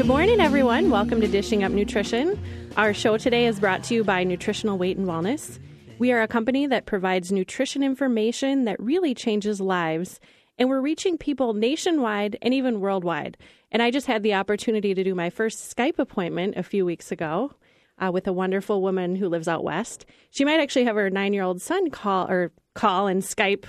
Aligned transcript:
Good 0.00 0.06
morning, 0.06 0.40
everyone. 0.40 0.88
Welcome 0.88 1.20
to 1.20 1.28
Dishing 1.28 1.62
Up 1.62 1.72
Nutrition. 1.72 2.42
Our 2.78 2.94
show 2.94 3.18
today 3.18 3.44
is 3.44 3.60
brought 3.60 3.84
to 3.84 3.94
you 3.94 4.02
by 4.02 4.24
Nutritional 4.24 4.78
Weight 4.78 4.96
and 4.96 5.06
Wellness. 5.06 5.58
We 5.98 6.10
are 6.10 6.22
a 6.22 6.26
company 6.26 6.66
that 6.68 6.86
provides 6.86 7.30
nutrition 7.30 7.82
information 7.82 8.64
that 8.64 8.80
really 8.80 9.14
changes 9.14 9.60
lives, 9.60 10.18
and 10.58 10.70
we're 10.70 10.80
reaching 10.80 11.18
people 11.18 11.52
nationwide 11.52 12.38
and 12.40 12.54
even 12.54 12.80
worldwide. 12.80 13.36
And 13.70 13.82
I 13.82 13.90
just 13.90 14.06
had 14.06 14.22
the 14.22 14.32
opportunity 14.32 14.94
to 14.94 15.04
do 15.04 15.14
my 15.14 15.28
first 15.28 15.76
Skype 15.76 15.98
appointment 15.98 16.56
a 16.56 16.62
few 16.62 16.86
weeks 16.86 17.12
ago 17.12 17.52
uh, 17.98 18.10
with 18.10 18.26
a 18.26 18.32
wonderful 18.32 18.80
woman 18.80 19.16
who 19.16 19.28
lives 19.28 19.48
out 19.48 19.64
west. 19.64 20.06
She 20.30 20.46
might 20.46 20.60
actually 20.60 20.86
have 20.86 20.96
her 20.96 21.10
nine-year-old 21.10 21.60
son 21.60 21.90
call 21.90 22.26
or 22.26 22.52
call 22.74 23.06
and 23.06 23.20
Skype 23.20 23.66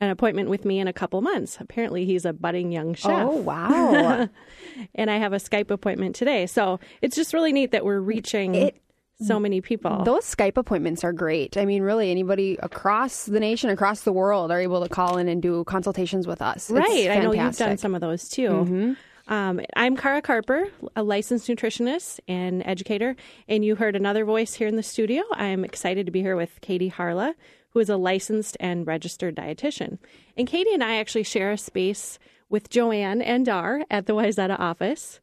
an 0.00 0.10
appointment 0.10 0.50
with 0.50 0.64
me 0.64 0.78
in 0.78 0.88
a 0.88 0.92
couple 0.92 1.20
months. 1.22 1.56
Apparently, 1.60 2.04
he's 2.04 2.24
a 2.24 2.32
budding 2.32 2.70
young 2.72 2.94
chef. 2.94 3.10
Oh, 3.10 3.36
wow. 3.36 4.28
and 4.94 5.10
I 5.10 5.16
have 5.18 5.32
a 5.32 5.36
Skype 5.36 5.70
appointment 5.70 6.14
today. 6.16 6.46
So 6.46 6.80
it's 7.00 7.16
just 7.16 7.32
really 7.32 7.52
neat 7.52 7.70
that 7.72 7.84
we're 7.84 8.00
reaching 8.00 8.54
It- 8.54 8.82
so 9.22 9.40
many 9.40 9.62
people. 9.62 10.04
Those 10.04 10.24
Skype 10.24 10.58
appointments 10.58 11.02
are 11.02 11.14
great. 11.14 11.56
I 11.56 11.64
mean, 11.64 11.82
really, 11.82 12.10
anybody 12.10 12.58
across 12.62 13.24
the 13.24 13.40
nation, 13.40 13.70
across 13.70 14.02
the 14.02 14.12
world, 14.12 14.50
are 14.50 14.60
able 14.60 14.82
to 14.82 14.90
call 14.90 15.16
in 15.16 15.26
and 15.28 15.40
do 15.40 15.64
consultations 15.64 16.26
with 16.26 16.42
us. 16.42 16.70
Right. 16.70 17.08
I 17.08 17.20
know 17.20 17.32
you've 17.32 17.56
done. 17.56 17.70
Mm-hmm. 17.70 17.76
some 17.76 17.94
of 17.94 18.02
those 18.02 18.28
too. 18.28 18.94
Um, 19.28 19.60
I'm 19.74 19.96
Cara 19.96 20.20
Carper, 20.20 20.68
a 20.94 21.02
licensed 21.02 21.48
nutritionist 21.48 22.20
and 22.28 22.62
educator, 22.66 23.16
and 23.48 23.64
you 23.64 23.74
heard 23.74 23.96
another 23.96 24.24
voice 24.26 24.52
here 24.52 24.68
in 24.68 24.76
the 24.76 24.82
studio. 24.84 25.22
I'm 25.32 25.64
excited 25.64 26.04
to 26.06 26.12
be 26.12 26.20
here 26.20 26.36
with 26.36 26.60
Katie 26.60 26.90
Harla, 26.90 27.32
who 27.76 27.80
is 27.80 27.90
a 27.90 27.96
licensed 27.98 28.56
and 28.58 28.86
registered 28.86 29.36
dietitian. 29.36 29.98
And 30.34 30.48
Katie 30.48 30.72
and 30.72 30.82
I 30.82 30.96
actually 30.96 31.24
share 31.24 31.52
a 31.52 31.58
space 31.58 32.18
with 32.48 32.70
Joanne 32.70 33.20
and 33.20 33.44
Dar 33.44 33.82
at 33.90 34.06
the 34.06 34.14
Wayzata 34.14 34.58
office. 34.58 35.20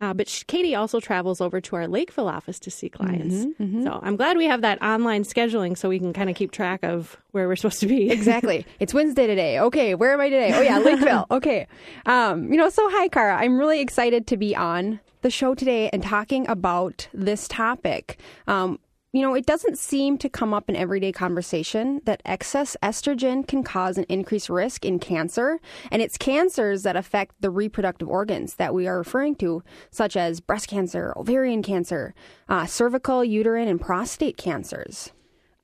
Uh, 0.00 0.14
but 0.14 0.28
sh- 0.28 0.44
Katie 0.46 0.76
also 0.76 1.00
travels 1.00 1.40
over 1.40 1.60
to 1.60 1.74
our 1.74 1.88
Lakeville 1.88 2.28
office 2.28 2.60
to 2.60 2.70
see 2.70 2.88
clients. 2.88 3.34
Mm-hmm, 3.34 3.82
So 3.82 3.98
I'm 4.04 4.14
glad 4.14 4.36
we 4.36 4.44
have 4.44 4.60
that 4.60 4.80
online 4.80 5.24
scheduling 5.24 5.76
so 5.76 5.88
we 5.88 5.98
can 5.98 6.12
kind 6.12 6.30
of 6.30 6.36
keep 6.36 6.52
track 6.52 6.84
of 6.84 7.16
where 7.32 7.48
we're 7.48 7.56
supposed 7.56 7.80
to 7.80 7.88
be. 7.88 8.08
Exactly. 8.08 8.64
It's 8.78 8.94
Wednesday 8.94 9.26
today. 9.26 9.58
Okay, 9.58 9.96
where 9.96 10.12
am 10.12 10.20
I 10.20 10.28
today? 10.28 10.52
Oh 10.54 10.60
yeah, 10.60 10.78
Lakeville. 10.78 11.26
Okay. 11.32 11.66
Um, 12.04 12.52
you 12.52 12.56
know, 12.56 12.68
so 12.70 12.88
hi 12.88 13.08
Cara. 13.08 13.36
I'm 13.36 13.58
really 13.58 13.80
excited 13.80 14.28
to 14.28 14.36
be 14.36 14.54
on 14.54 15.00
the 15.22 15.30
show 15.30 15.56
today 15.56 15.90
and 15.92 16.04
talking 16.04 16.46
about 16.48 17.08
this 17.12 17.48
topic. 17.48 18.20
Um, 18.46 18.78
you 19.16 19.22
know, 19.22 19.34
it 19.34 19.46
doesn't 19.46 19.78
seem 19.78 20.18
to 20.18 20.28
come 20.28 20.52
up 20.52 20.68
in 20.68 20.76
everyday 20.76 21.10
conversation 21.10 22.02
that 22.04 22.20
excess 22.26 22.76
estrogen 22.82 23.48
can 23.48 23.62
cause 23.62 23.96
an 23.96 24.04
increased 24.10 24.50
risk 24.50 24.84
in 24.84 24.98
cancer, 24.98 25.58
and 25.90 26.02
it's 26.02 26.18
cancers 26.18 26.82
that 26.82 26.96
affect 26.96 27.34
the 27.40 27.48
reproductive 27.48 28.10
organs 28.10 28.56
that 28.56 28.74
we 28.74 28.86
are 28.86 28.98
referring 28.98 29.34
to, 29.36 29.62
such 29.90 30.18
as 30.18 30.40
breast 30.40 30.68
cancer, 30.68 31.14
ovarian 31.16 31.62
cancer, 31.62 32.14
uh, 32.50 32.66
cervical, 32.66 33.24
uterine, 33.24 33.68
and 33.68 33.80
prostate 33.80 34.36
cancers. 34.36 35.12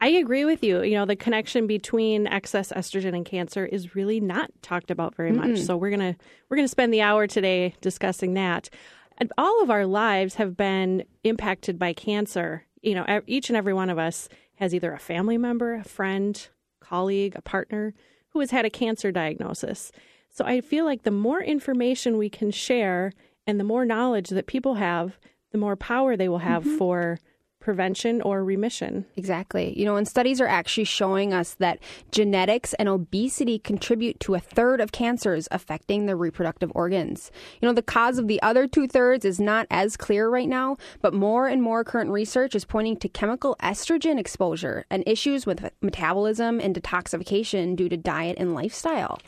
I 0.00 0.08
agree 0.08 0.46
with 0.46 0.64
you. 0.64 0.82
You 0.82 0.94
know, 0.94 1.04
the 1.04 1.14
connection 1.14 1.66
between 1.66 2.26
excess 2.26 2.72
estrogen 2.72 3.14
and 3.14 3.26
cancer 3.26 3.66
is 3.66 3.94
really 3.94 4.18
not 4.18 4.50
talked 4.62 4.90
about 4.90 5.14
very 5.14 5.30
much. 5.30 5.58
So 5.58 5.76
we're 5.76 5.90
gonna 5.90 6.16
we're 6.48 6.56
gonna 6.56 6.68
spend 6.68 6.92
the 6.92 7.02
hour 7.02 7.26
today 7.26 7.74
discussing 7.82 8.32
that. 8.32 8.70
And 9.18 9.30
all 9.36 9.62
of 9.62 9.70
our 9.70 9.86
lives 9.86 10.36
have 10.36 10.56
been 10.56 11.04
impacted 11.22 11.78
by 11.78 11.92
cancer. 11.92 12.64
You 12.82 12.94
know, 12.94 13.22
each 13.26 13.48
and 13.48 13.56
every 13.56 13.72
one 13.72 13.90
of 13.90 13.98
us 13.98 14.28
has 14.56 14.74
either 14.74 14.92
a 14.92 14.98
family 14.98 15.38
member, 15.38 15.74
a 15.74 15.84
friend, 15.84 16.48
colleague, 16.80 17.34
a 17.36 17.42
partner 17.42 17.94
who 18.30 18.40
has 18.40 18.50
had 18.50 18.64
a 18.64 18.70
cancer 18.70 19.12
diagnosis. 19.12 19.92
So 20.30 20.44
I 20.44 20.60
feel 20.60 20.84
like 20.84 21.02
the 21.02 21.10
more 21.10 21.42
information 21.42 22.16
we 22.16 22.28
can 22.28 22.50
share 22.50 23.12
and 23.46 23.60
the 23.60 23.64
more 23.64 23.84
knowledge 23.84 24.30
that 24.30 24.46
people 24.46 24.74
have, 24.74 25.18
the 25.50 25.58
more 25.58 25.76
power 25.76 26.16
they 26.16 26.28
will 26.28 26.38
have 26.38 26.64
mm-hmm. 26.64 26.78
for 26.78 27.18
prevention 27.62 28.20
or 28.20 28.44
remission. 28.44 29.06
Exactly. 29.16 29.78
You 29.78 29.86
know, 29.86 29.96
and 29.96 30.06
studies 30.06 30.40
are 30.40 30.46
actually 30.46 30.84
showing 30.84 31.32
us 31.32 31.54
that 31.54 31.78
genetics 32.10 32.74
and 32.74 32.88
obesity 32.88 33.58
contribute 33.58 34.20
to 34.20 34.34
a 34.34 34.40
third 34.40 34.80
of 34.80 34.92
cancers 34.92 35.48
affecting 35.50 36.06
the 36.06 36.16
reproductive 36.16 36.70
organs. 36.74 37.30
You 37.60 37.68
know, 37.68 37.72
the 37.72 37.80
cause 37.80 38.18
of 38.18 38.28
the 38.28 38.42
other 38.42 38.66
two 38.66 38.86
thirds 38.86 39.24
is 39.24 39.40
not 39.40 39.66
as 39.70 39.96
clear 39.96 40.28
right 40.28 40.48
now, 40.48 40.76
but 41.00 41.14
more 41.14 41.48
and 41.48 41.62
more 41.62 41.84
current 41.84 42.10
research 42.10 42.54
is 42.54 42.64
pointing 42.64 42.96
to 42.98 43.08
chemical 43.08 43.56
estrogen 43.62 44.18
exposure 44.18 44.84
and 44.90 45.02
issues 45.06 45.46
with 45.46 45.70
metabolism 45.80 46.60
and 46.60 46.74
detoxification 46.74 47.76
due 47.76 47.88
to 47.88 47.96
diet 47.96 48.36
and 48.38 48.54
lifestyle. 48.54 49.20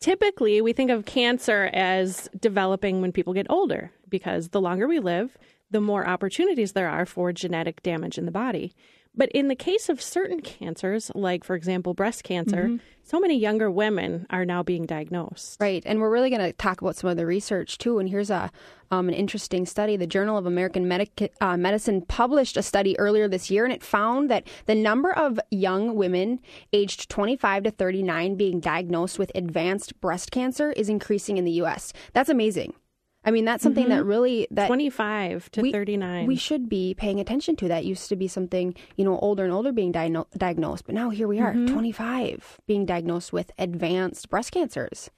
typically 0.00 0.60
we 0.60 0.72
think 0.72 0.90
of 0.90 1.06
cancer 1.06 1.70
as 1.72 2.28
developing 2.40 3.00
when 3.00 3.12
people 3.12 3.32
get 3.32 3.46
older 3.48 3.90
because 4.08 4.48
the 4.48 4.60
longer 4.60 4.86
we 4.88 4.98
live, 4.98 5.38
the 5.72 5.80
more 5.80 6.06
opportunities 6.06 6.72
there 6.72 6.88
are 6.88 7.04
for 7.04 7.32
genetic 7.32 7.82
damage 7.82 8.18
in 8.18 8.26
the 8.26 8.30
body. 8.30 8.72
But 9.14 9.30
in 9.32 9.48
the 9.48 9.54
case 9.54 9.90
of 9.90 10.00
certain 10.00 10.40
cancers, 10.40 11.10
like 11.14 11.44
for 11.44 11.54
example 11.54 11.92
breast 11.92 12.24
cancer, 12.24 12.78
so 13.02 13.20
many 13.20 13.38
younger 13.38 13.70
women 13.70 14.26
are 14.30 14.46
now 14.46 14.62
being 14.62 14.86
diagnosed. 14.86 15.58
Right, 15.60 15.82
and 15.84 16.00
we're 16.00 16.10
really 16.10 16.30
going 16.30 16.40
to 16.40 16.52
talk 16.54 16.80
about 16.80 16.96
some 16.96 17.10
of 17.10 17.18
the 17.18 17.26
research 17.26 17.76
too. 17.76 17.98
And 17.98 18.08
here's 18.08 18.30
a 18.30 18.50
um, 18.90 19.08
an 19.08 19.14
interesting 19.14 19.66
study. 19.66 19.96
The 19.96 20.06
Journal 20.06 20.38
of 20.38 20.46
American 20.46 20.86
Medic- 20.86 21.32
uh, 21.40 21.56
Medicine 21.56 22.02
published 22.02 22.56
a 22.56 22.62
study 22.62 22.98
earlier 22.98 23.26
this 23.26 23.50
year, 23.50 23.64
and 23.64 23.72
it 23.72 23.82
found 23.82 24.30
that 24.30 24.46
the 24.66 24.74
number 24.74 25.12
of 25.12 25.40
young 25.50 25.94
women 25.94 26.40
aged 26.72 27.08
25 27.08 27.64
to 27.64 27.70
39 27.70 28.34
being 28.36 28.60
diagnosed 28.60 29.18
with 29.18 29.32
advanced 29.34 29.98
breast 30.00 30.30
cancer 30.30 30.72
is 30.72 30.88
increasing 30.88 31.38
in 31.38 31.44
the 31.44 31.52
U.S. 31.52 31.92
That's 32.12 32.28
amazing. 32.30 32.74
I 33.24 33.30
mean, 33.30 33.44
that's 33.44 33.62
something 33.62 33.88
that 33.88 34.00
mm-hmm. 34.00 34.08
really 34.08 34.48
that 34.50 34.66
25 34.66 35.50
to 35.52 35.62
we- 35.62 35.72
39. 35.72 36.26
we 36.26 36.36
should 36.36 36.68
be 36.68 36.94
paying 36.94 37.20
attention 37.20 37.54
to. 37.56 37.68
That 37.68 37.84
used 37.84 38.08
to 38.08 38.16
be 38.16 38.26
something, 38.26 38.74
you 38.96 39.04
know, 39.04 39.18
older 39.18 39.44
and 39.44 39.52
older 39.52 39.72
being 39.72 39.92
diagno- 39.92 40.26
diagnosed, 40.36 40.86
but 40.86 40.94
now 40.94 41.10
here 41.10 41.28
we 41.28 41.38
are, 41.38 41.52
mm-hmm. 41.52 41.72
25, 41.72 42.60
being 42.66 42.84
diagnosed 42.84 43.32
with 43.32 43.52
advanced 43.58 44.28
breast 44.28 44.52
cancers. 44.52 45.10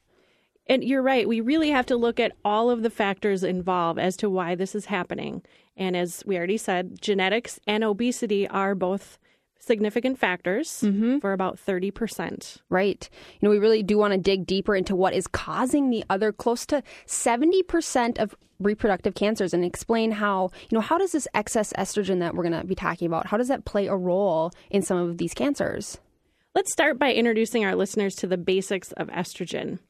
And 0.67 0.83
you're 0.83 1.03
right. 1.03 1.29
We 1.29 1.41
really 1.41 1.71
have 1.71 1.87
to 1.87 1.97
look 1.97 2.19
at 2.19 2.33
all 2.45 2.71
of 2.71 2.83
the 2.83 2.91
factors 2.91 3.45
involved 3.45 3.99
as 3.99 4.17
to 4.19 4.31
why 4.31 4.55
this 4.55 4.75
is 4.75 4.87
happening. 4.87 5.43
And 5.77 5.97
as 5.97 6.23
we 6.27 6.37
already 6.37 6.57
said, 6.57 7.01
genetics 7.01 7.61
and 7.67 7.85
obesity 7.85 8.49
are 8.49 8.75
both 8.75 9.19
significant 9.65 10.19
factors 10.19 10.83
mm-hmm. 10.83 11.19
for 11.19 11.33
about 11.33 11.59
30%. 11.59 12.59
Right. 12.69 13.09
You 13.41 13.47
know, 13.47 13.51
we 13.51 13.59
really 13.59 13.83
do 13.83 13.99
want 13.99 14.13
to 14.13 14.19
dig 14.19 14.47
deeper 14.47 14.75
into 14.75 14.95
what 14.95 15.15
is 15.15 15.27
causing 15.27 15.91
the 15.91 16.05
other 16.11 16.33
close 16.33 16.67
to 16.67 16.83
70% 17.07 18.19
of 18.19 18.35
reproductive 18.61 19.15
cancers 19.15 19.53
and 19.53 19.65
explain 19.65 20.13
how, 20.13 20.51
you 20.71 20.77
know, 20.77 20.81
how 20.81 20.99
does 20.99 21.13
this 21.13 21.29
excess 21.35 21.73
estrogen 21.75 22.21
that 22.21 22.35
we're 22.35 22.45
going 22.45 22.61
to 22.61 22.67
be 22.67 22.75
talking 22.75 23.07
about, 23.07 23.27
how 23.27 23.37
does 23.37 23.49
that 23.49 23.65
play 23.65 23.87
a 23.87 23.97
role 23.97 24.53
in 24.71 24.83
some 24.83 24.99
of 24.99 25.19
these 25.19 25.35
cancers? 25.35 25.99
Let's 26.55 26.73
start 26.73 26.99
by 26.99 27.13
introducing 27.13 27.65
our 27.65 27.75
listeners 27.75 28.15
to 28.17 28.27
the 28.27 28.37
basics 28.37 28.93
of 28.93 29.09
estrogen. 29.09 29.81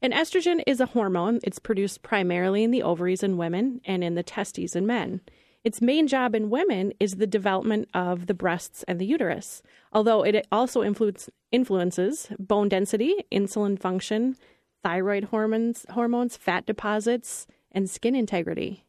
And 0.00 0.12
estrogen 0.12 0.62
is 0.66 0.80
a 0.80 0.86
hormone. 0.86 1.40
It's 1.44 1.58
produced 1.58 2.02
primarily 2.02 2.64
in 2.64 2.70
the 2.70 2.82
ovaries 2.82 3.22
in 3.22 3.36
women 3.36 3.80
and 3.84 4.02
in 4.02 4.14
the 4.14 4.22
testes 4.22 4.74
in 4.74 4.86
men. 4.86 5.20
Its 5.64 5.80
main 5.80 6.08
job 6.08 6.34
in 6.34 6.50
women 6.50 6.92
is 6.98 7.16
the 7.16 7.26
development 7.26 7.88
of 7.94 8.26
the 8.26 8.34
breasts 8.34 8.84
and 8.88 9.00
the 9.00 9.06
uterus, 9.06 9.62
although 9.92 10.22
it 10.22 10.46
also 10.50 10.82
influence, 10.82 11.30
influences 11.52 12.28
bone 12.38 12.68
density, 12.68 13.14
insulin 13.30 13.78
function, 13.78 14.36
thyroid 14.82 15.24
hormones, 15.24 15.86
hormones, 15.90 16.36
fat 16.36 16.66
deposits, 16.66 17.46
and 17.70 17.88
skin 17.88 18.16
integrity. 18.16 18.84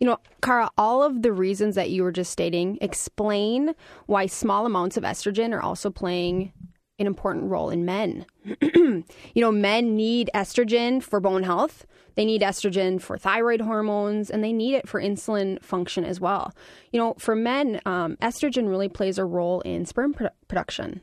You 0.00 0.06
know, 0.06 0.18
Cara, 0.42 0.70
all 0.76 1.02
of 1.02 1.22
the 1.22 1.32
reasons 1.32 1.74
that 1.74 1.90
you 1.90 2.02
were 2.02 2.10
just 2.10 2.32
stating 2.32 2.78
explain 2.80 3.74
why 4.06 4.26
small 4.26 4.66
amounts 4.66 4.96
of 4.96 5.04
estrogen 5.04 5.52
are 5.52 5.60
also 5.60 5.90
playing 5.90 6.52
an 7.00 7.06
important 7.06 7.50
role 7.50 7.70
in 7.70 7.84
men. 7.84 8.26
you 8.62 9.04
know, 9.36 9.50
men 9.50 9.96
need 9.96 10.30
estrogen 10.34 11.02
for 11.02 11.18
bone 11.18 11.42
health, 11.42 11.86
they 12.14 12.24
need 12.24 12.42
estrogen 12.42 13.00
for 13.00 13.16
thyroid 13.16 13.62
hormones, 13.62 14.30
and 14.30 14.44
they 14.44 14.52
need 14.52 14.74
it 14.74 14.88
for 14.88 15.00
insulin 15.00 15.62
function 15.64 16.04
as 16.04 16.20
well. 16.20 16.52
You 16.92 17.00
know, 17.00 17.14
for 17.18 17.34
men, 17.34 17.80
um, 17.86 18.16
estrogen 18.16 18.68
really 18.68 18.88
plays 18.88 19.18
a 19.18 19.24
role 19.24 19.60
in 19.62 19.86
sperm 19.86 20.14
produ- 20.14 20.30
production. 20.46 21.00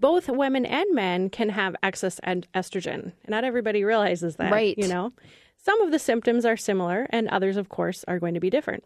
Both 0.00 0.28
women 0.28 0.64
and 0.64 0.86
men 0.94 1.30
can 1.30 1.50
have 1.50 1.76
excess 1.82 2.20
and 2.22 2.46
estrogen. 2.54 3.12
Not 3.28 3.44
everybody 3.44 3.84
realizes 3.84 4.36
that. 4.36 4.52
Right. 4.52 4.76
You 4.78 4.88
know, 4.88 5.12
some 5.56 5.80
of 5.80 5.90
the 5.90 5.98
symptoms 5.98 6.44
are 6.44 6.56
similar, 6.56 7.06
and 7.10 7.28
others, 7.28 7.56
of 7.56 7.68
course, 7.68 8.04
are 8.08 8.18
going 8.18 8.34
to 8.34 8.40
be 8.40 8.50
different. 8.50 8.84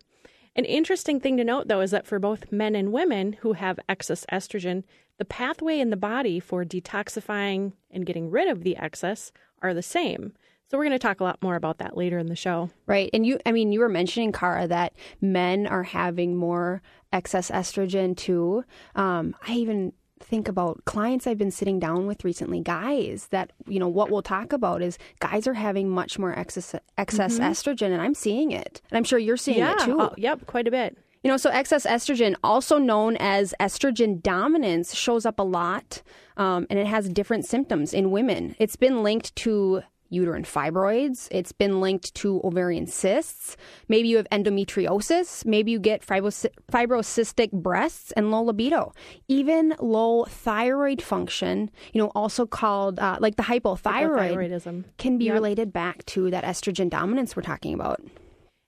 An 0.55 0.65
interesting 0.67 1.21
thing 1.21 1.39
to 1.39 1.45
note, 1.45 1.69
though, 1.69 1.81
is 1.81 1.93
that 1.93 2.07
for 2.07 2.19
both 2.19 2.53
men 2.53 2.75
and 2.75 2.93
women 2.93 3.35
who 3.41 3.55
have 3.55 3.81
excess 3.89 4.27
estrogen, 4.31 4.85
the 5.19 5.25
pathway 5.25 5.79
in 5.79 5.91
the 5.91 5.97
body 5.97 6.41
for 6.41 6.65
detoxifying 6.65 7.73
and 7.91 8.07
getting 8.07 8.31
rid 8.31 8.49
of 8.49 8.63
the 8.63 8.77
excess 8.77 9.33
are 9.61 9.75
the 9.75 9.83
same. 9.83 10.33
So 10.71 10.79
we're 10.79 10.85
going 10.85 10.93
to 10.93 10.99
talk 10.99 11.21
a 11.21 11.25
lot 11.25 11.43
more 11.43 11.57
about 11.57 11.79
that 11.79 11.99
later 11.99 12.19
in 12.19 12.29
the 12.29 12.35
show. 12.35 12.71
Right. 12.87 13.11
And 13.13 13.27
you, 13.27 13.39
I 13.45 13.53
mean, 13.53 13.73
you 13.73 13.81
were 13.81 13.91
mentioning, 13.91 14.33
Cara, 14.33 14.67
that 14.69 14.95
men 15.21 15.67
are 15.67 15.83
having 15.83 16.35
more 16.35 16.81
excess 17.13 17.51
estrogen 17.51 18.17
too. 18.17 18.65
Um, 18.95 19.37
I 19.47 19.53
even 19.53 19.93
think 20.19 20.49
about 20.49 20.83
clients 20.87 21.27
I've 21.27 21.37
been 21.37 21.51
sitting 21.51 21.79
down 21.79 22.07
with 22.07 22.25
recently, 22.25 22.61
guys 22.61 23.27
that, 23.33 23.53
you 23.67 23.79
know, 23.79 23.89
what 23.89 24.11
we'll 24.11 24.23
talk 24.23 24.55
about 24.55 24.81
is 24.81 24.97
guys 25.19 25.47
are 25.47 25.55
having 25.55 25.91
much 25.91 26.19
more 26.19 26.33
excess, 26.33 26.75
excess 26.97 27.35
mm-hmm. 27.35 27.51
estrogen, 27.51 27.93
and 27.93 28.01
I'm 28.01 28.15
seeing 28.15 28.51
it. 28.51 28.81
And 28.91 28.97
I'm 28.97 29.05
sure 29.05 29.19
you're 29.19 29.37
seeing 29.37 29.59
yeah. 29.59 29.75
it 29.75 29.81
too. 29.81 30.01
Oh, 30.01 30.15
yep, 30.17 30.47
quite 30.47 30.67
a 30.67 30.71
bit. 30.71 30.97
You 31.23 31.31
know, 31.31 31.37
so 31.37 31.51
excess 31.51 31.87
estrogen, 31.87 32.35
also 32.43 32.79
known 32.79 33.17
as 33.19 33.55
estrogen 33.61 34.21
dominance, 34.21 34.95
shows 34.95 35.25
up 35.25 35.39
a 35.39 35.45
lot 35.45 36.03
um, 36.37 36.67
and 36.69 36.79
it 36.79 36.87
has 36.87 37.09
different 37.09 37.45
symptoms 37.45 37.95
in 37.95 38.11
women. 38.11 38.57
It's 38.59 38.77
been 38.77 39.03
linked 39.03 39.35
to 39.37 39.83
uterine 40.13 40.45
fibroids. 40.45 41.27
It's 41.31 41.53
been 41.53 41.81
linked 41.81 42.15
to 42.17 42.41
ovarian 42.45 42.87
cysts. 42.87 43.57
Maybe 43.89 44.09
you 44.09 44.19
have 44.19 44.29
endometriosis. 44.31 45.47
Maybe 45.47 45.73
you 45.73 45.79
get 45.79 46.05
fibros- 46.05 46.47
fibrocystic 46.71 47.51
breasts 47.51 48.13
and 48.13 48.31
low 48.31 48.43
libido. 48.43 48.93
Even 49.29 49.75
low 49.81 50.25
thyroid 50.25 51.01
function, 51.01 51.71
you 51.93 52.01
know, 52.03 52.13
also 52.15 52.47
called 52.47 52.99
uh, 52.99 53.17
like 53.21 53.37
the 53.37 53.43
hypothyroid, 53.43 54.85
can 54.99 55.17
be 55.17 55.27
yep. 55.27 55.35
related 55.35 55.73
back 55.73 56.05
to 56.07 56.31
that 56.31 56.45
estrogen 56.45 56.91
dominance 56.91 57.35
we're 57.35 57.43
talking 57.43 57.73
about. 57.73 58.01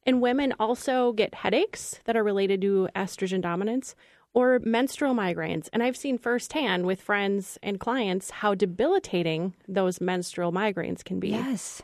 And 0.06 0.20
women 0.20 0.54
also 0.60 1.12
get 1.12 1.34
headaches 1.34 2.00
that 2.04 2.16
are 2.16 2.24
related 2.24 2.60
to 2.62 2.88
estrogen 2.94 3.40
dominance 3.40 3.94
or 4.34 4.58
menstrual 4.64 5.14
migraines. 5.14 5.68
And 5.72 5.82
I've 5.82 5.96
seen 5.96 6.18
firsthand 6.18 6.84
with 6.84 7.00
friends 7.00 7.58
and 7.62 7.80
clients 7.80 8.30
how 8.30 8.54
debilitating 8.54 9.54
those 9.66 10.00
menstrual 10.00 10.52
migraines 10.52 11.04
can 11.04 11.20
be. 11.20 11.30
Yes. 11.30 11.82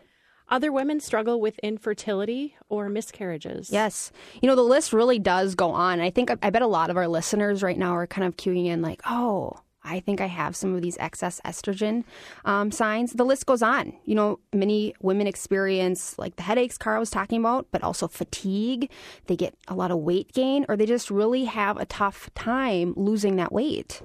Other 0.49 0.73
women 0.73 0.99
struggle 0.99 1.41
with 1.41 1.61
infertility 1.61 2.57
or 2.69 2.89
miscarriages. 2.89 3.71
Yes. 3.71 4.11
You 4.43 4.49
know, 4.49 4.57
the 4.57 4.63
list 4.63 4.93
really 4.93 5.21
does 5.21 5.55
go 5.55 5.71
on. 5.71 6.01
I 6.01 6.11
think, 6.11 6.29
I 6.43 6.51
bet 6.51 6.63
a 6.63 6.67
lot 6.67 6.91
of 6.91 6.97
our 6.97 7.07
listeners 7.07 7.63
right 7.63 7.79
now 7.79 7.95
are 7.95 8.09
kind 8.09 8.27
of 8.27 8.37
queuing 8.37 8.67
in 8.67 8.83
like, 8.83 9.01
oh, 9.07 9.61
I 9.83 10.01
think 10.01 10.21
I 10.21 10.27
have 10.27 10.55
some 10.55 10.75
of 10.75 10.83
these 10.83 10.97
excess 10.99 11.41
estrogen 11.45 12.05
um, 12.45 12.71
signs. 12.71 13.13
The 13.13 13.25
list 13.25 13.47
goes 13.47 13.63
on. 13.63 13.95
You 14.05 14.15
know, 14.15 14.41
many 14.53 14.95
women 15.01 15.27
experience 15.27 16.19
like 16.19 16.37
the 16.37 16.43
headaches 16.43 16.77
Cara 16.79 16.99
was 16.99 17.11
talking 17.11 17.41
about, 17.41 17.67
but 17.73 17.83
also 17.83 18.09
fatigue. 18.09 18.91
They 19.27 19.37
get 19.37 19.55
a 19.69 19.75
lot 19.75 19.91
of 19.91 19.99
weight 19.99 20.33
gain, 20.33 20.67
or 20.69 20.77
they 20.77 20.87
just 20.87 21.11
really 21.11 21.45
have 21.45 21.77
a 21.77 21.87
tough 21.87 22.31
time 22.35 22.95
losing 22.97 23.37
that 23.37 23.53
weight. 23.53 24.03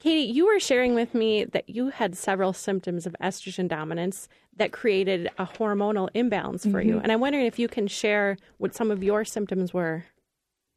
Katie, 0.00 0.30
you 0.30 0.46
were 0.46 0.60
sharing 0.60 0.94
with 0.94 1.14
me 1.14 1.44
that 1.44 1.70
you 1.70 1.88
had 1.88 2.14
several 2.14 2.52
symptoms 2.52 3.06
of 3.06 3.16
estrogen 3.22 3.68
dominance 3.68 4.28
that 4.56 4.70
created 4.70 5.30
a 5.38 5.46
hormonal 5.46 6.10
imbalance 6.12 6.64
for 6.64 6.72
mm-hmm. 6.72 6.88
you. 6.88 6.98
And 6.98 7.10
I'm 7.10 7.20
wondering 7.20 7.46
if 7.46 7.58
you 7.58 7.68
can 7.68 7.86
share 7.86 8.36
what 8.58 8.74
some 8.74 8.90
of 8.90 9.02
your 9.02 9.24
symptoms 9.24 9.72
were. 9.72 10.04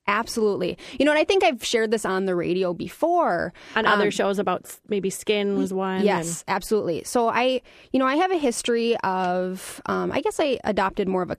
Absolutely. 0.08 0.78
You 1.00 1.06
know, 1.06 1.12
and 1.12 1.20
I 1.20 1.26
think 1.26 1.44
I've 1.44 1.64
shared 1.64 1.92
this 1.92 2.06
on 2.06 2.26
the 2.26 2.36
radio 2.36 2.74
before. 2.74 3.54
On 3.76 3.86
um, 3.86 3.92
other 3.92 4.10
shows 4.12 4.40
about 4.40 4.74
maybe 4.88 5.10
skin 5.10 5.58
was 5.58 5.74
one. 5.74 6.04
Yes, 6.04 6.44
and... 6.48 6.56
absolutely. 6.56 7.04
So 7.04 7.28
I, 7.28 7.62
you 7.92 8.00
know, 8.00 8.06
I 8.06 8.16
have 8.16 8.32
a 8.32 8.38
history 8.38 8.96
of, 8.98 9.82
um, 9.88 10.12
I 10.12 10.22
guess 10.22 10.40
I 10.40 10.60
adopted 10.64 11.08
more 11.08 11.24
of 11.24 11.32
a 11.32 11.38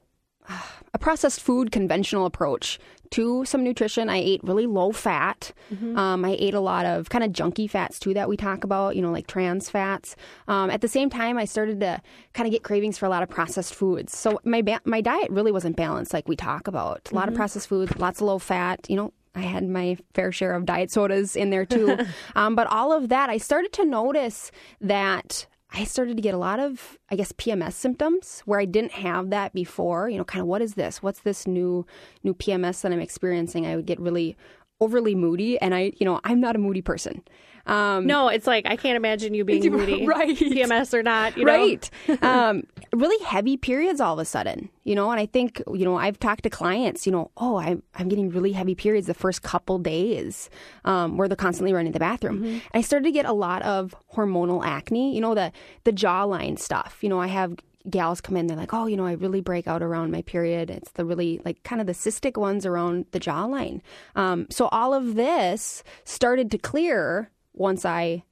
a 0.94 0.99
processed 0.99 1.41
food 1.41 1.70
conventional 1.70 2.26
approach 2.26 2.79
to 3.12 3.44
some 3.44 3.64
nutrition. 3.64 4.08
I 4.08 4.19
ate 4.19 4.43
really 4.43 4.66
low 4.66 4.93
fat. 4.93 5.52
Mm-hmm. 5.72 5.96
Um, 5.96 6.25
I 6.25 6.37
ate 6.38 6.55
a 6.55 6.60
lot 6.60 6.87
of 6.87 7.08
kind 7.08 7.25
of 7.25 7.32
junky 7.32 7.69
fats 7.69 7.99
too 7.99 8.14
that 8.14 8.28
we 8.28 8.37
talk 8.37 8.64
about, 8.64 8.96
you 8.96 9.02
know, 9.02 9.10
like 9.10 9.26
trans 9.26 9.70
fats. 9.70 10.16
Um, 10.46 10.70
at 10.70 10.81
the 10.81 10.88
same 10.88 11.10
time, 11.10 11.38
I 11.38 11.44
started 11.44 11.81
to 11.81 12.00
kind 12.32 12.46
of 12.46 12.52
get 12.52 12.62
cravings 12.62 12.99
for 12.99 13.06
a 13.06 13.08
lot 13.08 13.22
of 13.22 13.28
processed 13.28 13.75
foods. 13.75 14.16
So 14.16 14.40
my 14.44 14.62
ba- 14.62 14.81
my 14.84 15.00
diet 15.00 15.31
really 15.31 15.52
wasn't 15.52 15.76
balanced, 15.76 16.12
like 16.12 16.28
we 16.28 16.37
talk 16.37 16.69
about. 16.69 17.08
A 17.10 17.14
lot 17.14 17.22
mm-hmm. 17.22 17.31
of 17.31 17.37
processed 17.37 17.69
foods, 17.69 17.96
lots 17.99 18.20
of 18.20 18.26
low 18.26 18.38
fat. 18.38 18.87
You 18.88 18.96
know, 18.96 19.12
I 19.34 19.40
had 19.40 19.69
my 19.69 19.96
fair 20.14 20.32
share 20.32 20.55
of 20.55 20.66
diet 20.66 20.90
sodas 20.90 21.37
in 21.37 21.50
there 21.50 21.64
too. 21.64 21.96
um, 22.34 22.55
but 22.55 22.66
all 22.66 22.93
of 22.93 23.08
that, 23.08 23.31
I 23.31 23.38
started 23.38 23.72
to 23.75 23.84
notice 23.84 24.50
that 24.81 25.46
I 25.70 25.85
started 25.85 26.17
to 26.17 26.23
get 26.23 26.35
a 26.35 26.38
lot 26.38 26.61
of, 26.61 26.99
I 27.11 27.17
guess, 27.17 27.32
PMS 27.32 27.75
symptoms 27.75 28.43
where 28.47 28.59
I 28.59 28.65
didn't 28.65 28.93
have 28.93 29.31
that 29.31 29.53
before. 29.53 30.09
You 30.09 30.19
know, 30.19 30.25
kind 30.25 30.41
of 30.41 30.47
what 30.47 30.62
is 30.62 30.75
this? 30.75 31.03
What's 31.03 31.20
this 31.20 31.47
new 31.47 31.87
new 32.23 32.35
PMS 32.35 32.81
that 32.82 32.93
I'm 32.93 33.00
experiencing? 33.00 33.67
I 33.67 33.76
would 33.76 33.87
get 33.87 34.00
really 34.00 34.37
overly 34.81 35.15
moody, 35.15 35.59
and 35.61 35.75
I, 35.75 35.93
you 35.99 36.06
know, 36.06 36.20
I'm 36.25 36.41
not 36.41 36.56
a 36.56 36.59
moody 36.59 36.82
person. 36.82 37.23
Um, 37.69 38.06
no, 38.06 38.29
it's 38.29 38.47
like 38.47 38.67
I 38.67 38.76
can't 38.76 38.97
imagine 38.97 39.35
you 39.35 39.44
being 39.44 39.70
moody, 39.70 40.06
right? 40.06 40.37
PMS 40.37 40.94
or 40.94 41.03
not, 41.03 41.37
you 41.37 41.44
know? 41.44 41.53
right? 41.53 41.91
um, 42.23 42.62
really 42.93 43.23
heavy 43.25 43.56
periods 43.56 44.00
all 44.00 44.15
of 44.15 44.19
a 44.19 44.25
sudden, 44.25 44.70
you 44.85 44.94
know. 44.94 45.11
And 45.11 45.20
I 45.20 45.26
think 45.26 45.62
you 45.73 45.85
know 45.85 45.97
I've 45.97 46.19
talked 46.19 46.44
to 46.44 46.50
clients, 46.50 47.06
you 47.06 47.12
know, 47.12 47.31
oh, 47.37 47.59
I'm 47.59 47.82
I'm 47.94 48.09
getting 48.09 48.31
really 48.31 48.53
heavy 48.53 48.75
periods 48.75 49.06
the 49.06 49.15
first 49.15 49.43
couple 49.43 49.79
days, 49.79 50.49
um, 50.85 51.19
where 51.19 51.29
they're 51.29 51.37
constantly 51.37 51.75
running 51.75 51.93
the 51.93 52.00
bathroom. 52.00 52.43
Mm-hmm. 52.43 52.59
I 52.73 52.81
started 52.81 53.05
to 53.05 53.12
get 53.12 53.26
a 53.26 53.32
lot 53.35 53.62
of 53.62 53.94
hormonal 54.15 54.65
acne, 54.65 55.15
you 55.15 55.20
know, 55.20 55.35
the 55.35 55.53
the 55.85 55.93
jawline 55.93 56.59
stuff. 56.59 56.99
You 57.03 57.11
know, 57.11 57.20
I 57.20 57.26
have 57.26 57.55
gals 57.88 58.20
come 58.20 58.37
in, 58.37 58.47
they're 58.47 58.56
like, 58.56 58.75
oh, 58.75 58.87
you 58.87 58.97
know, 58.97 59.06
I 59.06 59.12
really 59.12 59.41
break 59.41 59.67
out 59.67 59.82
around 59.82 60.11
my 60.11 60.23
period. 60.23 60.70
It's 60.70 60.93
the 60.93 61.05
really, 61.05 61.41
like, 61.44 61.62
kind 61.62 61.81
of 61.81 61.87
the 61.87 61.94
cystic 61.94 62.37
ones 62.37 62.67
around 62.67 63.06
the 63.12 63.20
jawline. 63.20 63.81
Um, 64.15 64.47
so 64.50 64.69
all 64.69 64.93
of 64.93 65.15
this 65.15 65.82
started 66.05 66.50
to 66.50 66.59
clear 66.59 67.31
once 67.58 67.84
I 67.84 68.25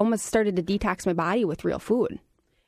almost 0.00 0.26
started 0.26 0.56
to 0.56 0.62
detox 0.62 1.06
my 1.06 1.12
body 1.12 1.44
with 1.44 1.64
real 1.64 1.78
food. 1.78 2.18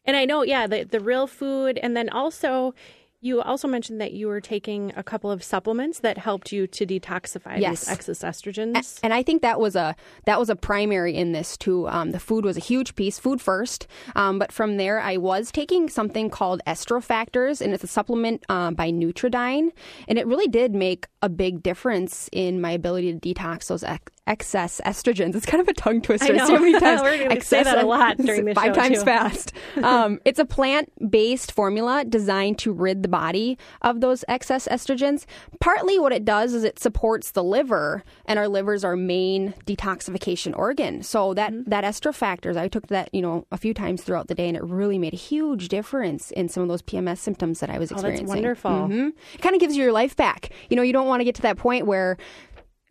And 0.04 0.16
I 0.16 0.24
know, 0.24 0.42
yeah, 0.42 0.66
the, 0.66 0.84
the 0.84 1.00
real 1.00 1.26
food. 1.26 1.78
And 1.78 1.96
then 1.96 2.08
also, 2.08 2.74
you 3.20 3.42
also 3.42 3.66
mentioned 3.66 4.00
that 4.00 4.12
you 4.12 4.28
were 4.28 4.40
taking 4.40 4.92
a 4.94 5.02
couple 5.02 5.30
of 5.30 5.42
supplements 5.42 6.00
that 6.00 6.16
helped 6.16 6.52
you 6.52 6.68
to 6.68 6.86
detoxify 6.86 7.58
yes. 7.58 7.80
these 7.80 7.88
excess 7.88 8.18
estrogens. 8.20 9.00
And 9.02 9.12
I 9.12 9.24
think 9.24 9.42
that 9.42 9.58
was 9.58 9.74
a 9.74 9.96
that 10.26 10.38
was 10.38 10.48
a 10.48 10.54
primary 10.54 11.14
in 11.14 11.32
this 11.32 11.56
too. 11.56 11.88
Um, 11.88 12.12
the 12.12 12.20
food 12.20 12.44
was 12.44 12.56
a 12.56 12.60
huge 12.60 12.94
piece, 12.94 13.18
food 13.18 13.40
first. 13.40 13.88
Um, 14.14 14.38
but 14.38 14.52
from 14.52 14.76
there, 14.76 15.00
I 15.00 15.16
was 15.16 15.50
taking 15.50 15.88
something 15.88 16.30
called 16.30 16.60
Estrofactors, 16.66 17.60
and 17.60 17.74
it's 17.74 17.82
a 17.82 17.88
supplement 17.88 18.44
um, 18.48 18.74
by 18.74 18.92
Nutri-Dyn, 18.92 19.72
and 20.06 20.18
it 20.18 20.26
really 20.26 20.46
did 20.46 20.74
make 20.74 21.06
a 21.22 21.28
big 21.28 21.62
difference 21.62 22.28
in 22.32 22.60
my 22.60 22.70
ability 22.70 23.12
to 23.12 23.34
detox 23.34 23.66
those 23.66 23.82
excess 24.26 24.80
estrogens. 24.84 25.34
It's 25.34 25.46
kind 25.46 25.60
of 25.60 25.68
a 25.68 25.74
tongue 25.74 26.00
twister. 26.00 26.32
I 26.32 26.36
know. 26.36 26.46
So 26.46 26.58
many 26.58 26.72
times. 26.80 27.02
We're 27.02 27.18
going 27.18 27.40
to 27.40 27.44
say 27.44 27.62
that 27.62 27.82
a 27.82 27.86
lot 27.86 28.16
during 28.18 28.44
the 28.44 28.54
five 28.54 28.74
show. 28.74 28.80
times 28.80 28.98
too. 28.98 29.04
fast. 29.04 29.52
um, 29.82 30.20
it's 30.24 30.38
a 30.38 30.44
plant-based 30.44 31.52
formula 31.52 32.04
designed 32.04 32.58
to 32.60 32.72
rid 32.72 33.02
the 33.02 33.08
body 33.08 33.58
of 33.82 34.00
those 34.00 34.24
excess 34.28 34.66
estrogens. 34.68 35.26
Partly, 35.60 35.98
what 35.98 36.12
it 36.12 36.24
does 36.24 36.54
is 36.54 36.64
it 36.64 36.78
supports 36.78 37.32
the 37.32 37.44
liver, 37.44 38.02
and 38.26 38.38
our 38.38 38.48
liver's 38.48 38.84
our 38.84 38.96
main 38.96 39.54
detoxification 39.66 40.56
organ. 40.56 41.02
So 41.02 41.34
that 41.34 41.52
mm-hmm. 41.52 41.70
that 41.70 41.84
Estrofactors, 41.84 42.56
I 42.56 42.68
took 42.68 42.88
that 42.88 43.12
you 43.12 43.22
know 43.22 43.46
a 43.52 43.56
few 43.56 43.74
times 43.74 44.02
throughout 44.02 44.28
the 44.28 44.34
day, 44.34 44.48
and 44.48 44.56
it 44.56 44.64
really 44.64 44.98
made 44.98 45.14
a 45.14 45.18
huge 45.18 45.68
difference 45.68 46.30
in 46.32 46.48
some 46.48 46.62
of 46.62 46.68
those 46.68 46.82
PMS 46.82 47.18
symptoms 47.18 47.60
that 47.60 47.70
I 47.70 47.78
was 47.78 47.90
experiencing. 47.90 48.26
Oh, 48.26 48.28
that's 48.28 48.36
wonderful. 48.36 48.70
Mm-hmm. 48.70 49.08
It 49.34 49.40
kind 49.40 49.54
of 49.54 49.60
gives 49.60 49.76
you 49.76 49.84
your 49.84 49.92
life 49.92 50.16
back. 50.16 50.50
You 50.68 50.76
know, 50.76 50.82
you 50.82 50.92
don't 50.92 51.06
want 51.06 51.20
to 51.20 51.24
get 51.24 51.36
to 51.36 51.42
that 51.42 51.56
point 51.56 51.86
where 51.86 52.16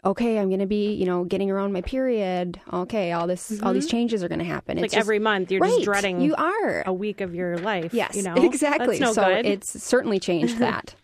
okay, 0.05 0.37
I'm 0.37 0.49
going 0.49 0.59
to 0.59 0.65
be, 0.67 0.93
you 0.93 1.05
know, 1.05 1.23
getting 1.23 1.49
around 1.49 1.73
my 1.73 1.81
period. 1.81 2.61
Okay, 2.71 3.11
all 3.11 3.27
this, 3.27 3.51
mm-hmm. 3.51 3.65
all 3.65 3.73
these 3.73 3.85
mm-hmm. 3.85 3.91
changes 3.91 4.23
are 4.23 4.27
going 4.27 4.39
to 4.39 4.45
happen. 4.45 4.77
It's 4.77 4.83
like 4.83 4.91
just, 4.91 4.99
every 4.99 5.19
month, 5.19 5.51
you're 5.51 5.61
right, 5.61 5.71
just 5.71 5.83
dreading. 5.83 6.21
You 6.21 6.35
are 6.35 6.83
a 6.85 6.93
week 6.93 7.21
of 7.21 7.33
your 7.33 7.57
life. 7.57 7.93
Yes, 7.93 8.15
you 8.15 8.23
know 8.23 8.35
exactly. 8.35 8.99
No 8.99 9.13
so 9.13 9.25
good. 9.25 9.45
it's 9.45 9.83
certainly 9.83 10.19
changed 10.19 10.57
that. 10.59 10.95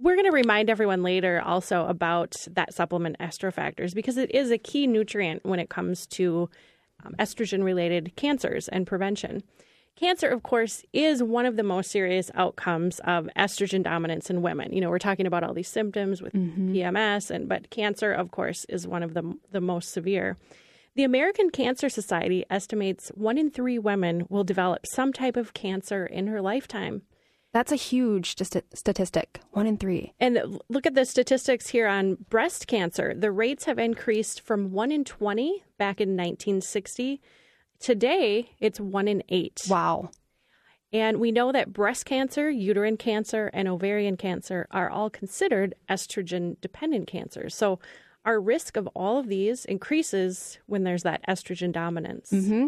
We're 0.00 0.14
going 0.14 0.26
to 0.26 0.32
remind 0.32 0.70
everyone 0.70 1.02
later 1.02 1.42
also 1.44 1.86
about 1.86 2.36
that 2.52 2.72
supplement 2.72 3.18
Estrofactors 3.18 3.94
because 3.94 4.16
it 4.16 4.30
is 4.32 4.50
a 4.50 4.58
key 4.58 4.86
nutrient 4.86 5.44
when 5.44 5.58
it 5.58 5.68
comes 5.68 6.06
to 6.06 6.48
um, 7.04 7.14
estrogen 7.18 7.64
related 7.64 8.14
cancers 8.16 8.68
and 8.68 8.86
prevention. 8.86 9.42
Cancer, 9.98 10.28
of 10.28 10.44
course, 10.44 10.84
is 10.92 11.24
one 11.24 11.44
of 11.44 11.56
the 11.56 11.64
most 11.64 11.90
serious 11.90 12.30
outcomes 12.34 13.00
of 13.00 13.28
estrogen 13.36 13.82
dominance 13.82 14.30
in 14.30 14.42
women. 14.42 14.72
You 14.72 14.80
know, 14.80 14.90
we're 14.90 15.00
talking 15.00 15.26
about 15.26 15.42
all 15.42 15.52
these 15.52 15.66
symptoms 15.66 16.22
with 16.22 16.34
mm-hmm. 16.34 16.72
PMS, 16.72 17.32
and 17.32 17.48
but 17.48 17.70
cancer, 17.70 18.12
of 18.12 18.30
course, 18.30 18.64
is 18.68 18.86
one 18.86 19.02
of 19.02 19.14
the 19.14 19.36
the 19.50 19.60
most 19.60 19.90
severe. 19.90 20.36
The 20.94 21.02
American 21.02 21.50
Cancer 21.50 21.88
Society 21.88 22.44
estimates 22.48 23.08
one 23.16 23.38
in 23.38 23.50
three 23.50 23.76
women 23.76 24.24
will 24.28 24.44
develop 24.44 24.86
some 24.86 25.12
type 25.12 25.36
of 25.36 25.52
cancer 25.52 26.06
in 26.06 26.28
her 26.28 26.40
lifetime. 26.40 27.02
That's 27.52 27.72
a 27.72 27.76
huge 27.76 28.30
statistic. 28.30 29.40
One 29.50 29.66
in 29.66 29.78
three. 29.78 30.12
And 30.20 30.60
look 30.68 30.86
at 30.86 30.94
the 30.94 31.06
statistics 31.06 31.68
here 31.68 31.88
on 31.88 32.18
breast 32.30 32.68
cancer. 32.68 33.14
The 33.16 33.32
rates 33.32 33.64
have 33.64 33.80
increased 33.80 34.42
from 34.42 34.70
one 34.70 34.92
in 34.92 35.02
20 35.02 35.64
back 35.76 36.00
in 36.00 36.10
1960 36.10 37.20
Today, 37.80 38.50
it's 38.60 38.80
one 38.80 39.08
in 39.08 39.22
eight. 39.28 39.62
Wow. 39.68 40.10
And 40.92 41.18
we 41.18 41.32
know 41.32 41.52
that 41.52 41.72
breast 41.72 42.06
cancer, 42.06 42.50
uterine 42.50 42.96
cancer, 42.96 43.50
and 43.52 43.68
ovarian 43.68 44.16
cancer 44.16 44.66
are 44.70 44.88
all 44.88 45.10
considered 45.10 45.74
estrogen 45.88 46.58
dependent 46.60 47.06
cancers. 47.06 47.54
So 47.54 47.78
our 48.24 48.40
risk 48.40 48.76
of 48.76 48.86
all 48.88 49.18
of 49.18 49.28
these 49.28 49.64
increases 49.64 50.58
when 50.66 50.84
there's 50.84 51.02
that 51.02 51.26
estrogen 51.26 51.72
dominance. 51.72 52.30
Mm-hmm. 52.30 52.66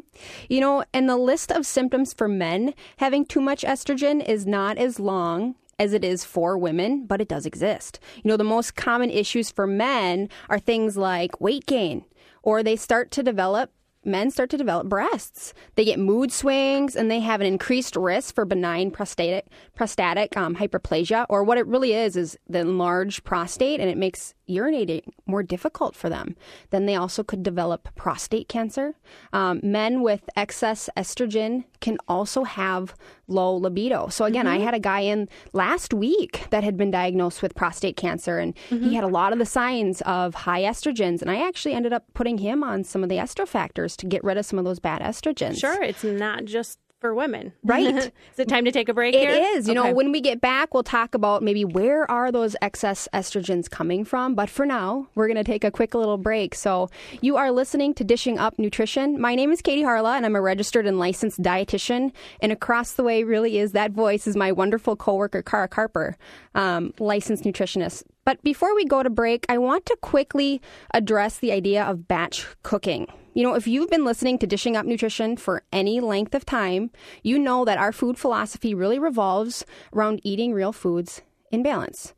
You 0.48 0.60
know, 0.60 0.84
and 0.92 1.08
the 1.08 1.16
list 1.16 1.50
of 1.50 1.66
symptoms 1.66 2.14
for 2.14 2.28
men 2.28 2.74
having 2.98 3.24
too 3.24 3.40
much 3.40 3.62
estrogen 3.62 4.24
is 4.26 4.46
not 4.46 4.78
as 4.78 5.00
long 5.00 5.56
as 5.78 5.92
it 5.94 6.04
is 6.04 6.24
for 6.24 6.58
women, 6.58 7.06
but 7.06 7.22
it 7.22 7.28
does 7.28 7.46
exist. 7.46 7.98
You 8.22 8.28
know, 8.28 8.36
the 8.36 8.44
most 8.44 8.76
common 8.76 9.10
issues 9.10 9.50
for 9.50 9.66
men 9.66 10.28
are 10.50 10.58
things 10.58 10.96
like 10.96 11.40
weight 11.40 11.66
gain, 11.66 12.04
or 12.42 12.62
they 12.62 12.76
start 12.76 13.10
to 13.12 13.22
develop 13.22 13.72
men 14.04 14.30
start 14.30 14.50
to 14.50 14.56
develop 14.56 14.88
breasts. 14.88 15.52
They 15.74 15.84
get 15.84 15.98
mood 15.98 16.32
swings 16.32 16.96
and 16.96 17.10
they 17.10 17.20
have 17.20 17.40
an 17.40 17.46
increased 17.46 17.96
risk 17.96 18.34
for 18.34 18.44
benign 18.44 18.90
prostatic 18.90 19.46
prostatic 19.74 20.36
um, 20.36 20.56
hyperplasia, 20.56 21.26
or 21.28 21.44
what 21.44 21.58
it 21.58 21.66
really 21.66 21.94
is 21.94 22.16
is 22.16 22.38
the 22.48 22.60
enlarged 22.60 23.24
prostate, 23.24 23.80
and 23.80 23.90
it 23.90 23.96
makes 23.98 24.34
urinating 24.50 25.02
more 25.26 25.42
difficult 25.42 25.94
for 25.94 26.08
them. 26.08 26.36
Then 26.70 26.86
they 26.86 26.96
also 26.96 27.22
could 27.22 27.42
develop 27.42 27.94
prostate 27.94 28.48
cancer. 28.48 28.96
Um, 29.32 29.60
men 29.62 30.02
with 30.02 30.28
excess 30.36 30.90
estrogen 30.96 31.64
can 31.80 31.96
also 32.08 32.44
have 32.44 32.94
low 33.28 33.54
libido. 33.54 34.08
So 34.08 34.24
again, 34.24 34.46
I 34.46 34.58
had 34.58 34.74
a 34.74 34.80
guy 34.80 35.00
in 35.00 35.28
last 35.52 35.94
week 35.94 36.46
that 36.50 36.64
had 36.64 36.76
been 36.76 36.90
diagnosed 36.90 37.42
with 37.42 37.54
prostate 37.54 37.96
cancer, 37.96 38.38
and 38.38 38.56
he 38.68 38.94
had 38.94 39.04
a 39.04 39.08
lot 39.08 39.32
of 39.32 39.38
the 39.38 39.46
signs 39.46 40.02
of 40.02 40.34
high 40.34 40.62
estrogens. 40.62 41.22
And 41.22 41.30
I 41.30 41.46
actually 41.46 41.74
ended 41.74 41.92
up 41.92 42.04
putting 42.12 42.38
him 42.38 42.62
on 42.62 42.84
some 42.84 43.02
of 43.02 43.08
the 43.08 43.16
Estrofactors 43.16 43.96
to 43.96 44.06
get 44.06 44.24
rid 44.24 44.36
of 44.36 44.44
some 44.44 44.58
of 44.58 44.64
those 44.64 44.80
bad 44.80 45.00
estrogens. 45.00 45.58
Sure, 45.58 45.82
it's 45.82 46.04
not 46.04 46.44
just 46.44 46.78
for 47.00 47.14
women. 47.14 47.52
Right. 47.70 47.94
is 47.94 48.10
it 48.38 48.48
time 48.48 48.64
to 48.64 48.72
take 48.72 48.88
a 48.88 48.94
break 48.94 49.14
It 49.14 49.20
here? 49.28 49.30
is. 49.56 49.68
You 49.68 49.74
know, 49.74 49.92
when 49.92 50.10
we 50.10 50.20
get 50.20 50.40
back, 50.40 50.74
we'll 50.74 50.82
talk 50.82 51.14
about 51.14 51.40
maybe 51.42 51.64
where 51.64 52.10
are 52.10 52.32
those 52.32 52.56
excess 52.62 53.06
estrogens 53.14 53.70
coming 53.70 54.04
from. 54.04 54.34
But 54.34 54.50
for 54.50 54.66
now, 54.66 55.06
we're 55.14 55.28
going 55.28 55.36
to 55.36 55.44
take 55.44 55.62
a 55.62 55.70
quick 55.70 55.94
little 55.94 56.18
break. 56.18 56.54
So 56.54 56.90
you 57.20 57.36
are 57.36 57.52
listening 57.52 57.94
to 57.94 58.04
Dishing 58.04 58.38
Up 58.38 58.58
Nutrition. 58.58 59.20
My 59.20 59.36
name 59.36 59.52
is 59.52 59.62
Katie 59.62 59.82
Harla, 59.82 60.16
and 60.16 60.26
I'm 60.26 60.34
a 60.34 60.40
registered 60.40 60.84
and 60.86 60.98
licensed 60.98 61.40
dietitian. 61.40 62.12
And 62.40 62.50
across 62.50 62.92
the 62.94 63.04
way, 63.04 63.22
really 63.22 63.58
is 63.58 63.70
that 63.72 63.92
voice 63.92 64.26
is 64.26 64.34
my 64.34 64.50
wonderful 64.50 64.96
coworker, 64.96 65.42
Cara 65.42 65.68
Carper, 65.68 66.16
um, 66.56 66.92
licensed 66.98 67.44
nutritionist. 67.44 68.02
But 68.24 68.42
before 68.42 68.74
we 68.74 68.84
go 68.84 69.02
to 69.04 69.10
break, 69.10 69.46
I 69.48 69.58
want 69.58 69.86
to 69.86 69.96
quickly 70.02 70.60
address 70.92 71.38
the 71.38 71.52
idea 71.52 71.84
of 71.84 72.08
batch 72.08 72.46
cooking. 72.62 73.06
You 73.32 73.44
know, 73.44 73.54
if 73.54 73.68
you've 73.68 73.90
been 73.90 74.04
listening 74.04 74.38
to 74.38 74.46
Dishing 74.46 74.76
Up 74.76 74.84
Nutrition 74.84 75.36
for 75.36 75.62
any 75.72 76.00
length 76.00 76.34
of 76.34 76.44
time, 76.44 76.90
you 77.22 77.38
know 77.38 77.64
that 77.64 77.78
our 77.78 77.92
food 77.92 78.18
philosophy 78.18 78.74
really 78.74 78.98
revolves 78.98 79.64
around 79.94 80.20
eating 80.24 80.52
real 80.52 80.72
foods 80.72 81.22
in 81.52 81.62
balance. 81.62 82.12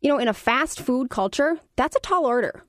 You 0.00 0.08
know, 0.08 0.18
in 0.18 0.28
a 0.28 0.34
fast 0.34 0.80
food 0.80 1.08
culture, 1.08 1.60
that's 1.76 1.94
a 1.94 2.00
tall 2.00 2.26
order. 2.26 2.64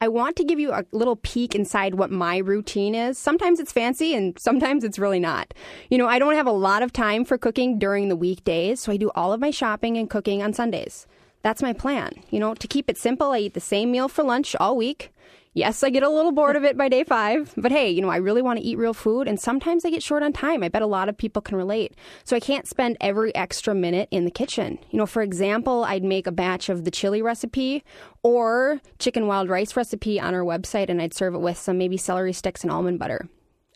I 0.00 0.08
want 0.08 0.36
to 0.36 0.44
give 0.44 0.58
you 0.58 0.72
a 0.72 0.84
little 0.92 1.16
peek 1.16 1.54
inside 1.54 1.94
what 1.94 2.10
my 2.10 2.36
routine 2.38 2.94
is. 2.94 3.18
Sometimes 3.18 3.60
it's 3.60 3.72
fancy 3.72 4.14
and 4.14 4.36
sometimes 4.38 4.82
it's 4.84 4.98
really 4.98 5.20
not. 5.20 5.52
You 5.90 5.98
know, 5.98 6.08
I 6.08 6.18
don't 6.18 6.34
have 6.34 6.46
a 6.46 6.52
lot 6.52 6.82
of 6.82 6.92
time 6.92 7.24
for 7.24 7.38
cooking 7.38 7.78
during 7.78 8.08
the 8.08 8.16
weekdays, 8.16 8.80
so 8.80 8.92
I 8.92 8.96
do 8.96 9.10
all 9.14 9.32
of 9.32 9.40
my 9.40 9.50
shopping 9.50 9.96
and 9.96 10.10
cooking 10.10 10.42
on 10.42 10.54
Sundays. 10.54 11.06
That's 11.42 11.62
my 11.62 11.72
plan. 11.72 12.12
You 12.30 12.40
know, 12.40 12.54
to 12.54 12.68
keep 12.68 12.88
it 12.88 12.98
simple, 12.98 13.32
I 13.32 13.38
eat 13.38 13.54
the 13.54 13.60
same 13.60 13.90
meal 13.90 14.08
for 14.08 14.22
lunch 14.22 14.56
all 14.58 14.76
week. 14.76 15.12
Yes, 15.54 15.82
I 15.82 15.90
get 15.90 16.02
a 16.02 16.08
little 16.08 16.32
bored 16.32 16.56
of 16.56 16.64
it 16.64 16.78
by 16.78 16.88
day 16.88 17.04
five, 17.04 17.52
but 17.58 17.70
hey, 17.70 17.90
you 17.90 18.00
know, 18.00 18.08
I 18.08 18.16
really 18.16 18.40
want 18.40 18.58
to 18.58 18.64
eat 18.64 18.78
real 18.78 18.94
food, 18.94 19.28
and 19.28 19.38
sometimes 19.38 19.84
I 19.84 19.90
get 19.90 20.02
short 20.02 20.22
on 20.22 20.32
time. 20.32 20.62
I 20.62 20.70
bet 20.70 20.80
a 20.80 20.86
lot 20.86 21.10
of 21.10 21.18
people 21.18 21.42
can 21.42 21.58
relate. 21.58 21.94
So 22.24 22.34
I 22.34 22.40
can't 22.40 22.66
spend 22.66 22.96
every 23.02 23.34
extra 23.34 23.74
minute 23.74 24.08
in 24.10 24.24
the 24.24 24.30
kitchen. 24.30 24.78
You 24.90 24.98
know, 24.98 25.04
for 25.04 25.20
example, 25.20 25.84
I'd 25.84 26.04
make 26.04 26.26
a 26.26 26.32
batch 26.32 26.70
of 26.70 26.84
the 26.84 26.90
chili 26.90 27.20
recipe 27.20 27.84
or 28.22 28.80
chicken 28.98 29.26
wild 29.26 29.50
rice 29.50 29.76
recipe 29.76 30.18
on 30.18 30.32
our 30.32 30.40
website, 30.40 30.88
and 30.88 31.02
I'd 31.02 31.12
serve 31.12 31.34
it 31.34 31.42
with 31.42 31.58
some 31.58 31.76
maybe 31.76 31.98
celery 31.98 32.32
sticks 32.32 32.62
and 32.62 32.70
almond 32.70 32.98
butter. 32.98 33.28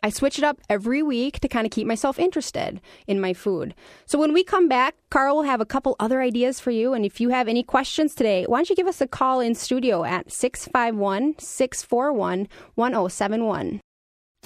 I 0.02 0.10
switch 0.10 0.38
it 0.38 0.44
up 0.44 0.60
every 0.68 1.02
week 1.02 1.40
to 1.40 1.48
kind 1.48 1.66
of 1.66 1.72
keep 1.72 1.86
myself 1.86 2.18
interested 2.18 2.80
in 3.06 3.20
my 3.20 3.32
food. 3.32 3.74
So 4.06 4.18
when 4.18 4.32
we 4.32 4.44
come 4.44 4.68
back, 4.68 4.94
Cara 5.10 5.34
will 5.34 5.42
have 5.42 5.60
a 5.60 5.66
couple 5.66 5.96
other 5.98 6.20
ideas 6.20 6.60
for 6.60 6.70
you. 6.70 6.92
And 6.94 7.04
if 7.04 7.20
you 7.20 7.30
have 7.30 7.48
any 7.48 7.62
questions 7.62 8.14
today, 8.14 8.44
why 8.44 8.58
don't 8.58 8.70
you 8.70 8.76
give 8.76 8.86
us 8.86 9.00
a 9.00 9.06
call 9.06 9.40
in 9.40 9.54
studio 9.54 10.04
at 10.04 10.30
651 10.30 11.38
641 11.38 12.48
1071. 12.74 13.80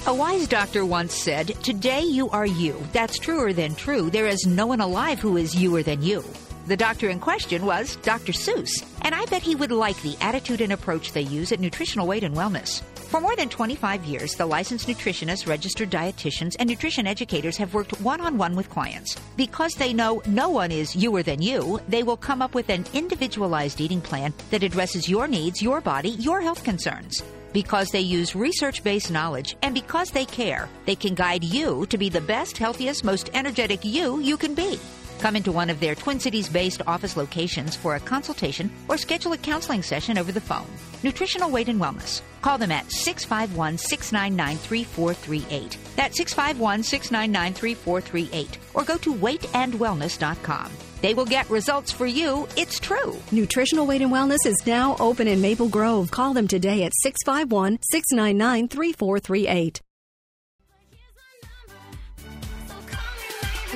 A 0.07 0.15
wise 0.15 0.49
doctor 0.49 0.87
once 0.87 1.15
said, 1.15 1.49
Today 1.63 2.01
you 2.01 2.31
are 2.31 2.47
you. 2.47 2.83
That's 2.93 3.19
truer 3.19 3.53
than 3.53 3.75
true. 3.75 4.09
There 4.09 4.27
is 4.27 4.47
no 4.47 4.67
one 4.67 4.81
alive 4.81 5.21
who 5.21 5.37
is 5.37 5.55
youer 5.55 5.85
than 5.85 6.03
you. 6.03 6.25
The 6.67 6.77
doctor 6.77 7.09
in 7.11 7.21
question 7.21 7.67
was 7.67 7.97
Dr. 7.97 8.33
Seuss, 8.33 8.85
and 9.03 9.15
I 9.15 9.25
bet 9.27 9.43
he 9.43 9.57
would 9.57 9.73
like 9.73 10.01
the 10.03 10.17
attitude 10.21 10.61
and 10.61 10.73
approach 10.73 11.13
they 11.13 11.23
use 11.23 11.53
at 11.53 11.61
Nutritional 11.61 12.07
Weight 12.07 12.23
and 12.23 12.35
Wellness. 12.35 12.83
For 13.11 13.21
more 13.21 13.35
than 13.35 13.49
25 13.49 14.05
years, 14.05 14.37
the 14.37 14.47
licensed 14.47 14.87
nutritionists, 14.87 15.49
registered 15.49 15.91
dietitians, 15.91 16.55
and 16.61 16.69
nutrition 16.69 17.09
educators 17.09 17.57
have 17.57 17.75
worked 17.75 18.01
one 18.01 18.21
on 18.21 18.39
one 18.39 18.55
with 18.55 18.71
clients. 18.71 19.17
Because 19.37 19.75
they 19.75 19.93
know 19.93 20.23
no 20.27 20.49
one 20.49 20.71
is 20.71 20.95
youer 20.95 21.25
than 21.25 21.43
you, 21.43 21.81
they 21.89 22.05
will 22.05 22.17
come 22.17 22.41
up 22.41 22.55
with 22.55 22.69
an 22.69 22.85
individualized 22.95 23.81
eating 23.81 24.01
plan 24.01 24.33
that 24.51 24.63
addresses 24.63 25.09
your 25.09 25.27
needs, 25.27 25.61
your 25.61 25.81
body, 25.81 26.11
your 26.21 26.41
health 26.41 26.63
concerns. 26.63 27.21
Because 27.53 27.89
they 27.89 27.99
use 27.99 28.37
research 28.37 28.85
based 28.85 29.11
knowledge 29.11 29.57
and 29.63 29.75
because 29.75 30.13
they 30.13 30.25
care, 30.25 30.69
they 30.87 30.95
can 30.95 31.17
guide 31.17 31.43
you 31.43 31.87
to 31.87 31.99
be 31.99 32.11
the 32.11 32.21
best, 32.21 32.57
healthiest, 32.57 33.03
most 33.03 33.29
energetic 33.35 33.85
you 33.85 34.21
you 34.21 34.37
can 34.37 34.55
be. 34.55 34.79
Come 35.21 35.37
into 35.37 35.53
one 35.53 35.69
of 35.69 35.81
their 35.81 35.95
Twin 35.95 36.19
Cities 36.19 36.49
based 36.49 36.81
office 36.87 37.15
locations 37.15 37.77
for 37.77 37.95
a 37.95 38.01
consultation 38.01 38.71
or 38.89 38.97
schedule 38.97 39.35
a 39.35 39.39
counseling 39.39 39.83
session 39.83 40.17
over 40.17 40.33
the 40.33 40.41
phone. 40.41 40.67
Nutritional 41.03 41.51
Weight 41.51 41.69
and 41.69 41.79
Wellness. 41.79 42.23
Call 42.41 42.57
them 42.57 42.73
at 42.73 42.91
651 42.91 43.77
699 43.77 44.57
3438. 44.57 45.77
That's 45.95 46.17
651 46.17 46.83
699 46.83 47.53
3438. 47.53 48.59
Or 48.73 48.83
go 48.83 48.97
to 48.97 49.15
weightandwellness.com. 49.15 50.71
They 51.03 51.15
will 51.15 51.27
get 51.27 51.51
results 51.51 51.93
for 51.93 52.07
you. 52.07 52.49
It's 52.57 52.81
true. 52.81 53.19
Nutritional 53.31 53.87
Weight 53.87 54.03
and 54.03 54.13
Wellness 54.13 54.47
is 54.47 54.67
now 54.67 54.97
open 55.01 55.29
in 55.29 55.43
Maple 55.43 55.69
Grove. 55.69 56.11
Call 56.11 56.33
them 56.33 56.49
today 56.49 56.85
at 56.85 56.93
651 57.03 57.79
699 57.91 58.69
3438. 58.69 59.83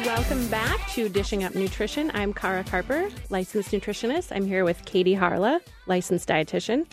Welcome 0.05 0.47
back 0.49 0.87
to 0.91 1.09
Dishing 1.09 1.45
Up 1.45 1.55
Nutrition. 1.55 2.11
I'm 2.15 2.35
Cara 2.35 2.63
Carper, 2.65 3.09
licensed 3.31 3.71
nutritionist. 3.71 4.35
I'm 4.37 4.47
here 4.47 4.63
with 4.65 4.85
Katie 4.85 5.15
Harla, 5.17 5.61
licensed 5.87 6.29
dietitian. 6.29 6.87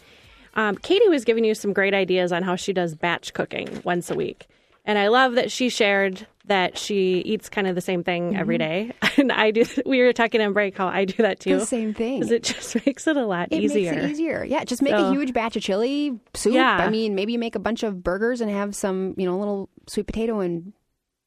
Um, 0.53 0.77
Katie 0.77 1.09
was 1.09 1.25
giving 1.25 1.43
you 1.43 1.53
some 1.53 1.73
great 1.73 1.93
ideas 1.93 2.31
on 2.31 2.43
how 2.43 2.55
she 2.55 2.71
does 2.71 2.95
batch 2.95 3.33
cooking 3.33 3.81
once 3.83 4.09
a 4.11 4.15
week. 4.15 4.47
And 4.85 4.97
I 4.97 5.09
love 5.09 5.33
that 5.33 5.51
she 5.51 5.69
shared 5.69 6.25
that 6.45 6.77
she 6.77 7.19
eats 7.19 7.49
kind 7.49 7.67
of 7.67 7.75
the 7.75 7.81
same 7.81 8.03
thing 8.03 8.35
every 8.37 8.57
day. 8.57 8.91
And 9.17 9.29
I 9.31 9.51
do, 9.51 9.65
we 9.85 10.01
were 10.01 10.13
talking 10.13 10.41
on 10.41 10.53
break 10.53 10.77
how 10.77 10.87
I 10.87 11.03
do 11.03 11.21
that 11.21 11.41
too. 11.41 11.59
The 11.59 11.65
same 11.65 11.93
thing. 11.93 12.19
Because 12.21 12.31
it 12.31 12.43
just 12.55 12.85
makes 12.85 13.05
it 13.07 13.17
a 13.17 13.25
lot 13.25 13.49
It 13.51 13.61
easier. 13.61 13.91
makes 13.91 14.05
it 14.05 14.11
easier. 14.11 14.43
Yeah, 14.45 14.63
just 14.63 14.81
make 14.81 14.93
So- 14.93 15.09
a 15.09 15.11
huge 15.11 15.33
batch 15.33 15.57
of 15.57 15.61
chili 15.63 16.17
soup. 16.33 16.53
Yeah. 16.53 16.77
I 16.77 16.89
mean, 16.89 17.13
maybe 17.13 17.33
you 17.33 17.39
make 17.39 17.55
a 17.55 17.59
bunch 17.59 17.83
of 17.83 18.01
burgers 18.01 18.39
and 18.39 18.49
have 18.49 18.73
some, 18.73 19.13
you 19.17 19.25
know, 19.25 19.35
a 19.35 19.39
little 19.39 19.69
sweet 19.87 20.07
potato 20.07 20.39
and 20.39 20.71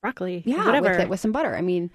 Broccoli, 0.05 0.43
yeah, 0.45 0.67
whatever. 0.67 0.91
with 0.91 1.01
it 1.01 1.09
with 1.09 1.19
some 1.21 1.33
butter. 1.33 1.57
I 1.57 1.63
mean, 1.63 1.91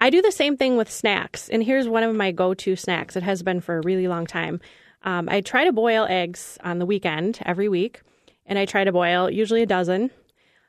I 0.00 0.08
do 0.08 0.22
the 0.22 0.32
same 0.32 0.56
thing 0.56 0.78
with 0.78 0.90
snacks, 0.90 1.50
and 1.50 1.62
here's 1.62 1.86
one 1.86 2.02
of 2.02 2.16
my 2.16 2.32
go-to 2.32 2.74
snacks. 2.74 3.16
It 3.16 3.22
has 3.22 3.42
been 3.42 3.60
for 3.60 3.76
a 3.76 3.82
really 3.82 4.08
long 4.08 4.26
time. 4.26 4.60
Um, 5.02 5.28
I 5.30 5.42
try 5.42 5.64
to 5.64 5.72
boil 5.72 6.06
eggs 6.08 6.56
on 6.64 6.78
the 6.78 6.86
weekend 6.86 7.38
every 7.44 7.68
week, 7.68 8.00
and 8.46 8.58
I 8.58 8.64
try 8.64 8.84
to 8.84 8.92
boil 8.92 9.28
usually 9.30 9.60
a 9.60 9.66
dozen. 9.66 10.10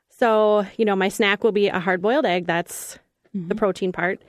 So 0.10 0.66
you 0.76 0.84
know, 0.84 0.98
my 0.98 1.08
snack 1.08 1.46
will 1.46 1.54
be 1.54 1.70
a 1.70 1.80
hard-boiled 1.80 2.26
egg. 2.26 2.46
That's 2.46 3.00
the 3.34 3.56
protein 3.56 3.94
part. 3.94 4.22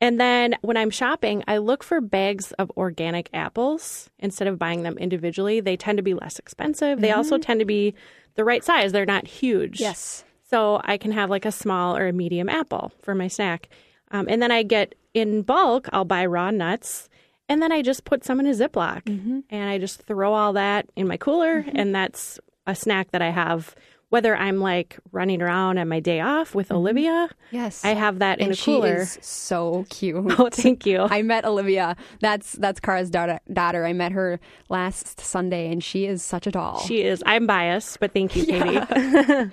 And 0.00 0.18
then 0.18 0.56
when 0.62 0.76
I'm 0.76 0.90
shopping, 0.90 1.44
I 1.46 1.58
look 1.58 1.84
for 1.84 2.00
bags 2.00 2.50
of 2.52 2.72
organic 2.76 3.30
apples 3.32 4.10
instead 4.18 4.48
of 4.48 4.58
buying 4.58 4.82
them 4.82 4.98
individually. 4.98 5.60
They 5.60 5.76
tend 5.76 5.98
to 5.98 6.02
be 6.02 6.14
less 6.14 6.40
expensive. 6.40 7.00
They 7.00 7.12
also 7.12 7.38
tend 7.38 7.60
to 7.60 7.66
be 7.66 7.94
the 8.34 8.44
right 8.44 8.64
size. 8.64 8.90
They're 8.90 9.06
not 9.06 9.28
huge. 9.28 9.78
yes. 9.80 10.24
So 10.50 10.80
I 10.84 10.96
can 10.98 11.12
have 11.12 11.30
like 11.30 11.44
a 11.44 11.52
small 11.52 11.96
or 11.96 12.08
a 12.08 12.12
medium 12.12 12.48
apple 12.48 12.92
for 13.02 13.14
my 13.14 13.28
snack. 13.28 13.68
Um, 14.10 14.26
and 14.28 14.42
then 14.42 14.50
I 14.50 14.64
get 14.64 14.94
in 15.14 15.42
bulk, 15.42 15.88
I'll 15.92 16.04
buy 16.04 16.26
raw 16.26 16.50
nuts 16.50 17.08
and 17.50 17.60
then 17.60 17.72
I 17.72 17.82
just 17.82 18.04
put 18.04 18.24
some 18.24 18.38
in 18.38 18.46
a 18.46 18.52
Ziploc 18.52 19.02
mm-hmm. 19.02 19.40
and 19.50 19.68
I 19.68 19.78
just 19.78 20.02
throw 20.02 20.32
all 20.32 20.52
that 20.52 20.88
in 20.94 21.08
my 21.08 21.16
cooler. 21.16 21.62
Mm-hmm. 21.62 21.76
And 21.76 21.92
that's 21.92 22.38
a 22.64 22.76
snack 22.76 23.10
that 23.10 23.22
I 23.22 23.30
have, 23.30 23.74
whether 24.08 24.36
I'm 24.36 24.60
like 24.60 25.00
running 25.10 25.42
around 25.42 25.76
on 25.78 25.88
my 25.88 25.98
day 25.98 26.20
off 26.20 26.54
with 26.54 26.68
mm-hmm. 26.68 26.76
Olivia. 26.76 27.28
Yes. 27.50 27.84
I 27.84 27.88
have 27.88 28.20
that 28.20 28.38
in 28.38 28.50
and 28.50 28.54
a 28.54 28.56
cooler. 28.56 28.98
She 28.98 29.02
is 29.02 29.18
so 29.20 29.84
cute. 29.90 30.24
Oh, 30.38 30.48
thank 30.48 30.86
you. 30.86 31.00
I 31.10 31.22
met 31.22 31.44
Olivia. 31.44 31.96
That's 32.20 32.52
that's 32.52 32.78
Cara's 32.78 33.10
daughter. 33.10 33.40
Daughter. 33.52 33.84
I 33.84 33.94
met 33.94 34.12
her 34.12 34.38
last 34.68 35.18
Sunday, 35.18 35.72
and 35.72 35.82
she 35.82 36.06
is 36.06 36.22
such 36.22 36.46
a 36.46 36.52
doll. 36.52 36.78
She 36.78 37.02
is. 37.02 37.20
I'm 37.26 37.48
biased, 37.48 37.98
but 37.98 38.12
thank 38.12 38.36
you, 38.36 38.46
Katie. 38.46 39.50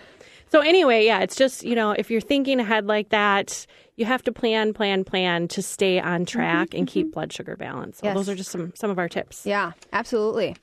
So 0.49 0.61
anyway, 0.61 1.05
yeah, 1.05 1.19
it's 1.19 1.35
just, 1.35 1.63
you 1.63 1.75
know, 1.75 1.91
if 1.91 2.09
you're 2.09 2.21
thinking 2.21 2.59
ahead 2.59 2.85
like 2.85 3.09
that, 3.09 3.65
you 3.97 4.05
have 4.05 4.23
to 4.23 4.31
plan, 4.31 4.73
plan, 4.73 5.03
plan 5.03 5.47
to 5.49 5.61
stay 5.61 5.99
on 5.99 6.25
track 6.25 6.73
and 6.73 6.87
keep 6.87 7.11
blood 7.13 7.33
sugar 7.33 7.55
balance. 7.57 7.97
So 7.97 8.05
Yes. 8.07 8.15
those 8.15 8.29
are 8.29 8.35
just 8.35 8.51
some 8.51 8.71
some 8.75 8.89
of 8.89 8.99
our 8.99 9.09
tips. 9.09 9.45
Yeah, 9.45 9.71
absolutely. 9.91 10.55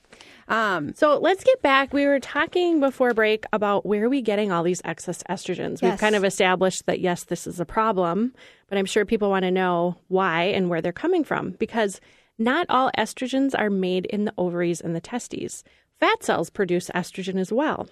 Um, 0.49 0.95
So 0.95 1.19
let's 1.19 1.43
get 1.45 1.61
back. 1.63 1.93
We 1.93 2.07
were 2.07 2.21
talking 2.21 2.81
before 2.81 3.13
break 3.13 3.45
about 3.53 3.85
where 3.85 4.05
are 4.05 4.09
we 4.09 4.23
getting 4.23 4.53
all 4.53 4.63
these 4.63 4.81
excess 4.85 5.23
estrogens. 5.29 5.83
We've 5.83 5.99
kind 5.99 6.15
of 6.15 6.25
established 6.25 6.87
that 6.87 7.01
yes, 7.01 7.25
this 7.25 7.47
is 7.47 7.59
a 7.61 7.65
problem, 7.67 8.33
but 8.69 8.79
I'm 8.79 8.87
sure 8.87 9.05
people 9.05 9.31
want 9.31 9.45
to 9.45 9.51
know 9.51 9.97
why 10.09 10.45
and 10.45 10.71
where 10.71 10.81
they're 10.81 10.93
coming 10.93 11.25
from 11.25 11.51
because 11.53 12.01
not 12.39 12.67
all 12.69 12.91
estrogens 12.97 13.53
are 13.59 13.71
made 13.71 14.07
in 14.07 14.25
the 14.25 14.35
ovaries 14.39 14.81
and 14.81 14.95
the 14.95 15.01
testes. 15.01 15.63
Fat 16.01 16.23
cells 16.23 16.51
produce 16.51 16.89
estrogen 16.95 17.39
as 17.39 17.53
well. 17.53 17.89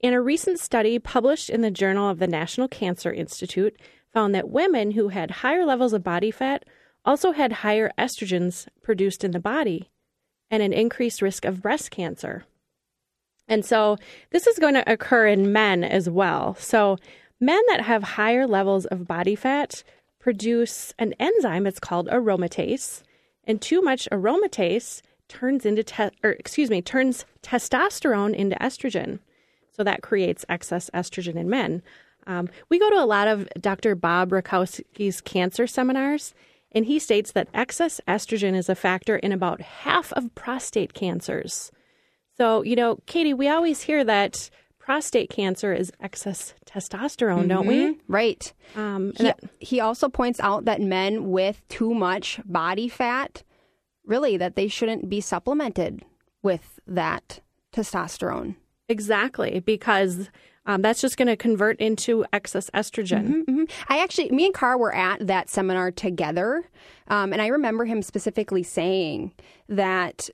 In 0.00 0.14
a 0.14 0.20
recent 0.20 0.60
study 0.60 0.98
published 1.00 1.50
in 1.50 1.60
the 1.60 1.72
Journal 1.72 2.08
of 2.08 2.20
the 2.20 2.28
National 2.28 2.68
Cancer 2.68 3.12
Institute, 3.12 3.76
found 4.12 4.34
that 4.34 4.48
women 4.48 4.92
who 4.92 5.08
had 5.08 5.30
higher 5.30 5.66
levels 5.66 5.92
of 5.92 6.04
body 6.04 6.30
fat 6.30 6.64
also 7.04 7.32
had 7.32 7.52
higher 7.52 7.90
estrogens 7.98 8.68
produced 8.82 9.24
in 9.24 9.32
the 9.32 9.40
body 9.40 9.90
and 10.50 10.62
an 10.62 10.72
increased 10.72 11.20
risk 11.20 11.44
of 11.44 11.60
breast 11.60 11.90
cancer. 11.90 12.44
And 13.48 13.64
so 13.64 13.96
this 14.30 14.46
is 14.46 14.58
going 14.58 14.74
to 14.74 14.90
occur 14.90 15.26
in 15.26 15.52
men 15.52 15.82
as 15.82 16.08
well. 16.08 16.54
So 16.54 16.98
men 17.40 17.60
that 17.68 17.80
have 17.80 18.02
higher 18.02 18.46
levels 18.46 18.86
of 18.86 19.06
body 19.06 19.34
fat 19.34 19.82
produce 20.20 20.94
an 20.98 21.14
enzyme 21.18 21.66
it's 21.66 21.80
called 21.80 22.08
aromatase, 22.08 23.02
and 23.44 23.60
too 23.60 23.80
much 23.80 24.08
aromatase 24.12 25.02
turns 25.28 25.66
into 25.66 25.82
te- 25.82 26.10
or 26.22 26.30
excuse 26.30 26.70
me, 26.70 26.82
turns 26.82 27.24
testosterone 27.42 28.34
into 28.34 28.56
estrogen. 28.56 29.18
So 29.78 29.84
that 29.84 30.02
creates 30.02 30.44
excess 30.48 30.90
estrogen 30.92 31.36
in 31.36 31.48
men. 31.48 31.82
Um, 32.26 32.48
we 32.68 32.80
go 32.80 32.90
to 32.90 32.96
a 32.96 33.06
lot 33.06 33.28
of 33.28 33.48
Dr. 33.60 33.94
Bob 33.94 34.30
Rakowski's 34.30 35.20
cancer 35.20 35.68
seminars, 35.68 36.34
and 36.72 36.84
he 36.84 36.98
states 36.98 37.30
that 37.32 37.46
excess 37.54 38.00
estrogen 38.08 38.56
is 38.56 38.68
a 38.68 38.74
factor 38.74 39.16
in 39.16 39.30
about 39.30 39.60
half 39.60 40.12
of 40.14 40.34
prostate 40.34 40.94
cancers. 40.94 41.70
So, 42.36 42.62
you 42.62 42.74
know, 42.74 42.98
Katie, 43.06 43.32
we 43.34 43.48
always 43.48 43.82
hear 43.82 44.02
that 44.02 44.50
prostate 44.80 45.30
cancer 45.30 45.72
is 45.72 45.92
excess 46.00 46.54
testosterone, 46.66 47.48
don't 47.48 47.66
we? 47.68 47.98
right. 48.08 48.52
Um, 48.74 49.12
He, 49.16 49.22
that- 49.22 49.40
he 49.60 49.78
also 49.80 50.08
points 50.08 50.40
out 50.40 50.64
that 50.64 50.80
men 50.80 51.30
with 51.30 51.62
too 51.68 51.94
much 51.94 52.40
body 52.44 52.88
fat, 52.88 53.44
really, 54.04 54.36
that 54.38 54.56
they 54.56 54.66
shouldn't 54.66 55.08
be 55.08 55.20
supplemented 55.20 56.02
with 56.42 56.80
that 56.86 57.40
testosterone. 57.72 58.56
Exactly, 58.88 59.60
because 59.60 60.30
um, 60.66 60.82
that's 60.82 61.00
just 61.00 61.16
going 61.16 61.28
to 61.28 61.36
convert 61.36 61.78
into 61.80 62.24
excess 62.32 62.70
estrogen. 62.74 63.44
hmm 63.44 63.64
I 63.88 64.02
actually, 64.02 64.30
me 64.30 64.46
and 64.46 64.54
Cara 64.54 64.78
were 64.78 64.94
at 64.94 65.26
that 65.26 65.48
seminar 65.48 65.90
together, 65.90 66.68
um, 67.08 67.32
and 67.32 67.40
I 67.42 67.48
remember 67.48 67.84
him 67.84 68.02
specifically 68.02 68.62
saying 68.62 69.32
that 69.68 70.30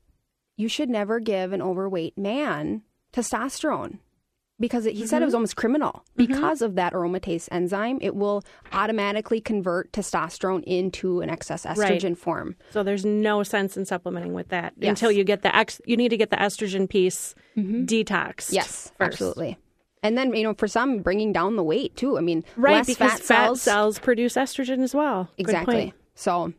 you 0.56 0.68
should 0.68 0.88
never 0.88 1.20
give 1.20 1.52
an 1.52 1.62
overweight 1.62 2.16
man 2.16 2.82
testosterone 3.12 3.98
because 4.60 4.86
it, 4.86 4.94
he 4.94 5.06
said 5.06 5.20
it 5.20 5.24
was 5.24 5.32
mm-hmm. 5.32 5.38
almost 5.38 5.56
criminal 5.56 5.92
mm-hmm. 5.92 6.26
because 6.26 6.62
of 6.62 6.76
that 6.76 6.92
aromatase 6.92 7.48
enzyme. 7.50 7.98
It 8.00 8.14
will 8.14 8.44
automatically 8.72 9.40
convert 9.40 9.92
testosterone 9.92 10.62
into 10.64 11.20
an 11.20 11.30
excess 11.30 11.64
estrogen 11.66 12.16
form. 12.16 12.56
So 12.70 12.82
there's 12.82 13.04
no 13.04 13.42
sense 13.42 13.76
in 13.76 13.84
supplementing 13.84 14.32
with 14.32 14.48
that 14.48 14.74
Yes. 14.78 14.90
until 14.90 15.10
you 15.10 15.24
get 15.24 15.42
the 15.42 15.54
ex- 15.54 15.80
you 15.86 15.96
need 15.96 16.10
to 16.10 16.16
get 16.16 16.30
the 16.30 16.36
estrogen 16.36 16.88
piece 16.88 17.34
mm-hmm. 17.56 17.84
detoxed. 17.84 18.52
Yes, 18.52 18.92
first. 18.98 19.12
absolutely. 19.12 19.58
And 20.02 20.18
then 20.18 20.34
you 20.34 20.42
know, 20.42 20.54
for 20.54 20.68
some, 20.68 20.98
bringing 20.98 21.32
down 21.32 21.56
the 21.56 21.62
weight 21.62 21.96
too. 21.96 22.18
I 22.18 22.20
mean, 22.20 22.44
Right, 22.56 22.86
because 22.86 23.12
fat 23.12 23.24
cells. 23.24 23.62
cells 23.62 23.98
produce 23.98 24.34
estrogen 24.34 24.82
as 24.82 24.94
well. 24.94 25.30
Exactly. 25.38 25.94
So 26.14 26.52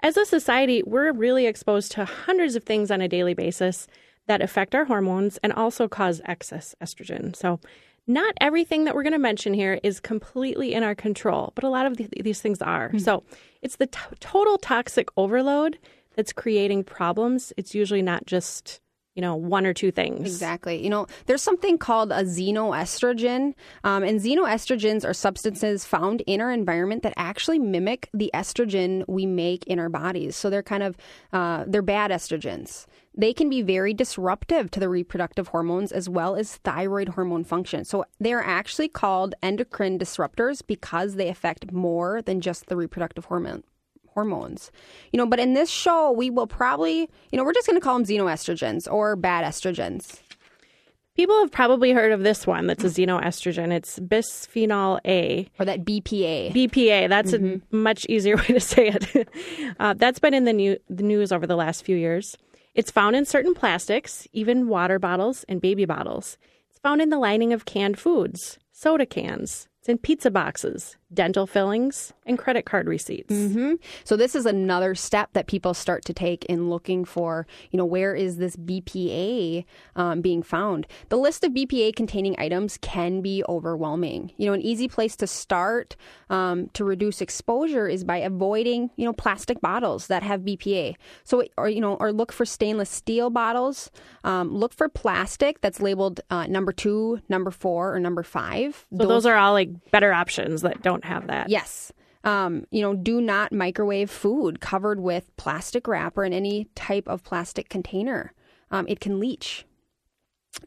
As 0.00 0.16
a 0.16 0.24
society, 0.24 0.82
we're 0.86 1.10
really 1.12 1.46
exposed 1.46 1.90
to 1.92 2.04
hundreds 2.04 2.54
of 2.54 2.64
things 2.64 2.90
on 2.90 3.00
a 3.00 3.08
daily 3.08 3.34
basis 3.34 3.88
that 4.28 4.40
affect 4.40 4.74
our 4.74 4.84
hormones 4.84 5.38
and 5.42 5.52
also 5.52 5.88
cause 5.88 6.20
excess 6.24 6.74
estrogen. 6.80 7.34
So, 7.34 7.58
not 8.06 8.34
everything 8.40 8.84
that 8.84 8.94
we're 8.94 9.02
going 9.02 9.12
to 9.12 9.18
mention 9.18 9.52
here 9.52 9.78
is 9.82 10.00
completely 10.00 10.72
in 10.72 10.82
our 10.82 10.94
control, 10.94 11.52
but 11.54 11.62
a 11.62 11.68
lot 11.68 11.84
of 11.84 11.98
th- 11.98 12.08
these 12.22 12.40
things 12.40 12.62
are. 12.62 12.96
So, 12.98 13.24
it's 13.60 13.76
the 13.76 13.86
t- 13.86 13.98
total 14.20 14.56
toxic 14.56 15.08
overload 15.16 15.78
that's 16.14 16.32
creating 16.32 16.84
problems. 16.84 17.52
It's 17.56 17.74
usually 17.74 18.02
not 18.02 18.26
just, 18.26 18.80
you 19.14 19.22
know, 19.22 19.36
one 19.36 19.66
or 19.66 19.72
two 19.74 19.90
things. 19.90 20.26
Exactly. 20.26 20.82
You 20.82 20.90
know, 20.90 21.06
there's 21.26 21.42
something 21.42 21.78
called 21.78 22.10
a 22.10 22.24
xenoestrogen, 22.24 23.54
um, 23.84 24.02
and 24.02 24.20
xenoestrogens 24.20 25.04
are 25.04 25.14
substances 25.14 25.84
found 25.84 26.22
in 26.26 26.40
our 26.40 26.50
environment 26.50 27.02
that 27.04 27.14
actually 27.16 27.58
mimic 27.58 28.10
the 28.12 28.30
estrogen 28.34 29.04
we 29.06 29.26
make 29.26 29.64
in 29.66 29.78
our 29.78 29.88
bodies. 29.88 30.34
So 30.34 30.50
they're 30.50 30.62
kind 30.62 30.82
of 30.82 30.96
uh, 31.32 31.64
they're 31.68 31.82
bad 31.82 32.10
estrogens. 32.10 32.86
They 33.18 33.32
can 33.32 33.50
be 33.50 33.62
very 33.62 33.92
disruptive 33.92 34.70
to 34.70 34.78
the 34.78 34.88
reproductive 34.88 35.48
hormones 35.48 35.90
as 35.90 36.08
well 36.08 36.36
as 36.36 36.58
thyroid 36.58 37.10
hormone 37.10 37.42
function. 37.42 37.84
So 37.84 38.04
they 38.20 38.32
are 38.32 38.44
actually 38.44 38.88
called 38.88 39.34
endocrine 39.42 39.98
disruptors 39.98 40.62
because 40.64 41.16
they 41.16 41.28
affect 41.28 41.72
more 41.72 42.22
than 42.22 42.40
just 42.40 42.66
the 42.66 42.76
reproductive 42.76 43.24
hormone 43.24 43.64
hormones. 44.14 44.70
You 45.12 45.16
know, 45.18 45.26
but 45.26 45.40
in 45.40 45.54
this 45.54 45.68
show, 45.68 46.12
we 46.12 46.30
will 46.30 46.46
probably, 46.46 47.10
you 47.32 47.36
know, 47.36 47.42
we're 47.42 47.52
just 47.52 47.66
going 47.66 47.78
to 47.78 47.84
call 47.84 47.98
them 47.98 48.06
xenoestrogens 48.06 48.90
or 48.90 49.16
bad 49.16 49.44
estrogens. 49.44 50.20
People 51.16 51.40
have 51.40 51.50
probably 51.50 51.90
heard 51.90 52.12
of 52.12 52.22
this 52.22 52.46
one 52.46 52.68
that's 52.68 52.84
a 52.84 52.86
xenoestrogen. 52.86 53.72
It's 53.72 53.98
bisphenol 53.98 55.00
A. 55.04 55.48
Or 55.58 55.64
that 55.64 55.84
BPA. 55.84 56.52
BPA. 56.52 57.08
That's 57.08 57.32
a 57.32 57.60
much 57.72 58.06
easier 58.08 58.36
way 58.42 58.46
to 58.46 58.60
say 58.60 58.88
it. 58.94 59.28
uh, 59.80 59.94
that's 59.94 60.20
been 60.20 60.34
in 60.34 60.44
the, 60.44 60.52
new, 60.52 60.78
the 60.88 61.02
news 61.02 61.32
over 61.32 61.48
the 61.48 61.56
last 61.56 61.84
few 61.84 61.96
years. 61.96 62.36
It's 62.78 62.92
found 62.92 63.16
in 63.16 63.24
certain 63.24 63.54
plastics, 63.54 64.28
even 64.32 64.68
water 64.68 65.00
bottles 65.00 65.44
and 65.48 65.60
baby 65.60 65.84
bottles. 65.84 66.38
It's 66.70 66.78
found 66.78 67.02
in 67.02 67.10
the 67.10 67.18
lining 67.18 67.52
of 67.52 67.64
canned 67.64 67.98
foods, 67.98 68.56
soda 68.70 69.04
cans. 69.04 69.66
It's 69.80 69.88
in 69.88 69.98
pizza 69.98 70.30
boxes, 70.30 70.96
dental 71.12 71.46
fillings, 71.46 72.12
and 72.26 72.38
credit 72.38 72.66
card 72.66 72.86
receipts. 72.86 73.34
So 74.04 74.16
this 74.16 74.34
is 74.34 74.44
another 74.44 74.94
step 74.94 75.30
that 75.32 75.46
people 75.46 75.72
start 75.72 76.04
to 76.04 76.12
take 76.12 76.44
in 76.46 76.68
looking 76.68 77.04
for, 77.04 77.46
you 77.70 77.78
know, 77.78 77.84
where 77.86 78.14
is 78.14 78.36
this 78.36 78.56
BPA 78.56 79.64
um, 79.96 80.20
being 80.20 80.42
found? 80.42 80.86
The 81.08 81.16
list 81.16 81.44
of 81.44 81.52
BPA 81.52 81.96
containing 81.96 82.34
items 82.38 82.78
can 82.82 83.22
be 83.22 83.42
overwhelming. 83.48 84.32
You 84.36 84.46
know, 84.46 84.52
an 84.52 84.60
easy 84.60 84.88
place 84.88 85.16
to 85.16 85.26
start 85.26 85.96
um, 86.28 86.68
to 86.74 86.84
reduce 86.84 87.20
exposure 87.22 87.88
is 87.88 88.04
by 88.04 88.18
avoiding, 88.18 88.90
you 88.96 89.06
know, 89.06 89.14
plastic 89.14 89.60
bottles 89.62 90.08
that 90.08 90.22
have 90.22 90.42
BPA. 90.42 90.96
So, 91.24 91.44
or 91.56 91.68
you 91.68 91.80
know, 91.80 91.94
or 91.94 92.12
look 92.12 92.32
for 92.32 92.44
stainless 92.44 92.90
steel 92.90 93.30
bottles. 93.30 93.90
Um, 94.24 94.54
look 94.54 94.74
for 94.74 94.88
plastic 94.88 95.60
that's 95.62 95.80
labeled 95.80 96.20
uh, 96.30 96.46
number 96.46 96.72
two, 96.72 97.20
number 97.28 97.50
four, 97.50 97.94
or 97.94 98.00
number 98.00 98.22
five. 98.22 98.86
So 98.90 99.06
those 99.06 99.24
are 99.26 99.36
all 99.36 99.52
like 99.52 99.70
better 99.90 100.12
options 100.12 100.62
that 100.62 100.82
don't 100.82 100.97
have 101.04 101.26
that. 101.28 101.48
Yes. 101.48 101.92
Um, 102.24 102.66
you 102.70 102.82
know, 102.82 102.94
do 102.94 103.20
not 103.20 103.52
microwave 103.52 104.10
food 104.10 104.60
covered 104.60 105.00
with 105.00 105.34
plastic 105.36 105.86
wrap 105.86 106.18
or 106.18 106.24
in 106.24 106.32
any 106.32 106.64
type 106.74 107.08
of 107.08 107.22
plastic 107.22 107.68
container. 107.68 108.32
Um, 108.70 108.86
it 108.88 109.00
can 109.00 109.20
leach. 109.20 109.64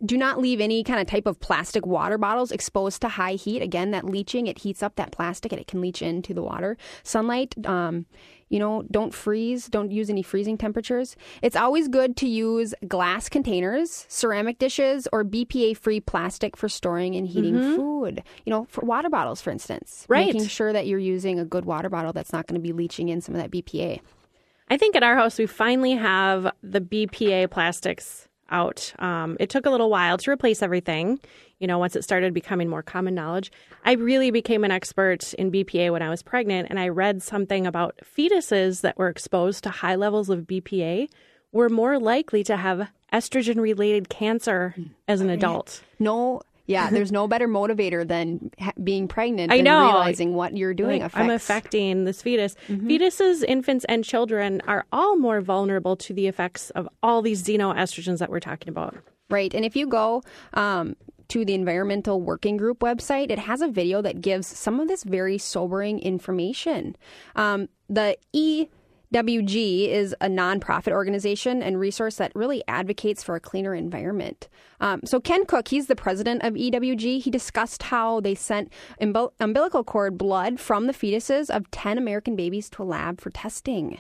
Do 0.04 0.18
not 0.18 0.40
leave 0.40 0.60
any 0.60 0.84
kind 0.84 1.00
of 1.00 1.08
type 1.08 1.26
of 1.26 1.40
plastic 1.40 1.86
water 1.86 2.18
bottles 2.18 2.52
exposed 2.52 3.02
to 3.02 3.10
high 3.10 3.34
heat. 3.34 3.62
Again, 3.62 3.92
that 3.92 4.06
leaching, 4.06 4.48
it 4.48 4.60
heats 4.60 4.82
up 4.82 4.96
that 4.96 5.12
plastic 5.12 5.52
and 5.52 5.62
it 5.62 5.68
can 5.68 5.82
leach 5.82 6.02
into 6.02 6.34
the 6.34 6.42
water. 6.42 6.78
Sunlight, 7.04 7.54
um, 7.66 8.06
you 8.50 8.60
know, 8.60 8.84
don't 8.92 9.14
freeze, 9.14 9.68
don't 9.68 9.92
use 9.92 10.10
any 10.10 10.22
freezing 10.22 10.58
temperatures. 10.58 11.16
It's 11.42 11.56
always 11.56 11.88
good 11.88 12.18
to 12.18 12.28
use 12.28 12.74
glass 12.88 13.30
containers, 13.30 14.06
ceramic 14.10 14.60
dishes, 14.60 15.08
or 15.14 15.24
BPA 15.24 15.78
free 15.78 16.02
plastic 16.02 16.58
for 16.58 16.68
storing 16.68 17.16
and 17.16 17.28
heating 17.28 17.58
food. 17.76 18.24
You 18.46 18.50
know, 18.50 18.66
for 18.70 18.86
water 18.86 19.10
bottles, 19.10 19.40
for 19.40 19.52
instance. 19.52 20.06
Right. 20.10 20.28
Making 20.28 20.48
sure 20.48 20.74
that 20.74 20.88
you're 20.88 21.00
using 21.00 21.40
a 21.40 21.46
good 21.46 21.66
water 21.66 21.90
bottle 21.90 22.12
that's 22.12 22.34
not 22.34 22.48
going 22.48 22.60
to 22.60 22.62
be 22.62 22.74
leaching 22.74 23.10
in 23.10 23.22
some 23.22 23.36
of 23.36 23.42
that 23.42 23.52
BPA. 23.52 24.02
I 24.70 24.78
think 24.78 24.96
at 24.96 25.04
our 25.04 25.16
house 25.16 25.38
we 25.38 25.46
finally 25.46 25.94
have 25.94 26.52
the 26.64 26.82
BPA 26.82 27.50
plastics 27.52 28.28
out. 28.52 28.94
Um, 29.00 29.38
it 29.40 29.50
took 29.50 29.66
a 29.66 29.70
little 29.70 29.90
while 29.90 30.18
to 30.18 30.32
replace 30.32 30.62
everything. 30.62 31.20
You 31.60 31.68
know, 31.68 31.80
once 31.80 31.96
it 31.96 32.04
started 32.04 32.34
becoming 32.34 32.70
more 32.70 32.84
common 32.84 33.16
knowledge, 33.16 33.52
I 33.86 33.94
really 33.94 34.32
became 34.32 34.64
an 34.64 34.72
expert 34.72 35.34
in 35.36 35.52
BPA 35.52 35.92
when 35.92 36.02
I 36.02 36.10
was 36.10 36.22
pregnant, 36.22 36.68
and 36.70 36.80
I 36.80 36.90
read 36.90 37.24
something 37.24 37.66
about 37.66 38.00
fetuses 38.18 38.82
that 38.82 38.98
were 38.98 39.10
exposed 39.10 39.64
to 39.64 39.70
high 39.70 39.96
levels 39.96 40.30
of 40.30 40.42
BPA 40.42 41.08
were 41.52 41.70
more 41.70 42.00
likely 42.00 42.44
to 42.46 42.58
have 42.58 42.90
estrogen-related 43.12 44.10
cancer 44.10 44.76
as 45.08 45.22
an 45.22 45.30
adult. 45.30 45.82
No, 46.00 46.42
yeah, 46.66 46.90
there's 46.92 47.12
no 47.12 47.28
better 47.28 47.48
motivator 47.48 48.08
than 48.08 48.52
ha- 48.60 48.74
being 48.84 49.08
pregnant 49.08 49.52
I 49.52 49.56
and 49.56 49.66
know. 49.66 49.86
realizing 49.86 50.34
what 50.34 50.56
you're 50.56 50.74
doing 50.74 51.02
Like, 51.02 51.12
I'm 51.16 51.30
affecting 51.30 52.04
this 52.06 52.22
fetus. 52.22 52.56
Fetuses, 52.70 53.44
infants, 53.48 53.86
and 53.88 54.04
children 54.04 54.62
are 54.68 54.86
all 54.92 55.18
more 55.18 55.42
vulnerable 55.42 55.96
to 55.98 56.14
the 56.14 56.28
effects 56.28 56.70
of 56.72 56.88
all 57.04 57.22
these 57.22 57.44
xenoestrogens 57.44 58.20
that 58.20 58.30
we're 58.30 58.40
talking 58.40 58.70
about. 58.70 58.96
Right. 59.30 59.54
And 59.54 59.64
if 59.64 59.76
you 59.76 59.88
go 59.88 60.24
um, 60.54 60.96
to 61.30 61.46
the 61.46 61.54
Environmental 61.54 62.22
Working 62.22 62.58
Group 62.58 62.80
website, 62.80 63.32
it 63.32 63.40
has 63.40 63.62
a 63.62 63.68
video 63.68 64.02
that 64.02 64.20
gives 64.22 64.46
some 64.48 64.80
of 64.80 64.88
this 64.90 65.04
very 65.04 65.38
sobering 65.38 66.00
information. 66.00 66.98
Um, 67.36 67.70
the 67.90 68.18
EWG 69.14 69.90
is 69.90 70.16
a 70.22 70.28
nonprofit 70.28 70.94
organization 70.94 71.62
and 71.62 71.80
resource 71.80 72.16
that 72.16 72.32
really 72.34 72.64
advocates 72.68 73.24
for 73.24 73.36
a 73.36 73.42
cleaner 73.42 73.76
environment. 73.76 74.48
Um, 74.80 75.02
so 75.04 75.20
Ken 75.20 75.46
Cook, 75.46 75.68
he's 75.68 75.88
the 75.88 75.96
president 75.96 76.44
of 76.44 76.54
EWG. 76.54 77.22
He 77.22 77.30
discussed 77.30 77.84
how 77.84 78.22
they 78.22 78.36
sent 78.36 78.72
umbil- 79.02 79.32
umbilical 79.40 79.84
cord 79.84 80.18
blood 80.18 80.60
from 80.60 80.88
the 80.88 80.94
fetuses 80.94 81.50
of 81.50 81.70
10 81.72 81.98
American 81.98 82.36
babies 82.36 82.70
to 82.72 82.84
a 82.84 82.86
lab 82.86 83.20
for 83.20 83.30
testing. 83.32 84.00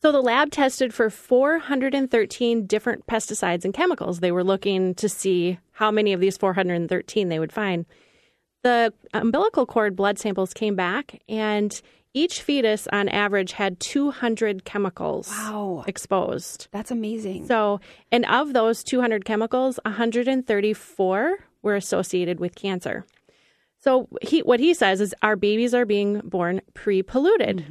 So 0.00 0.12
the 0.12 0.22
lab 0.22 0.50
tested 0.50 0.94
for 0.94 1.10
413 1.10 2.66
different 2.66 3.06
pesticides 3.06 3.64
and 3.64 3.74
chemicals. 3.74 4.20
They 4.20 4.32
were 4.32 4.44
looking 4.44 4.94
to 4.96 5.08
see 5.08 5.58
how 5.72 5.90
many 5.90 6.12
of 6.12 6.20
these 6.20 6.36
413 6.36 7.28
they 7.28 7.38
would 7.38 7.52
find. 7.52 7.86
The 8.62 8.92
umbilical 9.12 9.66
cord 9.66 9.96
blood 9.96 10.18
samples 10.18 10.54
came 10.54 10.76
back, 10.76 11.20
and 11.28 11.80
each 12.14 12.40
fetus 12.42 12.86
on 12.92 13.08
average 13.08 13.52
had 13.52 13.80
200 13.80 14.64
chemicals 14.64 15.28
Wow. 15.28 15.84
exposed. 15.86 16.68
That's 16.70 16.90
amazing. 16.90 17.46
So, 17.46 17.80
and 18.12 18.24
of 18.26 18.52
those 18.52 18.84
200 18.84 19.24
chemicals, 19.24 19.78
134 19.84 21.38
were 21.62 21.74
associated 21.74 22.40
with 22.40 22.54
cancer. 22.54 23.04
So, 23.84 24.08
he, 24.22 24.40
what 24.40 24.60
he 24.60 24.72
says 24.72 25.02
is 25.02 25.14
our 25.20 25.36
babies 25.36 25.74
are 25.74 25.84
being 25.84 26.20
born 26.20 26.62
pre 26.72 27.02
polluted. 27.02 27.66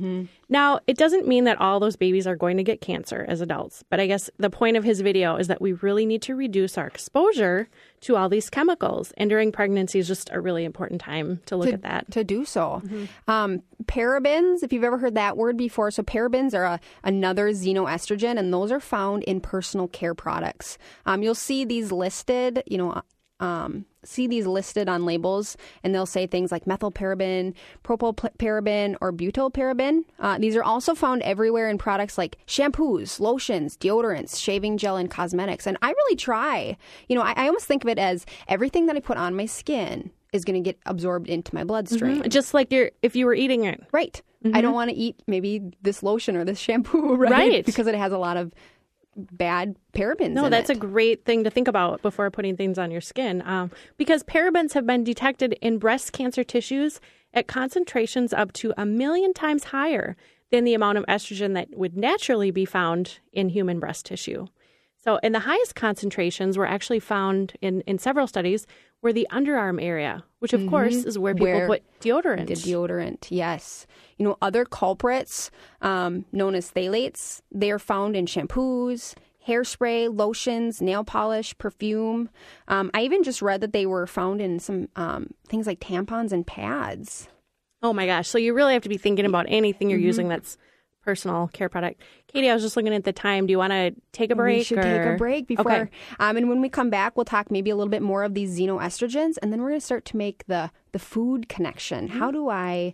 Now, 0.48 0.80
it 0.86 0.96
doesn't 0.96 1.28
mean 1.28 1.46
that 1.46 1.60
all 1.60 1.80
those 1.80 1.96
babies 1.96 2.28
are 2.28 2.36
going 2.36 2.58
to 2.58 2.64
get 2.64 2.82
cancer 2.82 3.26
as 3.28 3.42
adults, 3.42 3.84
but 3.90 4.00
I 4.00 4.06
guess 4.06 4.30
the 4.38 4.52
point 4.52 4.78
of 4.78 4.84
his 4.84 5.02
video 5.02 5.38
is 5.38 5.48
that 5.48 5.60
we 5.60 5.74
really 5.74 6.06
need 6.06 6.22
to 6.22 6.36
reduce 6.36 6.78
our 6.78 6.86
exposure 6.86 7.68
to 8.02 8.16
all 8.16 8.30
these 8.30 8.52
chemicals. 8.52 9.12
And 9.18 9.28
during 9.28 9.52
pregnancy 9.52 9.98
is 9.98 10.08
just 10.08 10.30
a 10.32 10.40
really 10.40 10.66
important 10.66 11.02
time 11.02 11.42
to 11.48 11.56
look 11.56 11.70
to, 11.70 11.74
at 11.74 11.82
that. 11.82 12.12
to 12.12 12.24
do 12.24 12.46
so. 12.46 12.84
Um, 13.28 13.64
parabens, 13.86 14.62
if 14.62 14.72
you've 14.72 14.84
ever 14.84 15.00
heard 15.00 15.16
that 15.16 15.36
word 15.36 15.58
before, 15.58 15.90
so 15.90 16.04
parabens 16.04 16.54
are 16.54 16.66
a, 16.66 16.80
another 17.04 17.50
xenoestrogen, 17.50 18.38
and 18.38 18.54
those 18.54 18.72
are 18.72 18.80
found 18.80 19.24
in 19.24 19.42
personal 19.42 19.88
care 19.88 20.14
products. 20.14 20.78
Um, 21.08 21.24
you'll 21.24 21.34
see 21.34 21.66
these 21.66 21.92
listed, 21.92 22.62
you 22.68 22.78
know. 22.78 23.02
Um, 23.40 23.86
see 24.04 24.28
these 24.28 24.46
listed 24.46 24.88
on 24.88 25.06
labels, 25.06 25.58
and 25.84 25.94
they'll 25.94 26.06
say 26.06 26.28
things 26.28 26.52
like 26.52 26.66
methylparaben, 26.66 27.54
propylparaben, 27.84 28.96
or 29.02 29.12
butylparaben. 29.12 30.04
Uh, 30.20 30.38
these 30.38 30.56
are 30.56 30.64
also 30.64 30.96
found 30.96 31.22
everywhere 31.24 31.70
in 31.70 31.78
products 31.78 32.18
like 32.18 32.38
shampoos, 32.48 33.20
lotions, 33.20 33.78
deodorants, 33.78 34.40
shaving 34.40 34.78
gel, 34.78 34.98
and 34.98 35.10
cosmetics. 35.10 35.68
And 35.68 35.78
I 35.82 35.90
really 35.92 36.16
try. 36.16 36.78
You 37.10 37.16
know, 37.16 37.22
I, 37.22 37.34
I 37.36 37.48
almost 37.48 37.66
think 37.66 37.84
of 37.84 37.90
it 37.90 38.00
as 38.00 38.26
everything 38.48 38.86
that 38.86 38.96
I 38.96 39.00
put 39.00 39.18
on 39.18 39.36
my 39.36 39.46
skin 39.46 40.12
is 40.32 40.46
going 40.46 40.62
to 40.62 40.68
get 40.68 40.80
absorbed 40.86 41.30
into 41.30 41.54
my 41.54 41.64
bloodstream. 41.64 42.24
Just 42.30 42.54
like 42.54 42.72
you're, 42.72 42.92
if 43.02 43.16
you 43.16 43.26
were 43.26 43.36
eating 43.36 43.66
it. 43.66 43.84
Right. 43.92 44.22
I 44.52 44.62
don't 44.62 44.74
want 44.74 44.90
to 44.90 44.96
eat 44.96 45.22
maybe 45.26 45.72
this 45.84 46.04
lotion 46.04 46.36
or 46.36 46.44
this 46.44 46.60
shampoo, 46.60 47.16
right? 47.16 47.32
Right. 47.32 47.66
Because 47.66 47.88
it 47.88 47.96
has 47.96 48.12
a 48.12 48.18
lot 48.18 48.36
of 48.36 48.52
bad 49.16 49.76
parabens. 49.94 50.32
No, 50.32 50.50
that's 50.50 50.70
it. 50.70 50.78
a 50.78 50.80
great 50.80 51.26
thing 51.26 51.44
to 51.44 51.50
think 51.50 51.68
about 51.68 52.02
before 52.02 52.30
putting 52.32 52.58
things 52.58 52.78
on 52.78 52.92
your 52.92 53.02
skin. 53.02 53.42
Um, 53.46 53.72
because 53.98 54.24
parabens 54.24 54.74
have 54.74 54.86
been 54.86 55.04
detected 55.04 55.54
in 55.62 55.78
breast 55.78 56.12
cancer 56.14 56.44
tissues 56.44 57.00
at 57.34 57.48
concentrations 57.48 58.34
up 58.34 58.54
to 58.54 58.74
a 58.78 58.86
million 58.86 59.34
times 59.34 59.66
higher 59.66 60.16
than 60.52 60.64
the 60.64 60.74
amount 60.74 60.98
of 60.98 61.06
estrogen 61.08 61.54
that 61.56 61.76
would 61.76 61.98
naturally 61.98 62.52
be 62.52 62.66
found 62.66 63.20
in 63.32 63.50
human 63.50 63.80
breast 63.80 64.06
tissue. 64.06 64.46
So, 65.04 65.20
and 65.22 65.36
the 65.36 65.40
highest 65.40 65.76
concentrations 65.76 66.58
were 66.58 66.68
actually 66.68 67.00
found 67.00 67.54
in, 67.62 67.82
in 67.82 67.98
several 67.98 68.28
studies 68.28 68.66
were 69.04 69.14
the 69.14 69.28
underarm 69.30 69.84
area, 69.84 70.24
which 70.40 70.54
of 70.54 70.66
course 70.68 70.96
is 70.96 71.20
where 71.20 71.36
people 71.36 71.48
Where 71.48 71.68
put 71.68 71.84
deodorant. 72.00 72.48
The 72.48 72.54
deodorant, 72.54 73.28
yes. 73.30 73.86
You 74.18 74.26
know, 74.26 74.38
other 74.42 74.66
culprits 74.66 75.52
um, 75.82 76.26
known 76.32 76.56
as 76.56 76.72
phthalates, 76.72 77.42
they 77.52 77.70
are 77.70 77.80
found 77.80 78.16
in 78.16 78.26
shampoos, 78.26 79.14
hairspray, 79.46 80.16
lotions, 80.18 80.82
nail 80.82 81.04
polish, 81.04 81.56
perfume. 81.58 82.30
Um, 82.70 82.90
I 82.94 83.02
even 83.02 83.24
just 83.24 83.42
read 83.42 83.62
that 83.62 83.74
they 83.74 83.86
were 83.86 84.08
found 84.08 84.42
in 84.42 84.60
some 84.60 84.88
um, 84.96 85.32
things 85.48 85.68
like 85.68 85.82
tampons 85.82 86.32
and 86.32 86.48
pads. 86.48 87.28
Oh 87.82 87.92
my 87.92 88.06
gosh. 88.06 88.30
So 88.30 88.38
you 88.38 88.54
really 88.54 88.74
have 88.74 88.84
to 88.84 88.90
be 88.90 88.98
thinking 88.98 89.26
about 89.26 89.46
anything 89.50 89.90
you're 89.90 90.00
using 90.00 90.30
that's 90.30 90.58
personal 91.04 91.50
care 91.54 91.70
product. 91.70 92.02
Katie, 92.28 92.50
I 92.50 92.54
was 92.54 92.64
just 92.64 92.76
looking 92.76 92.94
at 92.94 93.04
the 93.04 93.14
time. 93.14 93.46
Do 93.46 93.52
you 93.52 93.58
want 93.58 93.72
to 93.72 93.94
take 94.12 94.32
a 94.32 94.36
break? 94.36 94.60
We 94.60 94.64
should 94.64 94.80
or- 94.80 94.84
take 94.84 95.16
a 95.16 95.18
break 95.18 95.48
before. 95.48 95.72
Okay. 95.72 95.90
Um, 96.20 96.38
and 96.38 96.50
when 96.50 96.62
we 96.62 96.70
come 96.70 96.90
back, 96.90 97.16
we'll 97.16 97.26
talk 97.26 97.52
maybe 97.52 97.70
a 97.70 97.76
little 97.76 97.92
bit 97.92 98.02
more 98.02 98.24
of 98.24 98.34
these 98.34 98.58
xenoestrogens, 98.58 99.38
and 99.42 99.52
then 99.52 99.62
we're 99.62 99.70
going 99.70 99.80
to 99.80 99.86
start 99.86 100.06
to 100.06 100.18
make 100.18 100.46
the 100.48 100.72
the 100.92 101.00
food 101.00 101.50
connection. 101.50 102.08
How 102.08 102.30
do 102.32 102.50
I 102.50 102.94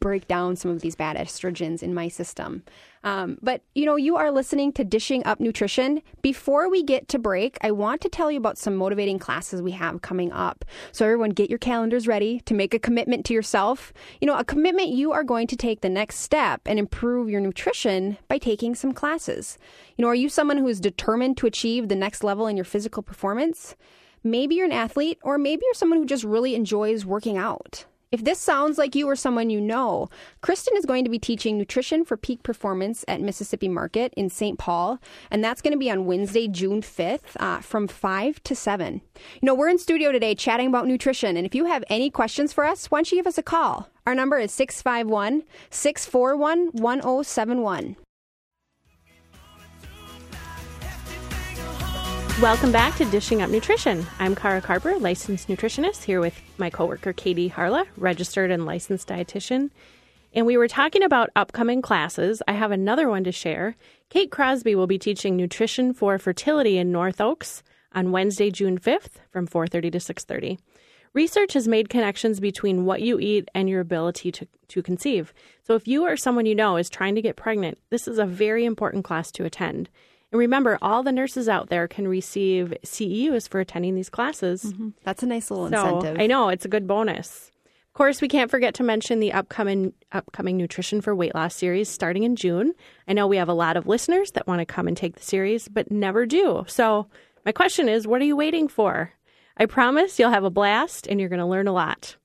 break 0.00 0.28
down 0.28 0.56
some 0.56 0.70
of 0.70 0.80
these 0.80 0.94
bad 0.94 1.16
estrogens 1.16 1.82
in 1.82 1.94
my 1.94 2.08
system? 2.08 2.62
Um, 3.02 3.38
but 3.40 3.62
you 3.74 3.86
know, 3.86 3.96
you 3.96 4.16
are 4.16 4.30
listening 4.30 4.72
to 4.74 4.84
Dishing 4.84 5.24
Up 5.24 5.40
Nutrition. 5.40 6.02
Before 6.20 6.68
we 6.68 6.82
get 6.82 7.08
to 7.08 7.18
break, 7.18 7.56
I 7.62 7.70
want 7.70 8.00
to 8.02 8.08
tell 8.08 8.30
you 8.30 8.36
about 8.36 8.58
some 8.58 8.76
motivating 8.76 9.18
classes 9.18 9.62
we 9.62 9.72
have 9.72 10.02
coming 10.02 10.32
up. 10.32 10.64
So 10.92 11.04
everyone, 11.06 11.30
get 11.30 11.48
your 11.48 11.58
calendars 11.58 12.06
ready 12.06 12.40
to 12.40 12.54
make 12.54 12.74
a 12.74 12.78
commitment 12.78 13.24
to 13.26 13.34
yourself. 13.34 13.92
You 14.20 14.26
know, 14.26 14.36
a 14.36 14.44
commitment 14.44 14.88
you 14.88 15.12
are 15.12 15.24
going 15.24 15.46
to 15.46 15.56
take 15.56 15.80
the 15.80 15.88
next 15.88 16.16
step 16.16 16.60
and 16.66 16.78
improve 16.78 17.30
your 17.30 17.40
nutrition 17.40 18.18
by 18.28 18.38
taking 18.38 18.74
some 18.74 18.92
classes. 18.92 19.56
You 19.96 20.02
know, 20.02 20.08
are 20.08 20.14
you 20.14 20.28
someone 20.28 20.58
who 20.58 20.68
is 20.68 20.80
determined 20.80 21.38
to 21.38 21.46
achieve 21.46 21.88
the 21.88 21.96
next 21.96 22.22
level 22.22 22.46
in 22.46 22.56
your 22.56 22.64
physical 22.64 23.02
performance? 23.02 23.76
Maybe 24.22 24.56
you're 24.56 24.66
an 24.66 24.72
athlete, 24.72 25.18
or 25.22 25.38
maybe 25.38 25.62
you're 25.64 25.72
someone 25.72 25.98
who 25.98 26.04
just 26.04 26.24
really 26.24 26.54
enjoys 26.54 27.06
working 27.06 27.38
out. 27.38 27.86
If 28.12 28.24
this 28.24 28.40
sounds 28.40 28.76
like 28.76 28.96
you 28.96 29.08
or 29.08 29.14
someone 29.14 29.50
you 29.50 29.60
know, 29.60 30.08
Kristen 30.40 30.76
is 30.76 30.84
going 30.84 31.04
to 31.04 31.10
be 31.10 31.20
teaching 31.20 31.56
nutrition 31.56 32.04
for 32.04 32.16
peak 32.16 32.42
performance 32.42 33.04
at 33.06 33.20
Mississippi 33.20 33.68
Market 33.68 34.12
in 34.16 34.28
St. 34.28 34.58
Paul, 34.58 34.98
and 35.30 35.44
that's 35.44 35.62
going 35.62 35.74
to 35.74 35.78
be 35.78 35.92
on 35.92 36.06
Wednesday, 36.06 36.48
June 36.48 36.82
5th 36.82 37.36
uh, 37.38 37.60
from 37.60 37.86
5 37.86 38.42
to 38.42 38.56
7. 38.56 39.00
You 39.14 39.46
know, 39.46 39.54
we're 39.54 39.68
in 39.68 39.78
studio 39.78 40.10
today 40.10 40.34
chatting 40.34 40.66
about 40.66 40.88
nutrition, 40.88 41.36
and 41.36 41.46
if 41.46 41.54
you 41.54 41.66
have 41.66 41.84
any 41.88 42.10
questions 42.10 42.52
for 42.52 42.64
us, 42.64 42.86
why 42.86 42.98
don't 42.98 43.12
you 43.12 43.18
give 43.18 43.28
us 43.28 43.38
a 43.38 43.44
call? 43.44 43.88
Our 44.08 44.14
number 44.16 44.38
is 44.38 44.50
651 44.50 45.44
641 45.70 46.70
1071. 46.72 47.94
Welcome 52.40 52.72
back 52.72 52.96
to 52.96 53.04
Dishing 53.04 53.42
Up 53.42 53.50
Nutrition. 53.50 54.06
I'm 54.18 54.34
Cara 54.34 54.62
Carper, 54.62 54.98
licensed 54.98 55.48
nutritionist, 55.48 56.04
here 56.04 56.22
with 56.22 56.40
my 56.56 56.70
coworker 56.70 57.12
Katie 57.12 57.50
Harla, 57.50 57.84
registered 57.98 58.50
and 58.50 58.64
licensed 58.64 59.08
dietitian. 59.08 59.68
And 60.32 60.46
we 60.46 60.56
were 60.56 60.66
talking 60.66 61.02
about 61.02 61.28
upcoming 61.36 61.82
classes. 61.82 62.42
I 62.48 62.52
have 62.52 62.70
another 62.70 63.10
one 63.10 63.24
to 63.24 63.30
share. 63.32 63.76
Kate 64.08 64.30
Crosby 64.30 64.74
will 64.74 64.86
be 64.86 64.98
teaching 64.98 65.36
nutrition 65.36 65.92
for 65.92 66.18
fertility 66.18 66.78
in 66.78 66.90
North 66.90 67.20
Oaks 67.20 67.62
on 67.92 68.10
Wednesday, 68.10 68.50
June 68.50 68.78
5th 68.78 69.20
from 69.30 69.46
4:30 69.46 69.90
to 69.92 70.00
6:30. 70.00 70.58
Research 71.12 71.52
has 71.52 71.68
made 71.68 71.90
connections 71.90 72.40
between 72.40 72.86
what 72.86 73.02
you 73.02 73.20
eat 73.20 73.50
and 73.54 73.68
your 73.68 73.80
ability 73.80 74.32
to, 74.32 74.48
to 74.68 74.82
conceive. 74.82 75.34
So 75.62 75.74
if 75.74 75.86
you 75.86 76.06
or 76.06 76.16
someone 76.16 76.46
you 76.46 76.54
know 76.54 76.78
is 76.78 76.88
trying 76.88 77.16
to 77.16 77.22
get 77.22 77.36
pregnant, 77.36 77.76
this 77.90 78.08
is 78.08 78.18
a 78.18 78.24
very 78.24 78.64
important 78.64 79.04
class 79.04 79.30
to 79.32 79.44
attend. 79.44 79.90
And 80.32 80.38
remember, 80.38 80.78
all 80.80 81.02
the 81.02 81.12
nurses 81.12 81.48
out 81.48 81.70
there 81.70 81.88
can 81.88 82.06
receive 82.06 82.72
CEUs 82.84 83.48
for 83.48 83.58
attending 83.60 83.94
these 83.94 84.08
classes. 84.10 84.72
That's 85.04 85.22
a 85.22 85.26
nice 85.26 85.50
little 85.50 85.68
So 85.68 85.96
incentive. 85.96 86.20
I 86.20 86.26
know 86.26 86.48
it's 86.50 86.64
a 86.64 86.68
good 86.68 86.86
bonus. 86.86 87.50
Of 87.88 87.94
course, 87.94 88.20
we 88.20 88.28
can't 88.28 88.50
forget 88.50 88.74
to 88.74 88.84
mention 88.84 89.18
the 89.18 89.32
upcoming 89.32 89.92
upcoming 90.12 90.56
nutrition 90.56 91.00
for 91.00 91.14
weight 91.14 91.34
loss 91.34 91.56
series 91.56 91.88
starting 91.88 92.22
in 92.22 92.36
June. 92.36 92.72
I 93.08 93.12
know 93.12 93.26
we 93.26 93.36
have 93.38 93.48
a 93.48 93.52
lot 93.54 93.76
of 93.76 93.88
listeners 93.88 94.30
that 94.32 94.46
want 94.46 94.60
to 94.60 94.66
come 94.66 94.86
and 94.86 94.96
take 94.96 95.16
the 95.16 95.24
series, 95.24 95.66
but 95.68 95.90
never 95.90 96.24
do. 96.26 96.64
So 96.68 97.08
my 97.44 97.50
question 97.50 97.88
is, 97.88 98.06
what 98.06 98.20
are 98.20 98.24
you 98.26 98.36
waiting 98.36 98.68
for? 98.68 99.12
I 99.56 99.66
promise 99.66 100.18
you'll 100.18 100.30
have 100.30 100.44
a 100.44 100.50
blast 100.50 101.08
and 101.08 101.18
you're 101.18 101.28
going 101.28 101.40
to 101.40 101.46
learn 101.46 101.66
a 101.66 101.72
lot. 101.72 102.16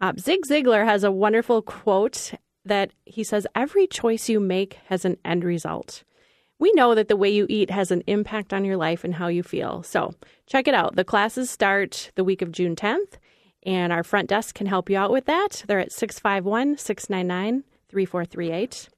Uh, 0.00 0.12
Zig 0.18 0.40
Ziglar 0.48 0.84
has 0.84 1.02
a 1.02 1.10
wonderful 1.10 1.62
quote 1.62 2.32
that 2.66 2.90
he 3.06 3.24
says, 3.24 3.46
"Every 3.54 3.86
choice 3.86 4.28
you 4.28 4.38
make 4.40 4.78
has 4.88 5.06
an 5.06 5.16
end 5.24 5.42
result." 5.42 6.04
We 6.58 6.72
know 6.72 6.94
that 6.94 7.08
the 7.08 7.16
way 7.16 7.30
you 7.30 7.46
eat 7.48 7.70
has 7.70 7.90
an 7.90 8.02
impact 8.06 8.52
on 8.52 8.64
your 8.64 8.76
life 8.76 9.04
and 9.04 9.14
how 9.14 9.28
you 9.28 9.42
feel. 9.42 9.82
So 9.82 10.14
check 10.46 10.66
it 10.66 10.74
out. 10.74 10.96
The 10.96 11.04
classes 11.04 11.50
start 11.50 12.10
the 12.16 12.24
week 12.24 12.42
of 12.42 12.50
June 12.50 12.74
10th, 12.74 13.14
and 13.64 13.92
our 13.92 14.02
front 14.02 14.28
desk 14.28 14.54
can 14.54 14.66
help 14.66 14.90
you 14.90 14.96
out 14.96 15.12
with 15.12 15.26
that. 15.26 15.64
They're 15.66 15.78
at 15.78 15.92
651 15.92 16.78
699 16.78 17.64
3438. 17.88 18.88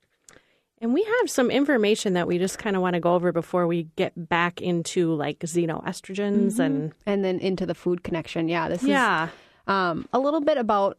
And 0.83 0.95
we 0.95 1.03
have 1.03 1.31
some 1.31 1.51
information 1.51 2.15
that 2.15 2.27
we 2.27 2.39
just 2.39 2.59
kind 2.59 2.75
of 2.75 2.81
want 2.81 2.95
to 2.95 3.01
go 3.01 3.15
over 3.15 3.33
before 3.33 3.67
we 3.67 3.89
get 3.97 4.13
back 4.29 4.63
into 4.63 5.13
like 5.13 5.41
xenoestrogens 5.41 6.59
and 6.59 6.95
and 7.05 7.23
then 7.23 7.39
into 7.39 7.67
the 7.67 7.75
food 7.75 8.03
connection. 8.03 8.49
Yeah, 8.49 8.69
this 8.69 8.83
yeah. 8.83 9.27
is 9.27 9.31
um, 9.67 10.09
a 10.13 10.19
little 10.19 10.41
bit 10.41 10.57
about, 10.57 10.97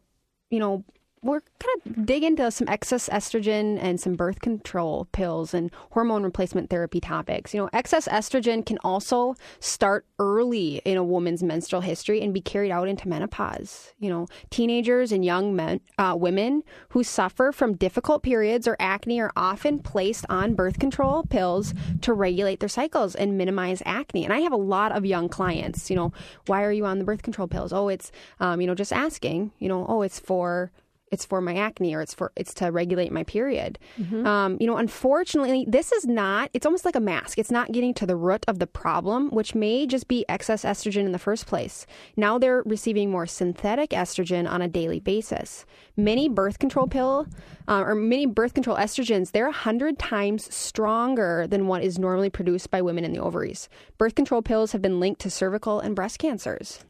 you 0.50 0.60
know, 0.60 0.84
we're 1.22 1.40
kind 1.60 1.80
of 1.86 2.04
dig 2.04 2.24
into 2.24 2.50
some 2.50 2.68
excess 2.68 3.08
estrogen 3.08 3.78
and 3.80 4.00
some 4.00 4.14
birth 4.14 4.40
control 4.40 5.06
pills 5.12 5.54
and 5.54 5.70
hormone 5.92 6.24
replacement 6.24 6.68
therapy 6.68 7.00
topics. 7.00 7.54
You 7.54 7.60
know, 7.60 7.70
excess 7.72 8.08
estrogen 8.08 8.66
can 8.66 8.78
also 8.82 9.36
start 9.60 10.04
early 10.18 10.82
in 10.84 10.96
a 10.96 11.04
woman's 11.04 11.42
menstrual 11.42 11.82
history 11.82 12.20
and 12.20 12.34
be 12.34 12.40
carried 12.40 12.72
out 12.72 12.88
into 12.88 13.08
menopause. 13.08 13.92
You 14.00 14.10
know, 14.10 14.26
teenagers 14.50 15.12
and 15.12 15.24
young 15.24 15.54
men, 15.54 15.80
uh, 15.96 16.16
women 16.18 16.64
who 16.88 17.04
suffer 17.04 17.52
from 17.52 17.76
difficult 17.76 18.24
periods 18.24 18.66
or 18.66 18.76
acne 18.80 19.20
are 19.20 19.32
often 19.36 19.78
placed 19.78 20.26
on 20.28 20.54
birth 20.54 20.80
control 20.80 21.22
pills 21.22 21.72
to 22.00 22.12
regulate 22.12 22.58
their 22.58 22.68
cycles 22.68 23.14
and 23.14 23.38
minimize 23.38 23.80
acne. 23.86 24.24
And 24.24 24.32
I 24.32 24.40
have 24.40 24.52
a 24.52 24.56
lot 24.56 24.90
of 24.90 25.06
young 25.06 25.28
clients. 25.28 25.88
You 25.88 25.96
know, 25.96 26.12
why 26.46 26.64
are 26.64 26.72
you 26.72 26.84
on 26.84 26.98
the 26.98 27.04
birth 27.04 27.22
control 27.22 27.46
pills? 27.46 27.72
Oh, 27.72 27.86
it's 27.88 28.10
um, 28.40 28.60
you 28.60 28.66
know 28.66 28.74
just 28.74 28.92
asking. 28.92 29.52
You 29.60 29.68
know, 29.68 29.86
oh, 29.88 30.02
it's 30.02 30.18
for 30.18 30.72
it's 31.12 31.24
for 31.24 31.40
my 31.40 31.54
acne 31.54 31.94
or 31.94 32.00
it's 32.00 32.14
for 32.14 32.32
it's 32.34 32.54
to 32.54 32.72
regulate 32.72 33.12
my 33.12 33.22
period. 33.22 33.78
Mm-hmm. 34.00 34.26
Um, 34.26 34.56
you 34.60 34.66
know, 34.66 34.78
unfortunately, 34.78 35.64
this 35.68 35.92
is 35.92 36.06
not. 36.06 36.50
It's 36.54 36.66
almost 36.66 36.84
like 36.84 36.96
a 36.96 37.00
mask. 37.00 37.38
It's 37.38 37.50
not 37.50 37.70
getting 37.70 37.94
to 37.94 38.06
the 38.06 38.16
root 38.16 38.44
of 38.48 38.58
the 38.58 38.66
problem, 38.66 39.30
which 39.30 39.54
may 39.54 39.86
just 39.86 40.08
be 40.08 40.24
excess 40.28 40.64
estrogen 40.64 41.04
in 41.04 41.12
the 41.12 41.18
first 41.18 41.46
place. 41.46 41.86
Now 42.16 42.38
they're 42.38 42.62
receiving 42.64 43.10
more 43.10 43.26
synthetic 43.26 43.90
estrogen 43.90 44.50
on 44.50 44.62
a 44.62 44.68
daily 44.68 44.98
basis. 44.98 45.64
Many 45.96 46.28
birth 46.28 46.58
control 46.58 46.86
pill 46.88 47.26
uh, 47.68 47.82
or 47.82 47.94
many 47.94 48.26
birth 48.26 48.54
control 48.54 48.76
estrogens, 48.76 49.32
they're 49.32 49.50
hundred 49.50 49.98
times 49.98 50.52
stronger 50.54 51.46
than 51.46 51.66
what 51.66 51.82
is 51.82 51.98
normally 51.98 52.30
produced 52.30 52.70
by 52.70 52.82
women 52.82 53.04
in 53.04 53.12
the 53.12 53.20
ovaries. 53.20 53.68
Birth 53.98 54.14
control 54.14 54.42
pills 54.42 54.72
have 54.72 54.82
been 54.82 54.98
linked 54.98 55.20
to 55.20 55.30
cervical 55.30 55.80
and 55.80 55.94
breast 55.94 56.18
cancers. 56.18 56.84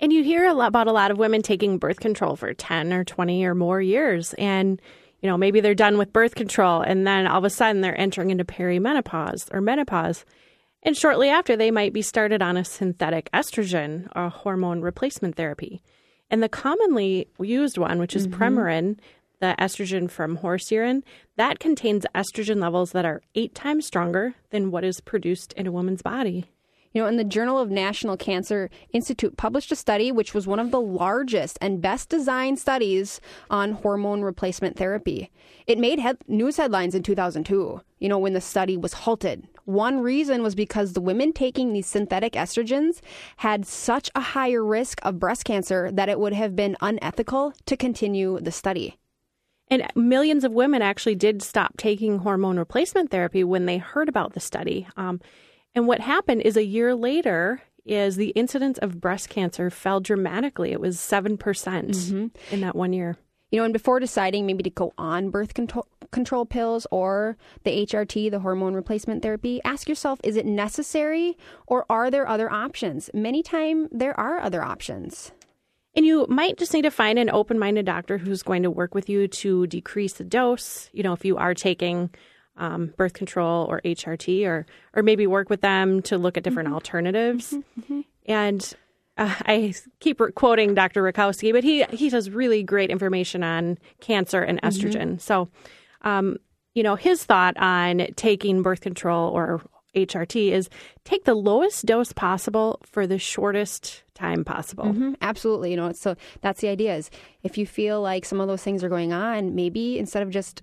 And 0.00 0.12
you 0.12 0.24
hear 0.24 0.46
a 0.46 0.54
lot 0.54 0.68
about 0.68 0.88
a 0.88 0.92
lot 0.92 1.10
of 1.10 1.18
women 1.18 1.42
taking 1.42 1.78
birth 1.78 2.00
control 2.00 2.36
for 2.36 2.52
10 2.52 2.92
or 2.92 3.04
20 3.04 3.44
or 3.44 3.54
more 3.54 3.80
years. 3.80 4.34
And, 4.34 4.80
you 5.20 5.28
know, 5.28 5.36
maybe 5.36 5.60
they're 5.60 5.74
done 5.74 5.98
with 5.98 6.12
birth 6.12 6.34
control 6.34 6.80
and 6.80 7.06
then 7.06 7.26
all 7.26 7.38
of 7.38 7.44
a 7.44 7.50
sudden 7.50 7.80
they're 7.80 7.98
entering 7.98 8.30
into 8.30 8.44
perimenopause 8.44 9.52
or 9.52 9.60
menopause. 9.60 10.24
And 10.82 10.96
shortly 10.96 11.30
after, 11.30 11.56
they 11.56 11.70
might 11.70 11.94
be 11.94 12.02
started 12.02 12.42
on 12.42 12.56
a 12.56 12.64
synthetic 12.64 13.30
estrogen 13.32 14.08
or 14.14 14.28
hormone 14.28 14.82
replacement 14.82 15.36
therapy. 15.36 15.80
And 16.30 16.42
the 16.42 16.48
commonly 16.48 17.28
used 17.38 17.78
one, 17.78 17.98
which 17.98 18.14
is 18.14 18.28
mm-hmm. 18.28 18.42
Premarin, 18.42 18.98
the 19.40 19.54
estrogen 19.58 20.10
from 20.10 20.36
horse 20.36 20.70
urine, 20.70 21.04
that 21.36 21.58
contains 21.58 22.06
estrogen 22.14 22.60
levels 22.60 22.92
that 22.92 23.04
are 23.04 23.22
eight 23.34 23.54
times 23.54 23.86
stronger 23.86 24.34
than 24.50 24.70
what 24.70 24.84
is 24.84 25.00
produced 25.00 25.52
in 25.54 25.66
a 25.66 25.72
woman's 25.72 26.02
body. 26.02 26.46
You 26.94 27.02
know, 27.02 27.08
in 27.08 27.16
the 27.16 27.24
Journal 27.24 27.58
of 27.58 27.72
National 27.72 28.16
Cancer 28.16 28.70
Institute 28.92 29.36
published 29.36 29.72
a 29.72 29.76
study 29.76 30.12
which 30.12 30.32
was 30.32 30.46
one 30.46 30.60
of 30.60 30.70
the 30.70 30.80
largest 30.80 31.58
and 31.60 31.82
best 31.82 32.08
designed 32.08 32.60
studies 32.60 33.20
on 33.50 33.72
hormone 33.72 34.22
replacement 34.22 34.76
therapy. 34.76 35.32
It 35.66 35.76
made 35.76 36.00
news 36.28 36.56
headlines 36.56 36.94
in 36.94 37.02
2002, 37.02 37.80
you 37.98 38.08
know, 38.08 38.18
when 38.18 38.32
the 38.32 38.40
study 38.40 38.76
was 38.76 38.92
halted. 38.92 39.48
One 39.64 40.02
reason 40.02 40.44
was 40.44 40.54
because 40.54 40.92
the 40.92 41.00
women 41.00 41.32
taking 41.32 41.72
these 41.72 41.88
synthetic 41.88 42.34
estrogens 42.34 43.00
had 43.38 43.66
such 43.66 44.08
a 44.14 44.20
higher 44.20 44.64
risk 44.64 45.00
of 45.02 45.18
breast 45.18 45.44
cancer 45.44 45.90
that 45.90 46.08
it 46.08 46.20
would 46.20 46.32
have 46.32 46.54
been 46.54 46.76
unethical 46.80 47.54
to 47.66 47.76
continue 47.76 48.38
the 48.38 48.52
study. 48.52 48.98
And 49.68 49.84
millions 49.96 50.44
of 50.44 50.52
women 50.52 50.80
actually 50.80 51.16
did 51.16 51.42
stop 51.42 51.76
taking 51.76 52.18
hormone 52.18 52.58
replacement 52.58 53.10
therapy 53.10 53.42
when 53.42 53.66
they 53.66 53.78
heard 53.78 54.08
about 54.08 54.34
the 54.34 54.40
study. 54.40 54.86
Um, 54.96 55.20
and 55.74 55.86
what 55.86 56.00
happened 56.00 56.42
is 56.42 56.56
a 56.56 56.64
year 56.64 56.94
later 56.94 57.62
is 57.84 58.16
the 58.16 58.30
incidence 58.30 58.78
of 58.78 59.00
breast 59.00 59.28
cancer 59.28 59.70
fell 59.70 60.00
dramatically. 60.00 60.72
It 60.72 60.80
was 60.80 60.96
7% 60.96 61.36
mm 61.38 62.10
hmm 62.10 62.26
in 62.50 62.60
that 62.60 62.76
one 62.76 62.92
year. 62.92 63.16
You 63.50 63.60
know, 63.60 63.64
and 63.64 63.72
before 63.72 64.00
deciding 64.00 64.46
maybe 64.46 64.64
to 64.64 64.70
go 64.70 64.92
on 64.98 65.30
birth 65.30 65.54
control, 65.54 65.86
control 66.10 66.44
pills 66.44 66.86
or 66.90 67.36
the 67.62 67.86
HRT, 67.86 68.30
the 68.30 68.40
hormone 68.40 68.74
replacement 68.74 69.22
therapy, 69.22 69.60
ask 69.64 69.88
yourself 69.88 70.18
is 70.24 70.36
it 70.36 70.46
necessary 70.46 71.36
or 71.66 71.86
are 71.88 72.10
there 72.10 72.26
other 72.26 72.50
options? 72.50 73.10
Many 73.14 73.42
times 73.42 73.88
there 73.92 74.18
are 74.18 74.40
other 74.40 74.62
options. 74.62 75.30
And 75.96 76.04
you 76.04 76.26
might 76.28 76.58
just 76.58 76.74
need 76.74 76.82
to 76.82 76.90
find 76.90 77.18
an 77.18 77.30
open 77.30 77.58
minded 77.58 77.86
doctor 77.86 78.18
who's 78.18 78.42
going 78.42 78.64
to 78.64 78.70
work 78.70 78.94
with 78.94 79.08
you 79.08 79.28
to 79.28 79.68
decrease 79.68 80.14
the 80.14 80.24
dose. 80.24 80.90
You 80.92 81.04
know, 81.04 81.12
if 81.12 81.24
you 81.24 81.36
are 81.36 81.54
taking 81.54 82.10
um, 82.56 82.92
birth 82.96 83.14
control 83.14 83.66
or 83.68 83.80
HRT, 83.84 84.46
or 84.46 84.66
or 84.94 85.02
maybe 85.02 85.26
work 85.26 85.50
with 85.50 85.60
them 85.60 86.02
to 86.02 86.18
look 86.18 86.36
at 86.36 86.42
different 86.42 86.68
mm-hmm. 86.68 86.74
alternatives. 86.74 87.52
Mm-hmm. 87.52 87.80
mm-hmm. 87.80 88.00
And 88.26 88.74
uh, 89.16 89.34
I 89.40 89.74
keep 90.00 90.20
quoting 90.34 90.74
Dr. 90.74 91.02
Rakowski, 91.02 91.52
but 91.52 91.64
he 91.64 91.84
he 91.90 92.08
does 92.08 92.30
really 92.30 92.62
great 92.62 92.90
information 92.90 93.42
on 93.42 93.78
cancer 94.00 94.42
and 94.42 94.60
mm-hmm. 94.60 94.86
estrogen. 94.86 95.20
So, 95.20 95.48
um, 96.02 96.38
you 96.74 96.82
know, 96.82 96.96
his 96.96 97.24
thought 97.24 97.56
on 97.56 98.08
taking 98.16 98.62
birth 98.62 98.80
control 98.80 99.30
or 99.30 99.62
HRT 99.94 100.50
is 100.50 100.68
take 101.04 101.24
the 101.24 101.34
lowest 101.34 101.86
dose 101.86 102.12
possible 102.12 102.80
for 102.84 103.06
the 103.06 103.18
shortest 103.18 104.02
time 104.14 104.44
possible. 104.44 104.84
Mm-hmm, 104.84 105.12
absolutely. 105.20 105.70
You 105.70 105.76
know, 105.76 105.92
so 105.92 106.16
that's 106.40 106.60
the 106.60 106.68
idea 106.68 106.96
is 106.96 107.10
if 107.42 107.56
you 107.56 107.66
feel 107.66 108.00
like 108.00 108.24
some 108.24 108.40
of 108.40 108.48
those 108.48 108.62
things 108.62 108.82
are 108.82 108.88
going 108.88 109.12
on, 109.12 109.54
maybe 109.54 109.98
instead 109.98 110.22
of 110.22 110.30
just 110.30 110.62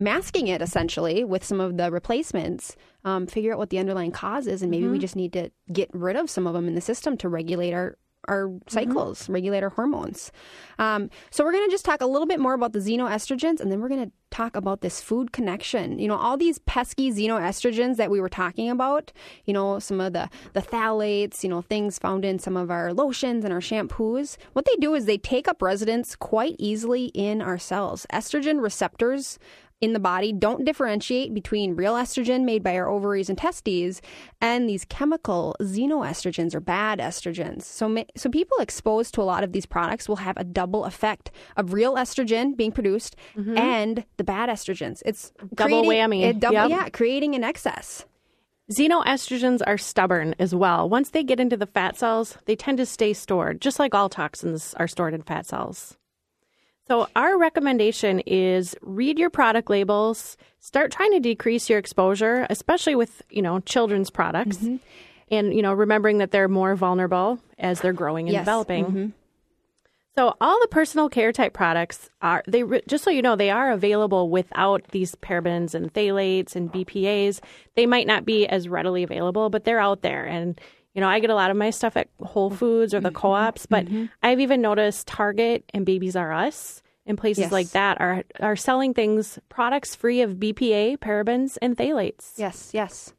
masking 0.00 0.48
it 0.48 0.62
essentially 0.62 1.22
with 1.22 1.44
some 1.44 1.60
of 1.60 1.76
the 1.76 1.90
replacements, 1.90 2.74
um, 3.04 3.26
figure 3.26 3.52
out 3.52 3.58
what 3.58 3.70
the 3.70 3.78
underlying 3.78 4.10
cause 4.10 4.46
is, 4.46 4.62
and 4.62 4.70
maybe 4.70 4.84
mm-hmm. 4.84 4.92
we 4.92 4.98
just 4.98 5.16
need 5.16 5.32
to 5.34 5.50
get 5.72 5.90
rid 5.92 6.16
of 6.16 6.28
some 6.28 6.46
of 6.46 6.54
them 6.54 6.66
in 6.66 6.74
the 6.74 6.80
system 6.80 7.16
to 7.18 7.28
regulate 7.28 7.72
our 7.72 7.96
our 8.28 8.48
mm-hmm. 8.48 8.58
cycles, 8.68 9.22
mm-hmm. 9.22 9.32
regulate 9.32 9.62
our 9.62 9.70
hormones. 9.70 10.32
Um, 10.78 11.10
so 11.30 11.44
we're 11.44 11.52
going 11.52 11.68
to 11.68 11.70
just 11.70 11.84
talk 11.84 12.00
a 12.00 12.06
little 12.06 12.26
bit 12.26 12.40
more 12.40 12.54
about 12.54 12.72
the 12.72 12.78
xenoestrogens, 12.78 13.60
and 13.60 13.70
then 13.70 13.80
we're 13.80 13.88
going 13.88 14.04
to 14.04 14.12
talk 14.30 14.56
about 14.56 14.80
this 14.80 15.00
food 15.00 15.32
connection. 15.32 15.98
You 15.98 16.08
know, 16.08 16.16
all 16.16 16.36
these 16.36 16.58
pesky 16.60 17.10
xenoestrogens 17.10 17.96
that 17.96 18.10
we 18.10 18.20
were 18.20 18.28
talking 18.28 18.70
about. 18.70 19.12
You 19.44 19.54
know, 19.54 19.78
some 19.78 20.00
of 20.00 20.12
the 20.12 20.28
the 20.52 20.62
phthalates. 20.62 21.42
You 21.42 21.50
know, 21.50 21.62
things 21.62 21.98
found 21.98 22.24
in 22.24 22.38
some 22.38 22.56
of 22.56 22.70
our 22.70 22.92
lotions 22.92 23.44
and 23.44 23.52
our 23.52 23.60
shampoos. 23.60 24.36
What 24.52 24.64
they 24.64 24.76
do 24.76 24.94
is 24.94 25.06
they 25.06 25.18
take 25.18 25.48
up 25.48 25.62
residence 25.62 26.14
quite 26.14 26.56
easily 26.58 27.06
in 27.06 27.42
our 27.42 27.58
cells. 27.58 28.06
Estrogen 28.12 28.62
receptors 28.62 29.38
in 29.80 29.92
the 29.92 29.98
body 29.98 30.32
don't 30.32 30.64
differentiate 30.64 31.32
between 31.32 31.74
real 31.74 31.94
estrogen 31.94 32.44
made 32.44 32.62
by 32.62 32.76
our 32.76 32.88
ovaries 32.88 33.28
and 33.28 33.38
testes 33.38 34.02
and 34.40 34.68
these 34.68 34.84
chemical 34.84 35.56
xenoestrogens 35.60 36.54
or 36.54 36.60
bad 36.60 36.98
estrogens. 36.98 37.62
So, 37.62 38.04
so 38.16 38.28
people 38.28 38.58
exposed 38.58 39.14
to 39.14 39.22
a 39.22 39.24
lot 39.24 39.42
of 39.42 39.52
these 39.52 39.66
products 39.66 40.08
will 40.08 40.16
have 40.16 40.36
a 40.36 40.44
double 40.44 40.84
effect 40.84 41.30
of 41.56 41.72
real 41.72 41.94
estrogen 41.94 42.56
being 42.56 42.72
produced 42.72 43.16
mm-hmm. 43.36 43.56
and 43.56 44.04
the 44.18 44.24
bad 44.24 44.48
estrogens. 44.48 45.02
It's 45.06 45.32
double 45.54 45.84
whammy. 45.84 46.22
It 46.22 46.40
double, 46.40 46.54
yep. 46.54 46.70
Yeah, 46.70 46.88
creating 46.90 47.34
an 47.34 47.44
excess. 47.44 48.04
Xenoestrogens 48.70 49.62
are 49.66 49.78
stubborn 49.78 50.34
as 50.38 50.54
well. 50.54 50.88
Once 50.88 51.10
they 51.10 51.24
get 51.24 51.40
into 51.40 51.56
the 51.56 51.66
fat 51.66 51.96
cells, 51.96 52.38
they 52.44 52.54
tend 52.54 52.78
to 52.78 52.86
stay 52.86 53.12
stored, 53.12 53.60
just 53.60 53.80
like 53.80 53.94
all 53.94 54.08
toxins 54.08 54.74
are 54.74 54.86
stored 54.86 55.12
in 55.12 55.22
fat 55.22 55.44
cells. 55.44 55.96
So, 56.90 57.06
our 57.14 57.38
recommendation 57.38 58.18
is 58.26 58.74
read 58.82 59.16
your 59.16 59.30
product 59.30 59.70
labels, 59.70 60.36
start 60.58 60.90
trying 60.90 61.12
to 61.12 61.20
decrease 61.20 61.70
your 61.70 61.78
exposure, 61.78 62.48
especially 62.50 62.96
with, 62.96 63.22
you 63.30 63.42
know, 63.42 63.60
children's 63.60 64.10
products. 64.10 64.56
Mm-hmm. 64.56 64.76
And, 65.30 65.54
you 65.54 65.62
know, 65.62 65.72
remembering 65.72 66.18
that 66.18 66.32
they're 66.32 66.48
more 66.48 66.74
vulnerable 66.74 67.38
as 67.60 67.80
they're 67.80 67.92
growing 67.92 68.26
and 68.26 68.32
yes. 68.32 68.40
developing. 68.40 68.84
Mm-hmm. 68.86 69.06
So, 70.16 70.34
all 70.40 70.58
the 70.60 70.66
personal 70.66 71.08
care 71.08 71.30
type 71.30 71.52
products 71.52 72.10
are 72.20 72.42
they 72.48 72.64
just 72.88 73.04
so 73.04 73.10
you 73.10 73.22
know 73.22 73.36
they 73.36 73.50
are 73.50 73.70
available 73.70 74.28
without 74.28 74.82
these 74.90 75.14
parabens 75.14 75.76
and 75.76 75.94
phthalates 75.94 76.56
and 76.56 76.72
BPA's. 76.72 77.40
They 77.76 77.86
might 77.86 78.08
not 78.08 78.24
be 78.24 78.48
as 78.48 78.68
readily 78.68 79.04
available, 79.04 79.48
but 79.48 79.62
they're 79.62 79.78
out 79.78 80.02
there 80.02 80.24
and 80.24 80.60
you 80.94 81.00
know, 81.00 81.08
I 81.08 81.20
get 81.20 81.30
a 81.30 81.34
lot 81.34 81.50
of 81.50 81.56
my 81.56 81.70
stuff 81.70 81.96
at 81.96 82.08
Whole 82.20 82.50
Foods 82.50 82.94
or 82.94 83.00
the 83.00 83.10
mm-hmm. 83.10 83.16
co-ops, 83.16 83.66
but 83.66 83.86
mm-hmm. 83.86 84.06
I've 84.22 84.40
even 84.40 84.60
noticed 84.60 85.06
Target 85.06 85.64
and 85.72 85.86
Babies 85.86 86.16
R 86.16 86.32
Us 86.32 86.82
and 87.06 87.16
places 87.16 87.42
yes. 87.42 87.52
like 87.52 87.70
that 87.70 88.00
are 88.00 88.24
are 88.40 88.56
selling 88.56 88.94
things 88.94 89.38
products 89.48 89.94
free 89.94 90.20
of 90.20 90.36
BPA, 90.36 90.98
parabens, 90.98 91.58
and 91.62 91.76
phthalates. 91.76 92.32
Yes, 92.36 92.70
yes. 92.72 93.14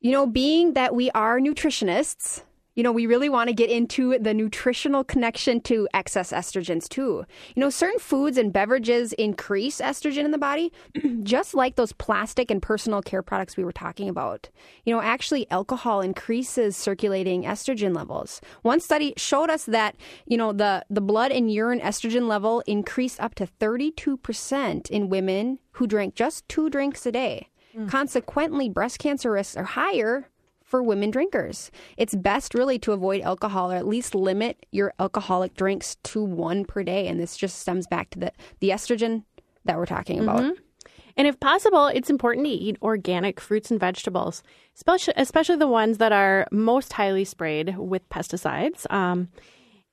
You 0.00 0.12
know, 0.12 0.26
being 0.26 0.74
that 0.74 0.94
we 0.94 1.10
are 1.12 1.40
nutritionists, 1.40 2.42
you 2.74 2.82
know, 2.82 2.92
we 2.92 3.06
really 3.06 3.28
want 3.28 3.48
to 3.48 3.54
get 3.54 3.70
into 3.70 4.18
the 4.18 4.34
nutritional 4.34 5.04
connection 5.04 5.60
to 5.62 5.88
excess 5.94 6.32
estrogens 6.32 6.88
too. 6.88 7.24
You 7.54 7.60
know, 7.60 7.70
certain 7.70 8.00
foods 8.00 8.36
and 8.36 8.52
beverages 8.52 9.12
increase 9.14 9.80
estrogen 9.80 10.24
in 10.24 10.32
the 10.32 10.38
body, 10.38 10.72
just 11.22 11.54
like 11.54 11.76
those 11.76 11.92
plastic 11.92 12.50
and 12.50 12.60
personal 12.60 13.02
care 13.02 13.22
products 13.22 13.56
we 13.56 13.64
were 13.64 13.72
talking 13.72 14.08
about. 14.08 14.48
You 14.84 14.94
know, 14.94 15.00
actually, 15.00 15.48
alcohol 15.50 16.00
increases 16.00 16.76
circulating 16.76 17.44
estrogen 17.44 17.94
levels. 17.94 18.40
One 18.62 18.80
study 18.80 19.14
showed 19.16 19.50
us 19.50 19.64
that, 19.66 19.94
you 20.26 20.36
know, 20.36 20.52
the, 20.52 20.84
the 20.90 21.00
blood 21.00 21.30
and 21.30 21.52
urine 21.52 21.80
estrogen 21.80 22.26
level 22.26 22.62
increased 22.66 23.20
up 23.20 23.34
to 23.36 23.46
32% 23.60 24.90
in 24.90 25.08
women 25.08 25.58
who 25.72 25.86
drank 25.86 26.14
just 26.14 26.48
two 26.48 26.68
drinks 26.70 27.06
a 27.06 27.12
day. 27.12 27.48
Mm. 27.76 27.88
Consequently, 27.88 28.68
breast 28.68 28.98
cancer 28.98 29.32
risks 29.32 29.56
are 29.56 29.64
higher 29.64 30.28
for 30.74 30.82
women 30.82 31.08
drinkers. 31.08 31.70
It's 31.96 32.16
best 32.16 32.52
really 32.52 32.80
to 32.80 32.90
avoid 32.90 33.20
alcohol 33.20 33.70
or 33.70 33.76
at 33.76 33.86
least 33.86 34.12
limit 34.12 34.66
your 34.72 34.92
alcoholic 34.98 35.54
drinks 35.54 35.94
to 36.02 36.24
one 36.24 36.64
per 36.64 36.82
day. 36.82 37.06
And 37.06 37.20
this 37.20 37.36
just 37.36 37.60
stems 37.60 37.86
back 37.86 38.10
to 38.10 38.18
the, 38.18 38.32
the 38.58 38.70
estrogen 38.70 39.22
that 39.66 39.76
we're 39.76 39.86
talking 39.86 40.18
about. 40.18 40.40
Mm-hmm. 40.40 40.88
And 41.16 41.28
if 41.28 41.38
possible, 41.38 41.86
it's 41.86 42.10
important 42.10 42.46
to 42.46 42.50
eat 42.50 42.76
organic 42.82 43.38
fruits 43.38 43.70
and 43.70 43.78
vegetables, 43.78 44.42
especially, 44.74 45.14
especially 45.16 45.58
the 45.58 45.68
ones 45.68 45.98
that 45.98 46.10
are 46.10 46.48
most 46.50 46.92
highly 46.94 47.24
sprayed 47.24 47.78
with 47.78 48.08
pesticides. 48.08 48.92
Um, 48.92 49.28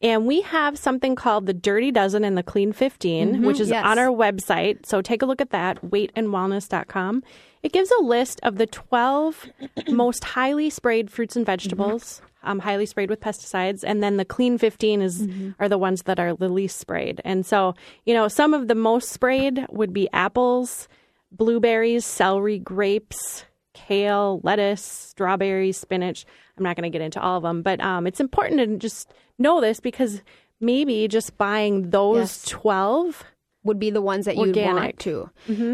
and 0.01 0.25
we 0.25 0.41
have 0.41 0.79
something 0.79 1.13
called 1.13 1.45
the 1.45 1.53
Dirty 1.53 1.91
Dozen 1.91 2.23
and 2.23 2.35
the 2.35 2.41
Clean 2.41 2.73
15, 2.73 3.43
which 3.43 3.59
is 3.59 3.69
yes. 3.69 3.85
on 3.85 3.99
our 3.99 4.07
website. 4.07 4.87
So 4.87 5.03
take 5.03 5.21
a 5.21 5.27
look 5.27 5.41
at 5.41 5.51
that, 5.51 5.79
weightandwellness.com. 5.85 7.21
It 7.63 7.71
gives 7.74 7.91
a 7.91 8.02
list 8.04 8.39
of 8.43 8.58
the 8.58 8.65
12 8.67 9.47
most 9.89 10.24
highly 10.24 10.69
sprayed 10.69 11.12
fruits 11.12 11.36
and 11.36 11.45
vegetables, 11.45 12.21
um, 12.43 12.60
highly 12.60 12.86
sprayed 12.88 13.10
with 13.10 13.19
pesticides. 13.19 13.84
And 13.86 14.02
then 14.02 14.17
the 14.17 14.26
Clean 14.26 14.58
15 14.58 15.02
is 15.02 15.28
are 15.60 15.69
the 15.69 15.78
ones 15.78 16.04
that 16.04 16.19
are 16.19 16.36
the 16.36 16.50
least 16.50 16.78
sprayed. 16.78 17.21
And 17.24 17.45
so, 17.45 17.76
you 18.06 18.13
know, 18.13 18.28
some 18.28 18.54
of 18.56 18.67
the 18.67 18.76
most 18.76 19.10
sprayed 19.10 19.65
would 19.69 19.93
be 19.93 20.10
apples, 20.12 20.88
blueberries, 21.32 22.04
celery, 22.06 22.58
grapes, 22.60 23.45
kale, 23.74 24.41
lettuce, 24.43 24.82
strawberries, 24.82 25.78
spinach. 25.78 26.26
I'm 26.58 26.63
not 26.63 26.76
going 26.76 26.91
to 26.91 26.95
get 26.95 27.04
into 27.04 27.21
all 27.21 27.38
of 27.38 27.43
them, 27.43 27.62
but 27.62 27.80
um, 27.80 28.08
it's 28.08 28.19
important 28.19 28.60
to 28.60 28.78
just 28.78 29.13
know 29.38 29.62
this 29.62 29.80
because 29.80 30.21
maybe 30.60 31.08
just 31.08 31.38
buying 31.38 31.89
those 31.91 32.17
Yes. 32.19 32.45
12 32.50 33.24
would 33.63 33.80
be 33.80 33.89
the 33.91 34.02
ones 34.02 34.26
that 34.26 34.38
you'd 34.38 34.56
want 34.56 34.97
to. 35.00 35.30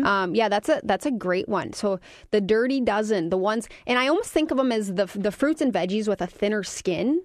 Um, 0.06 0.36
yeah, 0.36 0.50
that's 0.50 0.69
a 0.69 0.82
that's 0.84 1.06
a 1.06 1.12
great 1.12 1.47
one. 1.47 1.73
So 1.73 2.00
the 2.32 2.41
dirty 2.41 2.82
dozen, 2.82 3.30
the 3.30 3.38
ones, 3.38 3.69
and 3.86 3.97
I 3.97 4.08
almost 4.08 4.32
think 4.32 4.52
of 4.52 4.58
them 4.58 4.71
as 4.71 4.93
the 4.95 5.06
the 5.15 5.32
fruits 5.32 5.62
and 5.62 5.73
veggies 5.73 6.08
with 6.08 6.21
a 6.21 6.28
thinner 6.28 6.63
skin. 6.63 7.21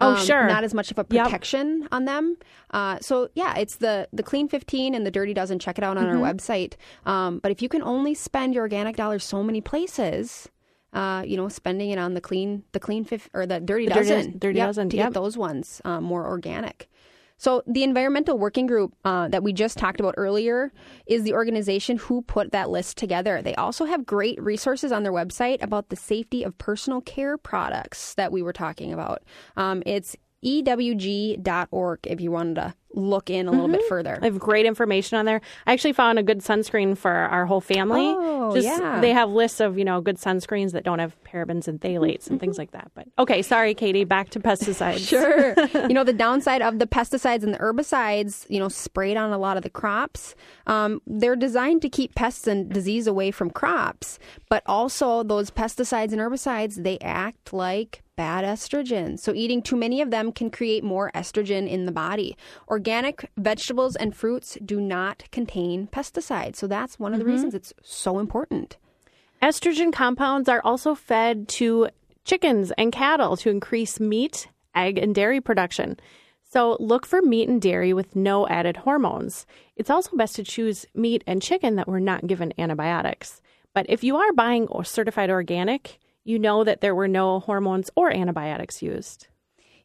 Oh, 0.00 0.16
sure. 0.16 0.48
Not 0.48 0.64
as 0.64 0.74
much 0.74 0.90
of 0.90 0.98
a 0.98 1.06
Yep. 1.08 1.24
protection 1.26 1.88
on 1.92 2.04
them. 2.04 2.36
Uh, 2.72 2.98
so 3.00 3.28
yeah, 3.34 3.54
it's 3.56 3.76
the 3.76 4.08
the 4.12 4.24
clean 4.24 4.48
fifteen 4.48 4.92
and 4.94 5.06
the 5.06 5.10
dirty 5.10 5.32
dozen. 5.32 5.58
Check 5.60 5.78
it 5.78 5.84
out 5.84 5.96
on 5.96 6.04
Mm-hmm. 6.06 6.22
our 6.22 6.32
website. 6.34 6.74
Um, 7.06 7.38
but 7.38 7.52
if 7.52 7.62
you 7.62 7.68
can 7.68 7.80
only 7.82 8.12
spend 8.12 8.54
your 8.54 8.62
organic 8.62 8.96
dollars 8.96 9.24
so 9.24 9.42
many 9.42 9.60
places. 9.60 10.48
Uh, 10.92 11.24
you 11.26 11.36
know, 11.36 11.48
spending 11.48 11.90
it 11.90 11.98
on 11.98 12.14
the 12.14 12.20
clean, 12.20 12.62
the 12.70 12.78
clean 12.78 13.02
fif- 13.04 13.28
or 13.34 13.46
the 13.46 13.58
dirty 13.58 13.86
The 13.88 13.94
dozen, 13.94 14.16
dozen- 14.16 14.38
dirty 14.38 14.58
Yep, 14.58 14.68
dozen, 14.68 14.88
to 14.90 14.96
yep. 14.96 15.06
get 15.06 15.14
those 15.14 15.36
ones 15.36 15.82
uh, 15.84 16.00
more 16.00 16.24
organic. 16.24 16.88
So, 17.36 17.62
the 17.66 17.82
environmental 17.82 18.38
working 18.38 18.66
group 18.66 18.94
uh, 19.04 19.28
that 19.28 19.42
we 19.42 19.52
just 19.52 19.76
talked 19.76 20.00
about 20.00 20.14
earlier 20.16 20.72
is 21.06 21.24
the 21.24 21.34
organization 21.34 21.98
who 21.98 22.22
put 22.22 22.52
that 22.52 22.70
list 22.70 22.96
together. 22.96 23.42
They 23.42 23.54
also 23.56 23.84
have 23.84 24.06
great 24.06 24.40
resources 24.40 24.92
on 24.92 25.02
their 25.02 25.12
website 25.12 25.62
about 25.62 25.88
the 25.88 25.96
safety 25.96 26.42
of 26.44 26.56
personal 26.58 27.00
care 27.00 27.36
products 27.36 28.14
that 28.14 28.32
we 28.32 28.42
were 28.42 28.52
talking 28.52 28.92
about. 28.92 29.22
Um, 29.56 29.82
it's 29.84 30.16
ewg.org 30.44 32.00
if 32.04 32.20
you 32.20 32.30
wanted 32.30 32.54
to 32.56 32.74
look 32.94 33.30
in 33.30 33.48
a 33.48 33.50
little 33.50 33.68
bit 33.68 33.82
further. 33.88 34.18
I 34.20 34.26
have 34.26 34.38
great 34.38 34.66
information 34.66 35.18
on 35.18 35.24
there. 35.24 35.40
I 35.66 35.72
actually 35.72 35.92
found 35.92 36.18
a 36.18 36.22
good 36.22 36.40
sunscreen 36.40 36.96
for 36.96 37.10
our 37.10 37.46
whole 37.46 37.60
family. 37.60 38.06
Oh, 38.06 38.54
Just, 38.54 38.66
yeah. 38.66 39.00
They 39.00 39.12
have 39.12 39.30
lists 39.30 39.60
of, 39.60 39.78
you 39.78 39.84
know, 39.84 40.00
good 40.00 40.16
sunscreens 40.16 40.72
that 40.72 40.84
don't 40.84 40.98
have 40.98 41.16
parabens 41.24 41.68
and 41.68 41.80
phthalates 41.80 42.28
and 42.28 42.40
things 42.40 42.58
like 42.58 42.70
that. 42.72 42.90
But 42.94 43.08
okay, 43.18 43.42
sorry, 43.42 43.74
Katie, 43.74 44.04
back 44.04 44.30
to 44.30 44.40
pesticides. 44.40 45.04
Sure. 45.14 45.54
you 45.88 45.94
know, 45.94 46.02
the 46.02 46.12
downside 46.12 46.62
of 46.62 46.78
the 46.78 46.86
pesticides 46.86 47.42
and 47.42 47.52
the 47.52 47.58
herbicides, 47.58 48.46
you 48.48 48.58
know, 48.58 48.68
sprayed 48.68 49.16
on 49.16 49.32
a 49.32 49.38
lot 49.38 49.56
of 49.56 49.62
the 49.62 49.70
crops, 49.70 50.34
um, 50.66 51.00
they're 51.06 51.36
designed 51.36 51.82
to 51.82 51.88
keep 51.88 52.14
pests 52.14 52.46
and 52.46 52.70
disease 52.70 53.06
away 53.06 53.30
from 53.30 53.50
crops. 53.50 54.18
But 54.48 54.62
also, 54.66 55.22
those 55.22 55.50
pesticides 55.50 56.12
and 56.12 56.20
herbicides, 56.20 56.82
they 56.82 56.98
act 57.00 57.52
like 57.52 58.02
bad 58.16 58.44
estrogen. 58.44 59.18
So, 59.18 59.34
eating 59.34 59.62
too 59.62 59.76
many 59.76 60.00
of 60.00 60.10
them 60.10 60.32
can 60.32 60.50
create 60.50 60.84
more 60.84 61.10
estrogen 61.14 61.68
in 61.68 61.86
the 61.86 61.92
body. 61.92 62.36
Organic 62.84 63.30
vegetables 63.38 63.96
and 63.96 64.14
fruits 64.14 64.58
do 64.62 64.78
not 64.78 65.24
contain 65.32 65.86
pesticides. 65.86 66.56
So, 66.56 66.66
that's 66.66 66.98
one 66.98 67.14
of 67.14 67.18
the 67.18 67.24
reasons 67.24 67.54
it's 67.54 67.72
so 67.82 68.18
important. 68.18 68.76
Estrogen 69.42 69.90
compounds 69.90 70.50
are 70.50 70.60
also 70.62 70.94
fed 70.94 71.48
to 71.48 71.88
chickens 72.24 72.72
and 72.76 72.92
cattle 72.92 73.38
to 73.38 73.48
increase 73.48 73.98
meat, 73.98 74.48
egg, 74.74 74.98
and 74.98 75.14
dairy 75.14 75.40
production. 75.40 75.98
So 76.42 76.76
look 76.78 77.06
for 77.06 77.20
meat 77.22 77.48
and 77.48 77.60
dairy 77.60 77.92
with 77.92 78.14
no 78.14 78.46
added 78.48 78.76
hormones. 78.76 79.46
It's 79.76 79.90
also 79.90 80.16
best 80.16 80.36
to 80.36 80.44
choose 80.44 80.86
meat 80.94 81.24
and 81.26 81.42
chicken 81.42 81.76
that 81.76 81.88
were 81.88 82.00
not 82.00 82.26
given 82.26 82.52
antibiotics. 82.58 83.40
But 83.74 83.86
if 83.88 84.04
you 84.04 84.16
are 84.16 84.32
buying 84.32 84.68
certified 84.84 85.30
organic, 85.30 85.98
you 86.22 86.38
know 86.38 86.64
that 86.64 86.80
there 86.80 86.94
were 86.94 87.08
no 87.08 87.40
hormones 87.40 87.90
or 87.96 88.12
antibiotics 88.12 88.82
used. 88.82 89.26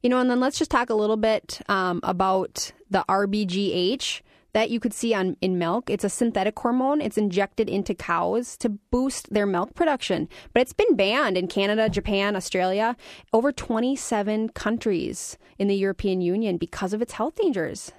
You 0.04 0.10
know, 0.10 0.20
and 0.20 0.30
then 0.30 0.40
let's 0.40 0.60
just 0.60 0.70
talk 0.70 0.90
a 0.90 0.96
little 0.96 1.18
bit 1.18 1.60
um, 1.68 2.02
about 2.04 2.72
the 2.90 3.06
RBGH 3.08 4.22
that 4.54 4.70
you 4.70 4.80
could 4.80 4.94
see 4.94 5.14
on 5.14 5.38
in 5.42 5.58
milk. 5.58 5.90
It's 5.90 6.04
a 6.04 6.10
synthetic 6.10 6.58
hormone. 6.58 7.02
It's 7.02 7.18
injected 7.18 7.70
into 7.70 7.94
cows 7.94 8.58
to 8.58 8.70
boost 8.70 9.32
their 9.32 9.46
milk 9.46 9.76
production. 9.76 10.28
But 10.54 10.62
it's 10.62 10.74
been 10.74 10.96
banned 10.96 11.38
in 11.38 11.48
Canada, 11.48 11.90
Japan, 11.90 12.36
Australia, 12.36 12.96
over 13.32 13.52
27 13.52 14.50
countries 14.50 15.38
in 15.58 15.68
the 15.68 15.76
European 15.76 16.22
Union 16.22 16.58
because 16.58 16.94
of 16.94 17.02
its 17.02 17.14
health 17.14 17.36
dangers. 17.36 17.92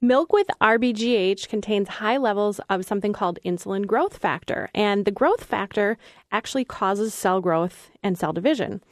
Milk 0.00 0.34
with 0.34 0.48
RBGH 0.60 1.48
contains 1.48 1.88
high 1.88 2.18
levels 2.18 2.60
of 2.68 2.84
something 2.84 3.14
called 3.14 3.38
insulin 3.42 3.86
growth 3.86 4.18
factor, 4.18 4.68
and 4.74 5.06
the 5.06 5.10
growth 5.10 5.44
factor 5.44 5.96
actually 6.30 6.66
causes 6.66 7.14
cell 7.14 7.40
growth 7.40 7.90
and 8.02 8.18
cell 8.18 8.34
division. 8.34 8.82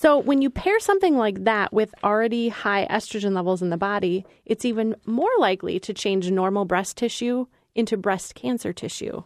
So, 0.00 0.16
when 0.16 0.42
you 0.42 0.48
pair 0.48 0.78
something 0.78 1.16
like 1.16 1.42
that 1.42 1.72
with 1.72 1.92
already 2.04 2.50
high 2.50 2.86
estrogen 2.88 3.32
levels 3.32 3.62
in 3.62 3.70
the 3.70 3.76
body, 3.76 4.24
it's 4.46 4.64
even 4.64 4.94
more 5.06 5.36
likely 5.40 5.80
to 5.80 5.92
change 5.92 6.30
normal 6.30 6.64
breast 6.64 6.96
tissue 6.96 7.46
into 7.74 7.96
breast 7.96 8.36
cancer 8.36 8.72
tissue. 8.72 9.24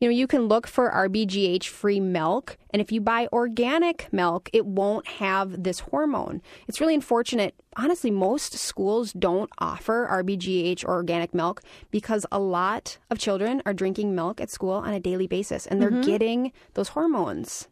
You 0.00 0.08
know, 0.08 0.10
you 0.10 0.26
can 0.26 0.48
look 0.48 0.66
for 0.66 0.90
RBGH 0.90 1.66
free 1.68 2.00
milk, 2.00 2.58
and 2.70 2.82
if 2.82 2.90
you 2.90 3.00
buy 3.00 3.28
organic 3.32 4.12
milk, 4.12 4.50
it 4.52 4.66
won't 4.66 5.06
have 5.06 5.62
this 5.62 5.78
hormone. 5.78 6.42
It's 6.66 6.80
really 6.80 6.96
unfortunate. 6.96 7.54
Honestly, 7.76 8.10
most 8.10 8.54
schools 8.54 9.12
don't 9.12 9.50
offer 9.58 10.08
RBGH 10.10 10.84
or 10.84 10.94
organic 10.94 11.32
milk 11.32 11.62
because 11.92 12.26
a 12.32 12.40
lot 12.40 12.98
of 13.10 13.20
children 13.20 13.62
are 13.64 13.74
drinking 13.74 14.12
milk 14.12 14.40
at 14.40 14.50
school 14.50 14.72
on 14.72 14.92
a 14.92 14.98
daily 14.98 15.28
basis 15.28 15.68
and 15.68 15.80
they're 15.80 15.92
mm-hmm. 15.92 16.10
getting 16.10 16.52
those 16.74 16.88
hormones. 16.88 17.68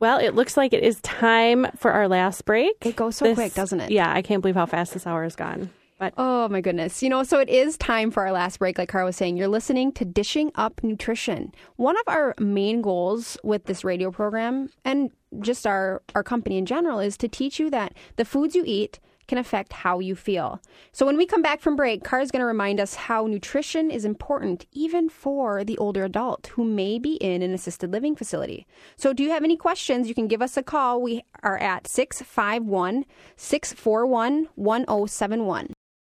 Well, 0.00 0.18
it 0.18 0.34
looks 0.34 0.56
like 0.56 0.72
it 0.72 0.82
is 0.82 0.98
time 1.02 1.66
for 1.76 1.92
our 1.92 2.08
last 2.08 2.46
break. 2.46 2.74
It 2.80 2.96
goes 2.96 3.16
so 3.16 3.34
quick, 3.34 3.52
doesn't 3.52 3.80
it? 3.80 3.90
Yeah, 3.90 4.10
I 4.12 4.22
can't 4.22 4.40
believe 4.40 4.54
how 4.56 4.66
fast 4.66 4.94
this 4.94 5.06
hour 5.06 5.22
has 5.22 5.36
gone. 5.36 5.70
But 5.98 6.14
Oh 6.16 6.48
my 6.48 6.62
goodness. 6.62 7.02
You 7.02 7.10
know, 7.10 7.22
so 7.22 7.38
it 7.38 7.50
is 7.50 7.76
time 7.76 8.10
for 8.10 8.22
our 8.22 8.32
last 8.32 8.58
break, 8.58 8.78
like 8.78 8.88
Cara 8.88 9.04
was 9.04 9.16
saying. 9.16 9.36
You're 9.36 9.48
listening 9.48 9.92
to 9.92 10.06
Dishing 10.06 10.50
Up 10.54 10.82
Nutrition. 10.82 11.52
One 11.76 11.98
of 11.98 12.04
our 12.06 12.34
main 12.38 12.80
goals 12.80 13.36
with 13.44 13.64
this 13.66 13.84
radio 13.84 14.10
program 14.10 14.70
and 14.86 15.10
just 15.40 15.66
our, 15.66 16.00
our 16.14 16.22
company 16.22 16.56
in 16.56 16.64
general 16.64 16.98
is 17.00 17.18
to 17.18 17.28
teach 17.28 17.60
you 17.60 17.68
that 17.68 17.92
the 18.16 18.24
foods 18.24 18.54
you 18.56 18.64
eat 18.66 18.98
can 19.30 19.38
affect 19.38 19.72
how 19.72 20.00
you 20.00 20.16
feel. 20.16 20.60
So 20.90 21.06
when 21.06 21.16
we 21.16 21.24
come 21.24 21.40
back 21.40 21.60
from 21.60 21.76
break, 21.76 22.02
Car 22.02 22.20
is 22.20 22.32
going 22.32 22.40
to 22.40 22.46
remind 22.46 22.80
us 22.80 22.96
how 22.96 23.28
nutrition 23.28 23.88
is 23.88 24.04
important 24.04 24.66
even 24.72 25.08
for 25.08 25.62
the 25.62 25.78
older 25.78 26.04
adult 26.04 26.48
who 26.48 26.64
may 26.64 26.98
be 26.98 27.14
in 27.14 27.40
an 27.40 27.54
assisted 27.54 27.92
living 27.92 28.16
facility. 28.16 28.66
So 28.96 29.12
do 29.12 29.22
you 29.22 29.30
have 29.30 29.44
any 29.44 29.56
questions? 29.56 30.08
You 30.08 30.16
can 30.16 30.26
give 30.26 30.42
us 30.42 30.56
a 30.56 30.64
call. 30.64 31.00
We 31.00 31.22
are 31.44 31.56
at 31.58 31.86
651 31.86 33.04
641 33.36 34.48
1071. 34.56 35.72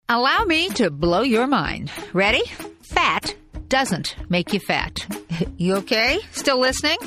Allow 0.09 0.45
me 0.45 0.69
to 0.71 0.89
blow 0.91 1.23
your 1.23 1.49
mind. 1.49 1.91
Ready? 2.13 2.45
Fat 2.83 3.35
doesn't 3.69 4.15
make 4.31 4.53
you 4.53 4.61
fat. 4.61 5.05
You 5.57 5.77
okay? 5.77 6.19
Still 6.33 6.59
listening? 6.59 6.99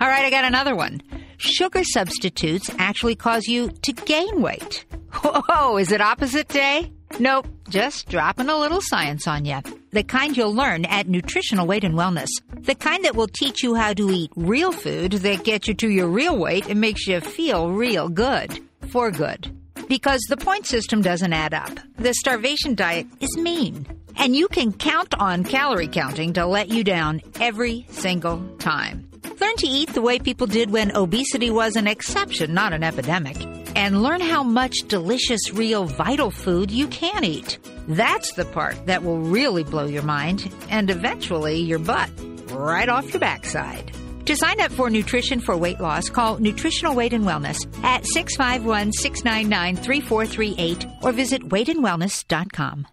All 0.00 0.08
right, 0.08 0.24
I 0.24 0.30
got 0.30 0.44
another 0.44 0.74
one. 0.74 1.02
Sugar 1.42 1.82
substitutes 1.82 2.70
actually 2.78 3.16
cause 3.16 3.48
you 3.48 3.68
to 3.82 3.92
gain 3.92 4.40
weight. 4.40 4.84
Whoa, 5.12 5.76
is 5.76 5.90
it 5.90 6.00
opposite 6.00 6.46
day? 6.46 6.92
Nope, 7.18 7.48
just 7.68 8.08
dropping 8.08 8.48
a 8.48 8.56
little 8.56 8.80
science 8.80 9.26
on 9.26 9.44
you. 9.44 9.58
The 9.90 10.04
kind 10.04 10.36
you'll 10.36 10.54
learn 10.54 10.84
at 10.84 11.08
Nutritional 11.08 11.66
Weight 11.66 11.82
and 11.82 11.96
Wellness. 11.96 12.28
The 12.52 12.76
kind 12.76 13.04
that 13.04 13.16
will 13.16 13.26
teach 13.26 13.60
you 13.60 13.74
how 13.74 13.92
to 13.92 14.08
eat 14.08 14.30
real 14.36 14.70
food 14.70 15.12
that 15.12 15.42
gets 15.42 15.66
you 15.66 15.74
to 15.74 15.90
your 15.90 16.06
real 16.06 16.38
weight 16.38 16.68
and 16.68 16.80
makes 16.80 17.08
you 17.08 17.20
feel 17.20 17.72
real 17.72 18.08
good. 18.08 18.60
For 18.90 19.10
good. 19.10 19.50
Because 19.88 20.20
the 20.28 20.36
point 20.36 20.66
system 20.66 21.02
doesn't 21.02 21.32
add 21.32 21.54
up. 21.54 21.76
The 21.96 22.14
starvation 22.14 22.76
diet 22.76 23.08
is 23.20 23.36
mean. 23.36 23.84
And 24.16 24.36
you 24.36 24.46
can 24.46 24.72
count 24.72 25.12
on 25.18 25.42
calorie 25.42 25.88
counting 25.88 26.34
to 26.34 26.46
let 26.46 26.68
you 26.68 26.84
down 26.84 27.20
every 27.40 27.84
single 27.90 28.46
time. 28.58 29.11
Learn 29.24 29.56
to 29.56 29.66
eat 29.66 29.92
the 29.94 30.02
way 30.02 30.18
people 30.18 30.46
did 30.46 30.70
when 30.70 30.94
obesity 30.96 31.50
was 31.50 31.76
an 31.76 31.86
exception, 31.86 32.54
not 32.54 32.72
an 32.72 32.82
epidemic. 32.82 33.36
And 33.74 34.02
learn 34.02 34.20
how 34.20 34.42
much 34.42 34.76
delicious, 34.88 35.52
real, 35.52 35.84
vital 35.84 36.30
food 36.30 36.70
you 36.70 36.86
can 36.88 37.24
eat. 37.24 37.58
That's 37.88 38.32
the 38.32 38.44
part 38.44 38.86
that 38.86 39.02
will 39.02 39.18
really 39.18 39.64
blow 39.64 39.86
your 39.86 40.02
mind 40.02 40.52
and 40.70 40.90
eventually 40.90 41.58
your 41.58 41.78
butt 41.78 42.10
right 42.50 42.88
off 42.88 43.12
your 43.12 43.20
backside. 43.20 43.92
To 44.26 44.36
sign 44.36 44.60
up 44.60 44.70
for 44.70 44.88
nutrition 44.88 45.40
for 45.40 45.56
weight 45.56 45.80
loss, 45.80 46.08
call 46.08 46.38
Nutritional 46.38 46.94
Weight 46.94 47.12
and 47.12 47.24
Wellness 47.24 47.58
at 47.82 48.06
651 48.06 48.92
699 48.92 49.76
3438 49.76 50.86
or 51.02 51.12
visit 51.12 51.42
weightandwellness.com. 51.48 52.86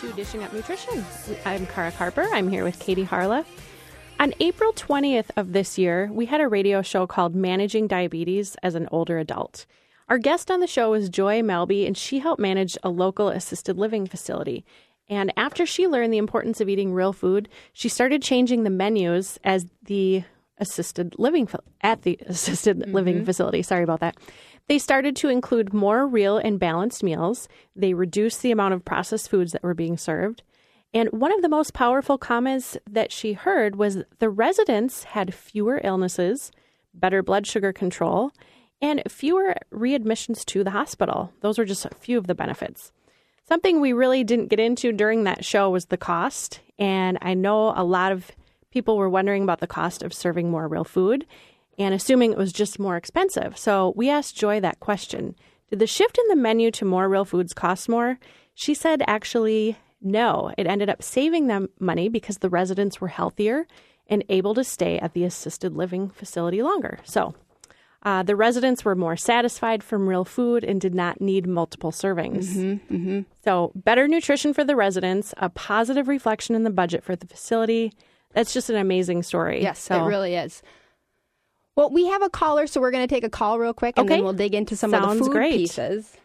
to 0.00 0.10
Dishing 0.14 0.42
Up 0.42 0.50
Nutrition. 0.54 1.04
I'm 1.44 1.66
Cara 1.66 1.92
Carper. 1.92 2.26
I'm 2.32 2.48
here 2.48 2.64
with 2.64 2.78
Katie 2.78 3.04
Harla. 3.04 3.44
On 4.18 4.32
April 4.40 4.72
20th 4.72 5.30
of 5.36 5.52
this 5.52 5.76
year, 5.76 6.08
we 6.10 6.24
had 6.24 6.40
a 6.40 6.48
radio 6.48 6.80
show 6.80 7.06
called 7.06 7.34
Managing 7.34 7.86
Diabetes 7.86 8.56
as 8.62 8.74
an 8.74 8.88
Older 8.90 9.18
Adult. 9.18 9.66
Our 10.08 10.16
guest 10.16 10.50
on 10.50 10.60
the 10.60 10.66
show 10.66 10.90
was 10.90 11.10
Joy 11.10 11.42
Melby, 11.42 11.86
and 11.86 11.98
she 11.98 12.18
helped 12.18 12.40
manage 12.40 12.78
a 12.82 12.88
local 12.88 13.28
assisted 13.28 13.76
living 13.76 14.06
facility. 14.06 14.64
And 15.10 15.34
after 15.36 15.66
she 15.66 15.86
learned 15.86 16.14
the 16.14 16.18
importance 16.18 16.62
of 16.62 16.70
eating 16.70 16.94
real 16.94 17.12
food, 17.12 17.50
she 17.74 17.90
started 17.90 18.22
changing 18.22 18.64
the 18.64 18.70
menus 18.70 19.38
as 19.44 19.66
the 19.82 20.24
assisted 20.56 21.14
living 21.18 21.46
at 21.82 22.02
the 22.02 22.18
assisted 22.26 22.78
mm-hmm. 22.78 22.94
living 22.94 23.24
facility. 23.26 23.60
Sorry 23.60 23.82
about 23.82 24.00
that. 24.00 24.16
They 24.70 24.78
started 24.78 25.16
to 25.16 25.28
include 25.28 25.74
more 25.74 26.06
real 26.06 26.38
and 26.38 26.60
balanced 26.60 27.02
meals. 27.02 27.48
They 27.74 27.92
reduced 27.92 28.40
the 28.40 28.52
amount 28.52 28.72
of 28.72 28.84
processed 28.84 29.28
foods 29.28 29.50
that 29.50 29.64
were 29.64 29.74
being 29.74 29.96
served. 29.96 30.44
And 30.94 31.08
one 31.10 31.32
of 31.32 31.42
the 31.42 31.48
most 31.48 31.74
powerful 31.74 32.16
comments 32.16 32.76
that 32.88 33.10
she 33.10 33.32
heard 33.32 33.74
was 33.74 34.04
the 34.20 34.30
residents 34.30 35.02
had 35.02 35.34
fewer 35.34 35.80
illnesses, 35.82 36.52
better 36.94 37.20
blood 37.20 37.48
sugar 37.48 37.72
control, 37.72 38.30
and 38.80 39.02
fewer 39.08 39.56
readmissions 39.72 40.44
to 40.44 40.62
the 40.62 40.70
hospital. 40.70 41.32
Those 41.40 41.58
were 41.58 41.64
just 41.64 41.84
a 41.84 41.92
few 41.96 42.16
of 42.16 42.28
the 42.28 42.36
benefits. 42.36 42.92
Something 43.48 43.80
we 43.80 43.92
really 43.92 44.22
didn't 44.22 44.50
get 44.50 44.60
into 44.60 44.92
during 44.92 45.24
that 45.24 45.44
show 45.44 45.68
was 45.68 45.86
the 45.86 45.96
cost. 45.96 46.60
And 46.78 47.18
I 47.22 47.34
know 47.34 47.74
a 47.74 47.82
lot 47.82 48.12
of 48.12 48.30
people 48.70 48.96
were 48.96 49.10
wondering 49.10 49.42
about 49.42 49.58
the 49.58 49.66
cost 49.66 50.04
of 50.04 50.14
serving 50.14 50.48
more 50.48 50.68
real 50.68 50.84
food 50.84 51.26
and 51.80 51.94
assuming 51.94 52.30
it 52.30 52.38
was 52.38 52.52
just 52.52 52.78
more 52.78 52.96
expensive. 52.96 53.56
So 53.56 53.94
we 53.96 54.10
asked 54.10 54.36
Joy 54.36 54.60
that 54.60 54.78
question 54.80 55.34
Did 55.70 55.80
the 55.80 55.86
shift 55.86 56.18
in 56.18 56.28
the 56.28 56.36
menu 56.36 56.70
to 56.72 56.84
more 56.84 57.08
real 57.08 57.24
foods 57.24 57.52
cost 57.52 57.88
more? 57.88 58.18
She 58.54 58.74
said 58.74 59.02
actually 59.06 59.76
no. 60.02 60.52
It 60.56 60.66
ended 60.66 60.90
up 60.90 61.02
saving 61.02 61.46
them 61.46 61.68
money 61.80 62.08
because 62.08 62.38
the 62.38 62.50
residents 62.50 63.00
were 63.00 63.08
healthier 63.08 63.66
and 64.06 64.24
able 64.28 64.54
to 64.54 64.64
stay 64.64 64.98
at 64.98 65.14
the 65.14 65.24
assisted 65.24 65.74
living 65.74 66.10
facility 66.10 66.62
longer. 66.62 66.98
So 67.04 67.34
uh, 68.02 68.22
the 68.22 68.36
residents 68.36 68.84
were 68.84 68.94
more 68.94 69.16
satisfied 69.16 69.82
from 69.82 70.08
real 70.08 70.24
food 70.24 70.64
and 70.64 70.80
did 70.80 70.94
not 70.94 71.20
need 71.20 71.46
multiple 71.46 71.92
servings. 71.92 72.48
Mm-hmm, 72.48 72.94
mm-hmm. 72.94 73.20
So, 73.44 73.72
better 73.74 74.08
nutrition 74.08 74.54
for 74.54 74.64
the 74.64 74.74
residents, 74.74 75.34
a 75.36 75.50
positive 75.50 76.08
reflection 76.08 76.54
in 76.54 76.64
the 76.64 76.70
budget 76.70 77.04
for 77.04 77.14
the 77.14 77.26
facility. 77.26 77.92
That's 78.32 78.54
just 78.54 78.70
an 78.70 78.76
amazing 78.76 79.22
story. 79.22 79.62
Yes, 79.62 79.78
so, 79.80 80.02
it 80.02 80.08
really 80.08 80.34
is. 80.34 80.62
Well, 81.76 81.90
we 81.90 82.06
have 82.08 82.22
a 82.22 82.28
caller, 82.28 82.66
so 82.66 82.80
we're 82.80 82.90
going 82.90 83.06
to 83.06 83.12
take 83.14 83.24
a 83.24 83.30
call 83.30 83.58
real 83.58 83.72
quick, 83.72 83.96
and 83.96 84.06
okay. 84.06 84.16
then 84.16 84.24
we'll 84.24 84.32
dig 84.32 84.54
into 84.54 84.76
some 84.76 84.90
Sounds 84.90 85.12
of 85.12 85.18
the 85.18 85.24
food 85.24 85.32
great. 85.32 85.52
pieces. 85.52 86.16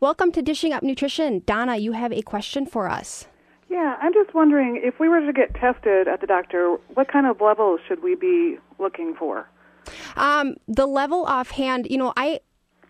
Welcome 0.00 0.32
to 0.32 0.42
Dishing 0.42 0.72
Up 0.72 0.82
Nutrition. 0.82 1.42
Donna, 1.46 1.76
you 1.76 1.92
have 1.92 2.12
a 2.12 2.22
question 2.22 2.66
for 2.66 2.88
us. 2.88 3.26
Yeah, 3.68 3.96
I'm 4.00 4.12
just 4.12 4.34
wondering 4.34 4.80
if 4.82 4.98
we 4.98 5.08
were 5.08 5.20
to 5.20 5.32
get 5.32 5.54
tested 5.54 6.08
at 6.08 6.20
the 6.20 6.26
doctor, 6.26 6.76
what 6.94 7.08
kind 7.08 7.26
of 7.26 7.40
levels 7.40 7.80
should 7.86 8.02
we 8.02 8.14
be 8.14 8.58
looking 8.78 9.14
for? 9.14 9.48
Um, 10.16 10.56
the 10.66 10.86
level 10.86 11.24
offhand, 11.26 11.86
you 11.90 11.98
know, 11.98 12.12
I 12.16 12.40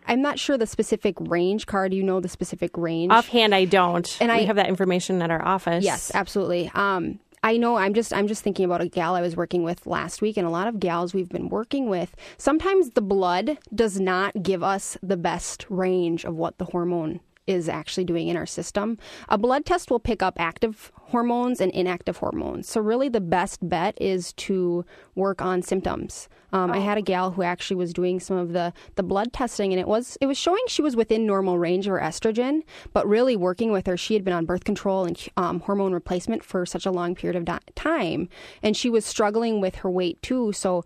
I'm 0.06 0.22
not 0.22 0.38
sure 0.38 0.56
the 0.56 0.66
specific 0.66 1.16
range. 1.18 1.66
Car, 1.66 1.88
do 1.88 1.96
you 1.96 2.02
know 2.02 2.20
the 2.20 2.28
specific 2.28 2.76
range? 2.76 3.12
Offhand, 3.12 3.54
I 3.54 3.64
don't. 3.64 4.16
And 4.20 4.30
we 4.30 4.38
I 4.38 4.42
have 4.44 4.56
that 4.56 4.68
information 4.68 5.20
at 5.20 5.30
our 5.30 5.44
office. 5.44 5.84
Yes, 5.84 6.12
absolutely. 6.14 6.70
Um, 6.74 7.18
I 7.42 7.56
know 7.56 7.76
I'm 7.76 7.94
just 7.94 8.12
I'm 8.12 8.26
just 8.26 8.42
thinking 8.42 8.64
about 8.64 8.80
a 8.80 8.88
gal 8.88 9.14
I 9.14 9.20
was 9.20 9.36
working 9.36 9.62
with 9.62 9.86
last 9.86 10.22
week 10.22 10.36
and 10.36 10.46
a 10.46 10.50
lot 10.50 10.68
of 10.68 10.80
gals 10.80 11.14
we've 11.14 11.28
been 11.28 11.48
working 11.48 11.88
with. 11.88 12.14
Sometimes 12.38 12.90
the 12.90 13.02
blood 13.02 13.58
does 13.74 14.00
not 14.00 14.42
give 14.42 14.62
us 14.62 14.96
the 15.02 15.16
best 15.16 15.66
range 15.68 16.24
of 16.24 16.34
what 16.34 16.58
the 16.58 16.66
hormone 16.66 17.20
is 17.46 17.68
actually 17.68 18.04
doing 18.04 18.28
in 18.28 18.36
our 18.36 18.46
system. 18.46 18.98
A 19.28 19.38
blood 19.38 19.64
test 19.64 19.90
will 19.90 20.00
pick 20.00 20.22
up 20.22 20.34
active 20.38 20.90
hormones 20.94 21.60
and 21.60 21.72
inactive 21.72 22.18
hormones. 22.18 22.68
So, 22.68 22.80
really, 22.80 23.08
the 23.08 23.20
best 23.20 23.66
bet 23.68 23.96
is 24.00 24.32
to 24.34 24.84
work 25.14 25.40
on 25.40 25.62
symptoms. 25.62 26.28
Um, 26.52 26.70
oh. 26.70 26.74
I 26.74 26.78
had 26.78 26.98
a 26.98 27.02
gal 27.02 27.30
who 27.30 27.42
actually 27.42 27.76
was 27.76 27.92
doing 27.92 28.20
some 28.20 28.36
of 28.36 28.52
the, 28.52 28.72
the 28.94 29.02
blood 29.02 29.32
testing, 29.32 29.72
and 29.72 29.80
it 29.80 29.88
was 29.88 30.16
it 30.20 30.26
was 30.26 30.38
showing 30.38 30.62
she 30.68 30.82
was 30.82 30.96
within 30.96 31.26
normal 31.26 31.58
range 31.58 31.86
of 31.86 31.92
her 31.92 32.00
estrogen. 32.00 32.62
But 32.92 33.06
really, 33.08 33.36
working 33.36 33.72
with 33.72 33.86
her, 33.86 33.96
she 33.96 34.14
had 34.14 34.24
been 34.24 34.34
on 34.34 34.44
birth 34.44 34.64
control 34.64 35.04
and 35.04 35.18
um, 35.36 35.60
hormone 35.60 35.92
replacement 35.92 36.44
for 36.44 36.66
such 36.66 36.86
a 36.86 36.90
long 36.90 37.14
period 37.14 37.36
of 37.36 37.74
time, 37.74 38.28
and 38.62 38.76
she 38.76 38.90
was 38.90 39.04
struggling 39.04 39.60
with 39.60 39.76
her 39.76 39.90
weight 39.90 40.20
too. 40.22 40.52
So 40.52 40.84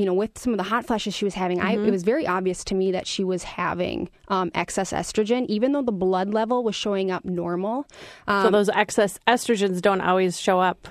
you 0.00 0.06
know, 0.06 0.14
with 0.14 0.38
some 0.38 0.54
of 0.54 0.56
the 0.56 0.62
hot 0.64 0.86
flashes 0.86 1.14
she 1.14 1.26
was 1.26 1.34
having, 1.34 1.58
mm-hmm. 1.58 1.66
I, 1.66 1.72
it 1.72 1.78
mm-hmm. 1.78 1.90
was 1.90 2.04
very 2.04 2.26
obvious 2.26 2.64
to 2.64 2.74
me 2.74 2.90
that 2.92 3.06
she 3.06 3.22
was 3.22 3.42
having 3.42 4.08
um, 4.28 4.50
excess 4.54 4.92
estrogen, 4.92 5.44
even 5.46 5.72
though 5.72 5.82
the 5.82 5.92
blood 5.92 6.32
level 6.32 6.64
was 6.64 6.74
showing 6.74 7.10
up 7.10 7.26
normal. 7.26 7.86
Um, 8.26 8.46
so 8.46 8.50
those 8.50 8.70
excess 8.70 9.18
estrogens 9.28 9.82
don't 9.82 10.00
always 10.00 10.40
show 10.40 10.58
up 10.58 10.88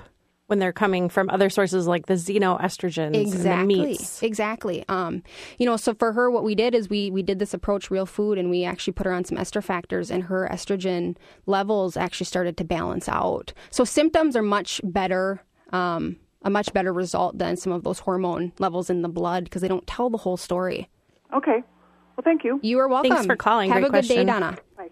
when 0.50 0.58
they're 0.58 0.72
coming 0.72 1.08
from 1.08 1.30
other 1.30 1.48
sources 1.48 1.86
like 1.86 2.06
the 2.06 2.14
xenoestrogens 2.14 3.14
and 3.14 3.32
the 3.32 3.64
meats. 3.64 4.20
exactly 4.22 4.26
exactly 4.26 4.84
um, 4.88 5.22
you 5.58 5.64
know 5.64 5.76
so 5.76 5.94
for 5.94 6.12
her 6.12 6.30
what 6.30 6.42
we 6.42 6.56
did 6.56 6.74
is 6.74 6.88
we 6.90 7.10
we 7.10 7.22
did 7.22 7.38
this 7.38 7.54
approach 7.54 7.90
real 7.90 8.04
food 8.04 8.36
and 8.36 8.50
we 8.50 8.64
actually 8.64 8.92
put 8.92 9.06
her 9.06 9.12
on 9.12 9.24
some 9.24 9.38
Estrofactors 9.38 10.10
and 10.10 10.24
her 10.24 10.48
estrogen 10.50 11.16
levels 11.46 11.96
actually 11.96 12.26
started 12.26 12.56
to 12.56 12.64
balance 12.64 13.08
out 13.08 13.52
so 13.70 13.84
symptoms 13.84 14.34
are 14.34 14.42
much 14.42 14.80
better 14.82 15.40
um, 15.72 16.16
a 16.42 16.50
much 16.50 16.72
better 16.72 16.92
result 16.92 17.38
than 17.38 17.56
some 17.56 17.72
of 17.72 17.84
those 17.84 18.00
hormone 18.00 18.52
levels 18.58 18.90
in 18.90 19.02
the 19.02 19.08
blood 19.08 19.44
because 19.44 19.62
they 19.62 19.68
don't 19.68 19.86
tell 19.86 20.10
the 20.10 20.18
whole 20.18 20.36
story. 20.36 20.88
Okay. 21.34 21.62
Well, 22.16 22.24
thank 22.24 22.44
you. 22.44 22.58
You 22.62 22.78
are 22.80 22.88
welcome. 22.88 23.10
Thanks 23.10 23.26
for 23.26 23.36
calling. 23.36 23.70
Have 23.70 23.80
Great 23.82 23.86
a 23.86 23.90
question. 23.90 24.16
good 24.16 24.26
day, 24.26 24.32
Donna. 24.32 24.58
Bye. 24.76 24.88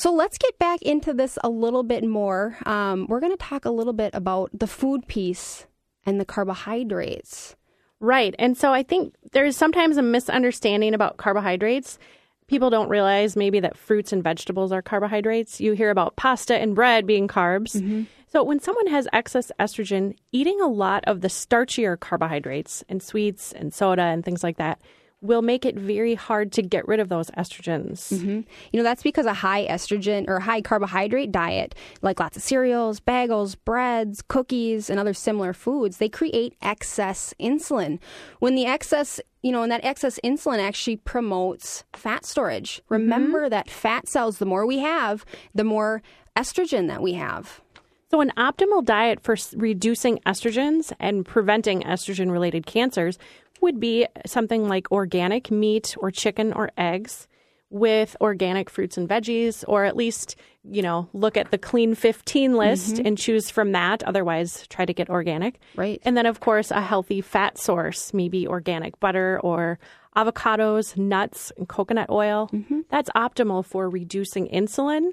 So 0.00 0.10
let's 0.14 0.38
get 0.38 0.58
back 0.58 0.80
into 0.80 1.12
this 1.12 1.38
a 1.44 1.50
little 1.50 1.82
bit 1.82 2.02
more. 2.04 2.56
Um, 2.64 3.06
we're 3.06 3.20
going 3.20 3.36
to 3.36 3.44
talk 3.44 3.66
a 3.66 3.70
little 3.70 3.92
bit 3.92 4.14
about 4.14 4.48
the 4.58 4.66
food 4.66 5.06
piece 5.06 5.66
and 6.06 6.18
the 6.18 6.24
carbohydrates. 6.24 7.54
Right. 8.00 8.34
And 8.38 8.56
so 8.56 8.72
I 8.72 8.82
think 8.82 9.14
there's 9.32 9.58
sometimes 9.58 9.98
a 9.98 10.02
misunderstanding 10.02 10.94
about 10.94 11.18
carbohydrates. 11.18 11.98
People 12.46 12.70
don't 12.70 12.88
realize 12.88 13.36
maybe 13.36 13.60
that 13.60 13.76
fruits 13.76 14.10
and 14.10 14.24
vegetables 14.24 14.72
are 14.72 14.80
carbohydrates. 14.80 15.60
You 15.60 15.72
hear 15.72 15.90
about 15.90 16.16
pasta 16.16 16.56
and 16.56 16.74
bread 16.74 17.06
being 17.06 17.28
carbs. 17.28 17.76
Mm-hmm. 17.76 18.04
So, 18.32 18.42
when 18.42 18.58
someone 18.58 18.86
has 18.86 19.06
excess 19.12 19.52
estrogen, 19.60 20.16
eating 20.32 20.62
a 20.62 20.66
lot 20.66 21.04
of 21.06 21.20
the 21.20 21.28
starchier 21.28 22.00
carbohydrates 22.00 22.82
and 22.88 23.02
sweets 23.02 23.52
and 23.52 23.74
soda 23.74 24.02
and 24.02 24.24
things 24.24 24.42
like 24.42 24.56
that 24.56 24.80
will 25.22 25.42
make 25.42 25.66
it 25.66 25.76
very 25.76 26.14
hard 26.14 26.52
to 26.52 26.62
get 26.62 26.86
rid 26.88 27.00
of 27.00 27.08
those 27.08 27.30
estrogens. 27.32 28.12
Mm-hmm. 28.12 28.40
You 28.72 28.78
know, 28.78 28.82
that's 28.82 29.02
because 29.02 29.26
a 29.26 29.34
high 29.34 29.66
estrogen 29.66 30.26
or 30.28 30.40
high 30.40 30.62
carbohydrate 30.62 31.30
diet, 31.30 31.74
like 32.00 32.20
lots 32.20 32.36
of 32.36 32.42
cereals, 32.42 33.00
bagels, 33.00 33.56
breads, 33.64 34.22
cookies, 34.22 34.88
and 34.88 34.98
other 34.98 35.14
similar 35.14 35.52
foods, 35.52 35.98
they 35.98 36.08
create 36.08 36.54
excess 36.62 37.34
insulin. 37.38 37.98
When 38.38 38.54
the 38.54 38.66
excess 38.66 39.20
you 39.42 39.52
know, 39.52 39.62
and 39.62 39.72
that 39.72 39.84
excess 39.84 40.20
insulin 40.22 40.58
actually 40.58 40.96
promotes 40.96 41.84
fat 41.94 42.26
storage. 42.26 42.76
Mm-hmm. 42.76 42.94
Remember 42.94 43.40
mm-hmm. 43.42 43.50
that 43.50 43.70
fat 43.70 44.06
cells, 44.06 44.36
the 44.36 44.44
more 44.44 44.66
we 44.66 44.80
have, 44.80 45.24
the 45.54 45.64
more 45.64 46.02
estrogen 46.36 46.88
that 46.88 47.00
we 47.00 47.14
have. 47.14 47.62
So, 48.10 48.20
an 48.20 48.32
optimal 48.36 48.84
diet 48.84 49.20
for 49.20 49.36
reducing 49.54 50.18
estrogens 50.26 50.92
and 50.98 51.24
preventing 51.24 51.82
estrogen 51.82 52.32
related 52.32 52.66
cancers 52.66 53.18
would 53.62 53.80
be 53.80 54.06
something 54.26 54.68
like 54.68 54.90
organic 54.90 55.50
meat 55.50 55.96
or 55.98 56.10
chicken 56.10 56.52
or 56.52 56.70
eggs 56.76 57.26
with 57.70 58.16
organic 58.20 58.68
fruits 58.68 58.96
and 58.96 59.08
veggies, 59.08 59.62
or 59.68 59.84
at 59.84 59.96
least, 59.96 60.34
you 60.64 60.82
know, 60.82 61.08
look 61.12 61.36
at 61.36 61.52
the 61.52 61.58
clean 61.58 61.94
15 61.94 62.56
list 62.56 62.96
mm-hmm. 62.96 63.06
and 63.06 63.16
choose 63.16 63.48
from 63.48 63.72
that. 63.72 64.02
Otherwise, 64.02 64.66
try 64.68 64.84
to 64.84 64.92
get 64.92 65.08
organic. 65.08 65.60
Right. 65.76 66.00
And 66.04 66.16
then, 66.16 66.26
of 66.26 66.40
course, 66.40 66.72
a 66.72 66.80
healthy 66.80 67.20
fat 67.20 67.58
source, 67.58 68.12
maybe 68.12 68.48
organic 68.48 68.98
butter 68.98 69.40
or 69.44 69.78
avocados, 70.16 70.96
nuts, 70.96 71.52
and 71.56 71.68
coconut 71.68 72.10
oil. 72.10 72.50
Mm-hmm. 72.52 72.80
That's 72.90 73.10
optimal 73.10 73.64
for 73.64 73.88
reducing 73.88 74.48
insulin 74.48 75.12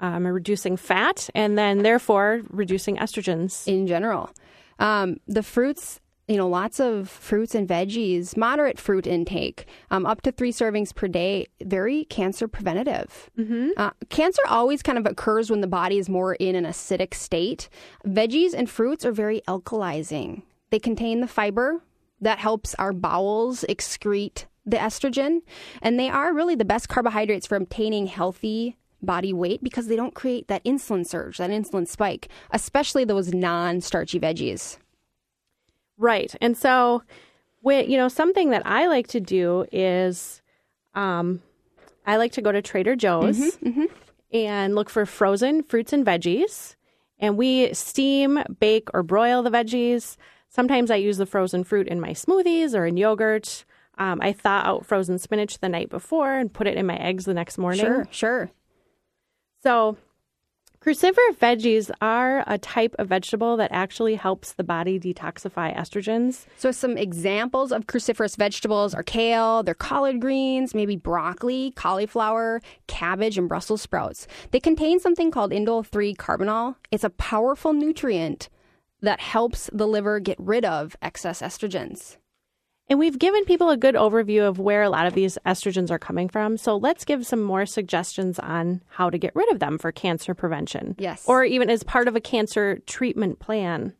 um, 0.00 0.26
reducing 0.26 0.76
fat, 0.76 1.28
and 1.34 1.58
then 1.58 1.82
therefore 1.82 2.42
reducing 2.50 2.96
estrogens 2.96 3.66
in 3.66 3.86
general. 3.86 4.30
Um, 4.78 5.18
the 5.26 5.42
fruits 5.42 6.00
you 6.28 6.36
know, 6.36 6.46
lots 6.46 6.78
of 6.78 7.08
fruits 7.08 7.54
and 7.54 7.66
veggies, 7.66 8.36
moderate 8.36 8.78
fruit 8.78 9.06
intake, 9.06 9.66
um, 9.90 10.04
up 10.04 10.20
to 10.22 10.30
three 10.30 10.52
servings 10.52 10.94
per 10.94 11.08
day, 11.08 11.46
very 11.64 12.04
cancer 12.04 12.46
preventative. 12.46 13.30
Mm-hmm. 13.38 13.70
Uh, 13.78 13.90
cancer 14.10 14.42
always 14.46 14.82
kind 14.82 14.98
of 14.98 15.06
occurs 15.06 15.50
when 15.50 15.62
the 15.62 15.66
body 15.66 15.96
is 15.96 16.08
more 16.08 16.34
in 16.34 16.54
an 16.54 16.64
acidic 16.64 17.14
state. 17.14 17.70
Veggies 18.06 18.52
and 18.52 18.68
fruits 18.68 19.06
are 19.06 19.12
very 19.12 19.40
alkalizing. 19.48 20.42
They 20.70 20.78
contain 20.78 21.20
the 21.20 21.26
fiber 21.26 21.82
that 22.20 22.38
helps 22.38 22.74
our 22.74 22.92
bowels 22.92 23.64
excrete 23.68 24.44
the 24.66 24.76
estrogen, 24.76 25.40
and 25.80 25.98
they 25.98 26.10
are 26.10 26.34
really 26.34 26.54
the 26.54 26.64
best 26.64 26.90
carbohydrates 26.90 27.46
for 27.46 27.56
obtaining 27.56 28.06
healthy 28.06 28.76
body 29.00 29.32
weight 29.32 29.62
because 29.62 29.86
they 29.86 29.96
don't 29.96 30.14
create 30.14 30.48
that 30.48 30.62
insulin 30.64 31.06
surge, 31.06 31.38
that 31.38 31.50
insulin 31.50 31.88
spike, 31.88 32.28
especially 32.50 33.04
those 33.04 33.32
non 33.32 33.80
starchy 33.80 34.20
veggies. 34.20 34.76
Right. 35.98 36.34
And 36.40 36.56
so, 36.56 37.02
when, 37.60 37.90
you 37.90 37.98
know, 37.98 38.08
something 38.08 38.50
that 38.50 38.62
I 38.64 38.86
like 38.86 39.08
to 39.08 39.20
do 39.20 39.66
is 39.72 40.40
um, 40.94 41.42
I 42.06 42.16
like 42.16 42.32
to 42.32 42.42
go 42.42 42.52
to 42.52 42.62
Trader 42.62 42.96
Joe's 42.96 43.58
and 44.32 44.74
look 44.74 44.88
for 44.88 45.04
frozen 45.04 45.62
fruits 45.62 45.92
and 45.92 46.06
veggies. 46.06 46.76
And 47.18 47.36
we 47.36 47.74
steam, 47.74 48.38
bake, 48.60 48.88
or 48.94 49.02
broil 49.02 49.42
the 49.42 49.50
veggies. 49.50 50.16
Sometimes 50.48 50.90
I 50.90 50.96
use 50.96 51.18
the 51.18 51.26
frozen 51.26 51.64
fruit 51.64 51.88
in 51.88 52.00
my 52.00 52.10
smoothies 52.10 52.74
or 52.74 52.86
in 52.86 52.96
yogurt. 52.96 53.64
Um, 53.98 54.20
I 54.22 54.32
thaw 54.32 54.62
out 54.64 54.86
frozen 54.86 55.18
spinach 55.18 55.58
the 55.58 55.68
night 55.68 55.90
before 55.90 56.34
and 56.34 56.52
put 56.52 56.68
it 56.68 56.76
in 56.76 56.86
my 56.86 56.96
eggs 56.96 57.24
the 57.24 57.34
next 57.34 57.58
morning. 57.58 57.80
Sure, 57.80 58.06
sure. 58.12 58.50
So, 59.64 59.96
cruciferous 60.80 61.36
veggies 61.36 61.90
are 62.00 62.44
a 62.46 62.58
type 62.58 62.94
of 62.98 63.08
vegetable 63.08 63.56
that 63.56 63.70
actually 63.72 64.14
helps 64.14 64.52
the 64.52 64.64
body 64.64 64.98
detoxify 64.98 65.76
estrogens. 65.76 66.46
So, 66.56 66.70
some 66.70 66.96
examples 66.96 67.72
of 67.72 67.86
cruciferous 67.86 68.36
vegetables 68.36 68.94
are 68.94 69.02
kale, 69.02 69.62
they're 69.62 69.74
collard 69.74 70.20
greens, 70.20 70.74
maybe 70.74 70.96
broccoli, 70.96 71.72
cauliflower, 71.72 72.60
cabbage, 72.86 73.38
and 73.38 73.48
Brussels 73.48 73.82
sprouts. 73.82 74.26
They 74.50 74.60
contain 74.60 75.00
something 75.00 75.30
called 75.30 75.50
indole 75.52 75.86
3 75.86 76.14
carbinol. 76.14 76.76
It's 76.90 77.04
a 77.04 77.10
powerful 77.10 77.72
nutrient 77.72 78.48
that 79.00 79.20
helps 79.20 79.70
the 79.72 79.86
liver 79.86 80.20
get 80.20 80.38
rid 80.38 80.64
of 80.64 80.96
excess 81.02 81.40
estrogens. 81.42 82.16
And 82.90 82.98
we've 82.98 83.18
given 83.18 83.44
people 83.44 83.68
a 83.68 83.76
good 83.76 83.94
overview 83.94 84.48
of 84.48 84.58
where 84.58 84.82
a 84.82 84.88
lot 84.88 85.06
of 85.06 85.12
these 85.14 85.36
estrogens 85.44 85.90
are 85.90 85.98
coming 85.98 86.28
from. 86.28 86.56
So 86.56 86.76
let's 86.76 87.04
give 87.04 87.26
some 87.26 87.42
more 87.42 87.66
suggestions 87.66 88.38
on 88.38 88.82
how 88.88 89.10
to 89.10 89.18
get 89.18 89.36
rid 89.36 89.50
of 89.52 89.58
them 89.58 89.76
for 89.76 89.92
cancer 89.92 90.34
prevention. 90.34 90.94
Yes. 90.98 91.24
Or 91.26 91.44
even 91.44 91.68
as 91.68 91.82
part 91.82 92.08
of 92.08 92.16
a 92.16 92.20
cancer 92.20 92.78
treatment 92.86 93.40
plan. 93.40 93.92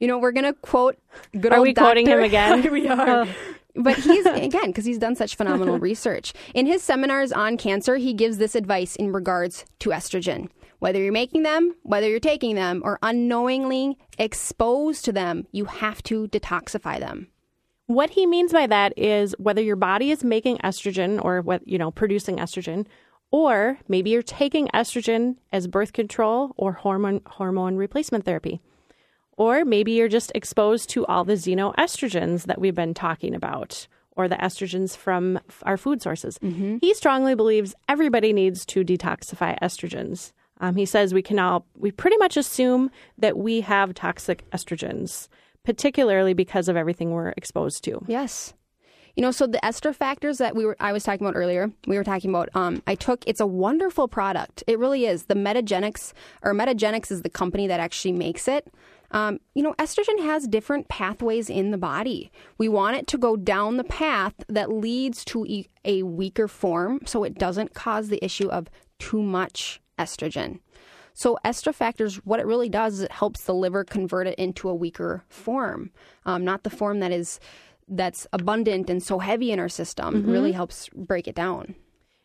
You 0.00 0.08
know, 0.08 0.18
we're 0.18 0.32
going 0.32 0.46
to 0.46 0.54
quote 0.54 0.98
good 1.38 1.52
Are 1.52 1.58
old 1.58 1.68
we 1.68 1.74
quoting 1.74 2.06
him 2.06 2.20
again? 2.22 2.72
we 2.72 2.88
are. 2.88 3.08
Oh. 3.08 3.28
But 3.74 3.98
he's, 3.98 4.26
again, 4.26 4.66
because 4.66 4.84
he's 4.84 4.98
done 4.98 5.14
such 5.14 5.36
phenomenal 5.36 5.78
research. 5.78 6.32
In 6.54 6.66
his 6.66 6.82
seminars 6.82 7.32
on 7.32 7.56
cancer, 7.56 7.96
he 7.96 8.14
gives 8.14 8.38
this 8.38 8.54
advice 8.54 8.96
in 8.96 9.12
regards 9.12 9.64
to 9.80 9.90
estrogen. 9.90 10.48
Whether 10.78 11.00
you're 11.00 11.12
making 11.12 11.44
them, 11.44 11.74
whether 11.82 12.08
you're 12.08 12.18
taking 12.18 12.56
them, 12.56 12.82
or 12.84 12.98
unknowingly 13.02 13.96
exposed 14.18 15.04
to 15.04 15.12
them, 15.12 15.46
you 15.52 15.66
have 15.66 16.02
to 16.04 16.26
detoxify 16.28 16.98
them. 16.98 17.28
What 17.92 18.08
he 18.08 18.24
means 18.24 18.52
by 18.52 18.66
that 18.68 18.94
is 18.96 19.34
whether 19.38 19.60
your 19.60 19.76
body 19.76 20.10
is 20.10 20.24
making 20.24 20.56
estrogen 20.58 21.22
or 21.22 21.42
what, 21.42 21.68
you 21.68 21.76
know, 21.76 21.90
producing 21.90 22.38
estrogen, 22.38 22.86
or 23.30 23.78
maybe 23.86 24.08
you're 24.08 24.22
taking 24.22 24.68
estrogen 24.68 25.36
as 25.52 25.66
birth 25.66 25.92
control 25.92 26.52
or 26.56 26.72
hormone 26.72 27.20
hormone 27.26 27.76
replacement 27.76 28.24
therapy. 28.24 28.62
Or 29.36 29.66
maybe 29.66 29.92
you're 29.92 30.08
just 30.08 30.32
exposed 30.34 30.88
to 30.90 31.04
all 31.04 31.24
the 31.24 31.34
xenoestrogens 31.34 32.44
that 32.44 32.58
we've 32.58 32.74
been 32.74 32.94
talking 32.94 33.34
about, 33.34 33.86
or 34.16 34.26
the 34.26 34.36
estrogens 34.36 34.96
from 34.96 35.38
our 35.64 35.76
food 35.76 36.00
sources. 36.00 36.38
He 36.80 36.94
strongly 36.94 37.34
believes 37.34 37.74
everybody 37.90 38.32
needs 38.32 38.64
to 38.66 38.84
detoxify 38.84 39.58
estrogens. 39.60 40.32
Um, 40.60 40.76
he 40.76 40.86
says 40.86 41.12
we 41.12 41.22
can 41.22 41.38
all, 41.38 41.66
we 41.76 41.90
pretty 41.90 42.16
much 42.16 42.38
assume 42.38 42.90
that 43.18 43.36
we 43.36 43.60
have 43.62 43.92
toxic 43.92 44.48
estrogens, 44.50 45.28
particularly 45.64 46.34
because 46.34 46.68
of 46.68 46.76
everything 46.76 47.10
we're 47.10 47.34
exposed 47.36 47.84
to. 47.84 48.02
Yes. 48.06 48.54
You 49.14 49.20
know, 49.20 49.30
so 49.30 49.46
the 49.46 49.58
Estrofactors 49.58 50.38
that 50.38 50.56
we 50.56 50.64
were 50.64 50.76
I 50.80 50.92
was 50.92 51.04
talking 51.04 51.26
about 51.26 51.36
earlier, 51.36 51.70
we 51.86 51.96
were 51.96 52.04
talking 52.04 52.30
about 52.30 52.48
um 52.54 52.82
I 52.86 52.94
took 52.94 53.24
it's 53.26 53.40
a 53.40 53.46
wonderful 53.46 54.08
product. 54.08 54.64
It 54.66 54.78
really 54.78 55.04
is. 55.06 55.24
The 55.24 55.34
Metagenics 55.34 56.12
or 56.42 56.54
Metagenics 56.54 57.10
is 57.10 57.22
the 57.22 57.30
company 57.30 57.66
that 57.66 57.80
actually 57.80 58.12
makes 58.12 58.48
it. 58.48 58.72
Um, 59.10 59.40
you 59.54 59.62
know, 59.62 59.74
estrogen 59.74 60.20
has 60.20 60.48
different 60.48 60.88
pathways 60.88 61.50
in 61.50 61.70
the 61.70 61.76
body. 61.76 62.32
We 62.56 62.70
want 62.70 62.96
it 62.96 63.06
to 63.08 63.18
go 63.18 63.36
down 63.36 63.76
the 63.76 63.84
path 63.84 64.32
that 64.48 64.72
leads 64.72 65.22
to 65.26 65.44
e- 65.46 65.68
a 65.84 66.02
weaker 66.02 66.48
form 66.48 67.00
so 67.04 67.22
it 67.22 67.34
doesn't 67.34 67.74
cause 67.74 68.08
the 68.08 68.24
issue 68.24 68.48
of 68.48 68.68
too 68.98 69.22
much 69.22 69.82
estrogen. 69.98 70.60
So 71.14 71.38
Estrofactors, 71.44 72.16
what 72.24 72.40
it 72.40 72.46
really 72.46 72.68
does 72.68 72.94
is 72.94 73.00
it 73.00 73.12
helps 73.12 73.44
the 73.44 73.54
liver 73.54 73.84
convert 73.84 74.26
it 74.26 74.38
into 74.38 74.68
a 74.68 74.74
weaker 74.74 75.24
form, 75.28 75.90
um, 76.24 76.44
not 76.44 76.62
the 76.62 76.70
form 76.70 77.00
that 77.00 77.12
is 77.12 77.38
that's 77.88 78.26
abundant 78.32 78.88
and 78.88 79.02
so 79.02 79.18
heavy 79.18 79.52
in 79.52 79.58
our 79.58 79.68
system. 79.68 80.16
It 80.28 80.32
really 80.32 80.52
helps 80.52 80.88
break 80.94 81.28
it 81.28 81.34
down. 81.34 81.74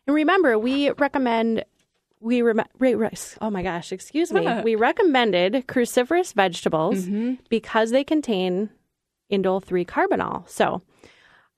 And 0.06 0.14
remember, 0.16 0.58
we 0.58 0.90
recommend 0.92 1.64
we 2.20 2.42
rem- 2.42 2.64
re- 2.78 2.94
re- 2.94 3.10
oh 3.40 3.50
my 3.50 3.62
gosh, 3.62 3.92
excuse 3.92 4.32
me. 4.32 4.46
we 4.64 4.74
recommended 4.74 5.66
cruciferous 5.68 6.32
vegetables 6.34 7.06
because 7.48 7.90
they 7.90 8.02
contain 8.04 8.70
indole 9.30 9.62
3 9.62 9.84
carbinol. 9.84 10.48
So 10.48 10.80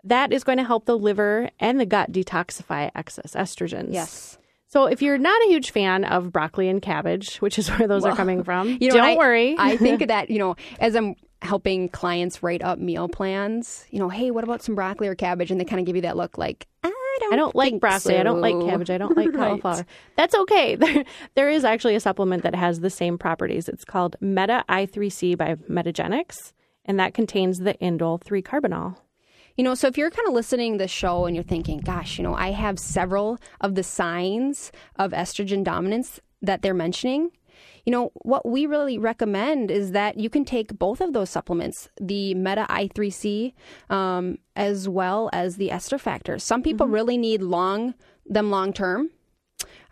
that 0.03 0.33
is 0.33 0.43
going 0.45 0.59
to 0.59 0.65
help 0.65 0.87
the 0.87 0.99
liver 0.99 1.51
and 1.61 1.79
the 1.79 1.87
gut 1.87 2.11
detoxify 2.11 2.91
excess 2.95 3.35
estrogens. 3.35 3.89
Yes. 3.93 4.39
So 4.71 4.87
if 4.87 5.03
you're 5.03 5.19
not 5.19 5.41
a 5.43 5.47
huge 5.49 5.73
fan 5.73 6.05
of 6.05 6.33
broccoli 6.33 6.69
and 6.69 6.81
cabbage, 6.81 7.37
which 7.39 7.59
is 7.59 7.69
where 7.71 7.89
those 7.89 8.05
are 8.05 8.15
coming 8.15 8.45
from, 8.45 8.79
You 8.81 8.89
know, 8.89 8.95
don't 8.97 9.05
I- 9.05 9.17
worry. 9.17 9.57
I 9.59 9.77
think 9.85 10.07
that 10.07 10.31
you 10.31 10.39
know, 10.39 10.55
as 10.79 10.95
I'm 10.95 11.17
helping 11.43 11.89
clients 11.89 12.43
write 12.43 12.63
up 12.63 12.79
meal 12.79 13.09
plans, 13.09 13.85
you 13.91 13.99
know, 13.99 14.09
hey, 14.09 14.31
what 14.31 14.45
about 14.45 14.63
some 14.63 14.75
broccoli 14.75 15.09
or 15.09 15.15
cabbage? 15.15 15.51
And 15.51 15.59
they 15.61 15.65
kind 15.65 15.81
of 15.81 15.87
give 15.87 15.97
you 15.97 16.03
that 16.03 16.17
look, 16.17 16.39
like 16.39 16.67
I 16.85 16.89
don't, 17.21 17.33
I 17.33 17.37
don't 17.37 17.55
like 17.57 17.81
broccoli. 17.81 18.17
I 18.17 18.23
don't 18.23 18.41
like 18.41 18.55
cabbage. 18.71 18.91
I 18.91 18.97
don't 18.99 19.17
like 19.17 19.29
Right. 19.35 19.61
cauliflower. 19.61 19.85
That's 20.17 20.35
okay. 20.35 20.77
There, 20.81 21.05
there 21.35 21.51
is 21.51 21.65
actually 21.65 21.95
a 21.97 22.01
supplement 22.01 22.43
that 22.45 22.55
has 22.55 22.81
the 22.81 22.91
same 22.91 23.19
properties. 23.19 23.69
It's 23.69 23.85
called 23.85 24.17
Meta 24.21 24.65
I3C 24.69 25.37
by 25.37 25.57
Metagenics, 25.69 26.53
and 26.85 26.99
that 27.01 27.13
contains 27.15 27.59
the 27.59 27.75
indole 27.75 28.23
3 28.23 28.41
carbinol. 28.43 28.97
You 29.61 29.65
know, 29.65 29.75
so 29.75 29.89
if 29.89 29.99
you're 29.99 30.11
kind 30.11 30.27
of 30.27 30.33
listening 30.33 30.73
to 30.73 30.85
the 30.85 30.89
show 30.89 31.27
and 31.27 31.37
you're 31.37 31.43
thinking, 31.43 31.81
gosh, 31.81 32.17
you 32.17 32.25
know, 32.25 32.33
I 32.33 32.51
have 32.51 32.79
several 32.79 33.39
of 33.61 33.75
the 33.75 33.83
signs 33.83 34.73
of 34.97 35.13
estrogen 35.13 35.63
dominance 35.63 36.19
that 36.41 36.63
they're 36.63 36.73
mentioning, 36.73 37.31
you 37.85 37.93
know, 37.93 38.11
what 38.15 38.49
we 38.49 38.65
really 38.65 38.97
recommend 38.97 39.71
is 39.71 39.93
that 39.93 40.19
you 40.19 40.31
can 40.31 40.47
take 40.47 40.79
both 40.79 41.03
of 41.03 41.13
those 41.13 41.29
supplements, 41.29 41.91
the 42.01 42.33
Meta 42.37 42.65
I3C, 42.71 43.53
um, 43.91 44.39
as 44.57 44.89
well 44.89 45.29
as 45.31 45.57
the 45.57 45.69
Estrofactors. 45.69 46.41
Some 46.41 46.63
people 46.63 46.87
really 46.87 47.19
need 47.19 47.43
long 47.43 47.93
them 48.25 48.51
long 48.51 48.73
term. 48.73 49.11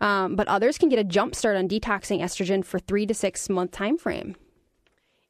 Um, 0.01 0.35
but 0.35 0.47
others 0.47 0.79
can 0.79 0.89
get 0.89 0.97
a 0.97 1.03
jump 1.03 1.35
start 1.35 1.55
on 1.55 1.67
detoxing 1.67 2.21
estrogen 2.21 2.65
for 2.65 2.79
three 2.79 3.05
to 3.05 3.13
six 3.13 3.47
month 3.49 3.69
time 3.69 3.99
frame. 3.99 4.35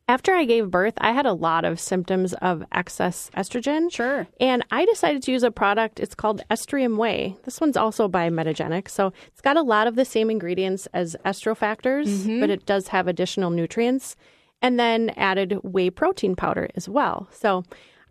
After 0.09 0.33
I 0.33 0.45
gave 0.45 0.71
birth, 0.71 0.95
I 0.97 1.11
had 1.11 1.27
a 1.27 1.33
lot 1.33 1.65
of 1.65 1.79
symptoms 1.79 2.33
of 2.33 2.63
excess 2.71 3.29
estrogen. 3.37 3.93
Sure. 3.93 4.27
And 4.39 4.65
I 4.71 4.85
decided 4.85 5.21
to 5.21 5.31
use 5.31 5.43
a 5.43 5.51
product. 5.51 5.99
It's 5.99 6.15
called 6.15 6.41
Estrium 6.49 6.97
Whey. 6.97 7.37
This 7.43 7.61
one's 7.61 7.77
also 7.77 8.07
by 8.07 8.27
Metagenics. 8.31 8.89
So 8.89 9.13
it's 9.27 9.39
got 9.39 9.55
a 9.55 9.61
lot 9.61 9.85
of 9.85 9.95
the 9.95 10.05
same 10.05 10.31
ingredients 10.31 10.87
as 10.95 11.15
estrofactors, 11.25 12.07
mm-hmm. 12.07 12.39
but 12.39 12.49
it 12.49 12.65
does 12.65 12.87
have 12.87 13.07
additional 13.07 13.51
nutrients. 13.51 14.15
And 14.63 14.79
then 14.79 15.11
added 15.11 15.59
whey 15.61 15.91
protein 15.91 16.35
powder 16.35 16.69
as 16.73 16.89
well. 16.89 17.27
So 17.31 17.63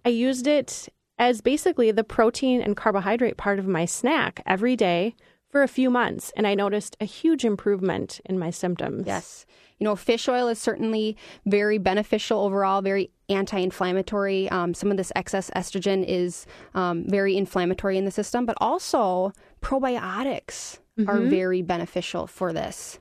I 0.05 0.11
used 0.11 0.47
it 0.47 0.89
as 1.19 1.41
basically 1.41 1.91
the 1.91 2.05
protein 2.05 2.63
and 2.63 2.77
carbohydrate 2.77 3.37
part 3.37 3.59
of 3.59 3.67
my 3.67 3.87
snack 3.87 4.41
every 4.47 4.77
day 4.77 5.17
for 5.49 5.63
a 5.63 5.69
few 5.69 5.91
months. 5.91 6.33
And 6.37 6.47
I 6.47 6.55
noticed 6.55 6.97
a 7.01 7.05
huge 7.05 7.45
improvement 7.45 8.21
in 8.25 8.39
my 8.39 8.51
symptoms. 8.51 9.07
Yes. 9.07 9.47
You 9.79 9.85
know, 9.85 9.97
fish 9.97 10.29
oil 10.29 10.49
is 10.49 10.59
certainly 10.59 11.17
very 11.47 11.79
beneficial 11.79 12.41
overall, 12.41 12.83
very 12.83 13.11
anti 13.29 13.59
inflammatory. 13.59 14.49
Um, 14.51 14.75
some 14.75 14.91
of 14.91 14.97
this 14.97 15.13
excess 15.15 15.51
estrogen 15.55 16.05
is 16.07 16.47
um, 16.75 17.05
very 17.07 17.37
inflammatory 17.37 17.97
in 17.97 18.05
the 18.05 18.11
system, 18.11 18.45
but 18.45 18.57
also 18.61 19.33
probiotics 19.63 20.79
are 21.07 21.21
very 21.21 21.63
beneficial 21.63 22.27
for 22.27 22.53
this. 22.53 22.99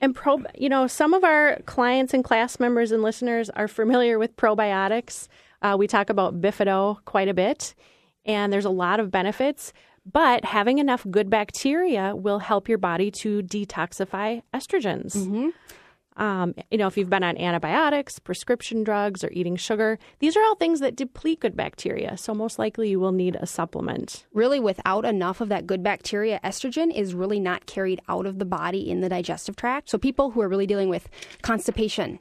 And 0.00 0.14
pro, 0.14 0.42
you 0.56 0.68
know, 0.68 0.86
some 0.86 1.14
of 1.14 1.24
our 1.24 1.58
clients 1.66 2.14
and 2.14 2.24
class 2.24 2.58
members 2.58 2.90
and 2.90 3.02
listeners 3.02 3.50
are 3.50 3.68
familiar 3.68 4.18
with 4.18 4.36
probiotics. 4.36 5.28
Uh, 5.62 5.76
we 5.78 5.86
talk 5.86 6.10
about 6.10 6.40
Bifido 6.40 7.04
quite 7.04 7.28
a 7.28 7.34
bit, 7.34 7.74
and 8.24 8.52
there's 8.52 8.64
a 8.64 8.70
lot 8.70 8.98
of 8.98 9.10
benefits. 9.10 9.72
But 10.06 10.44
having 10.44 10.78
enough 10.78 11.06
good 11.10 11.28
bacteria 11.30 12.14
will 12.16 12.38
help 12.38 12.68
your 12.68 12.78
body 12.78 13.10
to 13.12 13.42
detoxify 13.42 14.42
estrogens. 14.54 15.14
Um, 16.16 16.54
you 16.70 16.76
know, 16.76 16.86
if 16.86 16.98
you've 16.98 17.08
been 17.08 17.24
on 17.24 17.38
antibiotics, 17.38 18.18
prescription 18.18 18.82
drugs, 18.84 19.24
or 19.24 19.30
eating 19.32 19.56
sugar, 19.56 19.98
these 20.18 20.36
are 20.36 20.42
all 20.42 20.54
things 20.54 20.80
that 20.80 20.96
deplete 20.96 21.40
good 21.40 21.56
bacteria. 21.56 22.16
So 22.16 22.34
most 22.34 22.58
likely 22.58 22.90
you 22.90 23.00
will 23.00 23.12
need 23.12 23.36
a 23.36 23.46
supplement. 23.46 24.26
Really, 24.34 24.60
without 24.60 25.04
enough 25.04 25.40
of 25.40 25.48
that 25.48 25.66
good 25.66 25.82
bacteria, 25.82 26.40
estrogen 26.44 26.94
is 26.94 27.14
really 27.14 27.40
not 27.40 27.66
carried 27.66 28.02
out 28.08 28.26
of 28.26 28.38
the 28.38 28.44
body 28.44 28.90
in 28.90 29.00
the 29.00 29.08
digestive 29.08 29.56
tract. 29.56 29.88
So, 29.88 29.98
people 29.98 30.32
who 30.32 30.42
are 30.42 30.48
really 30.48 30.66
dealing 30.66 30.90
with 30.90 31.08
constipation, 31.42 32.18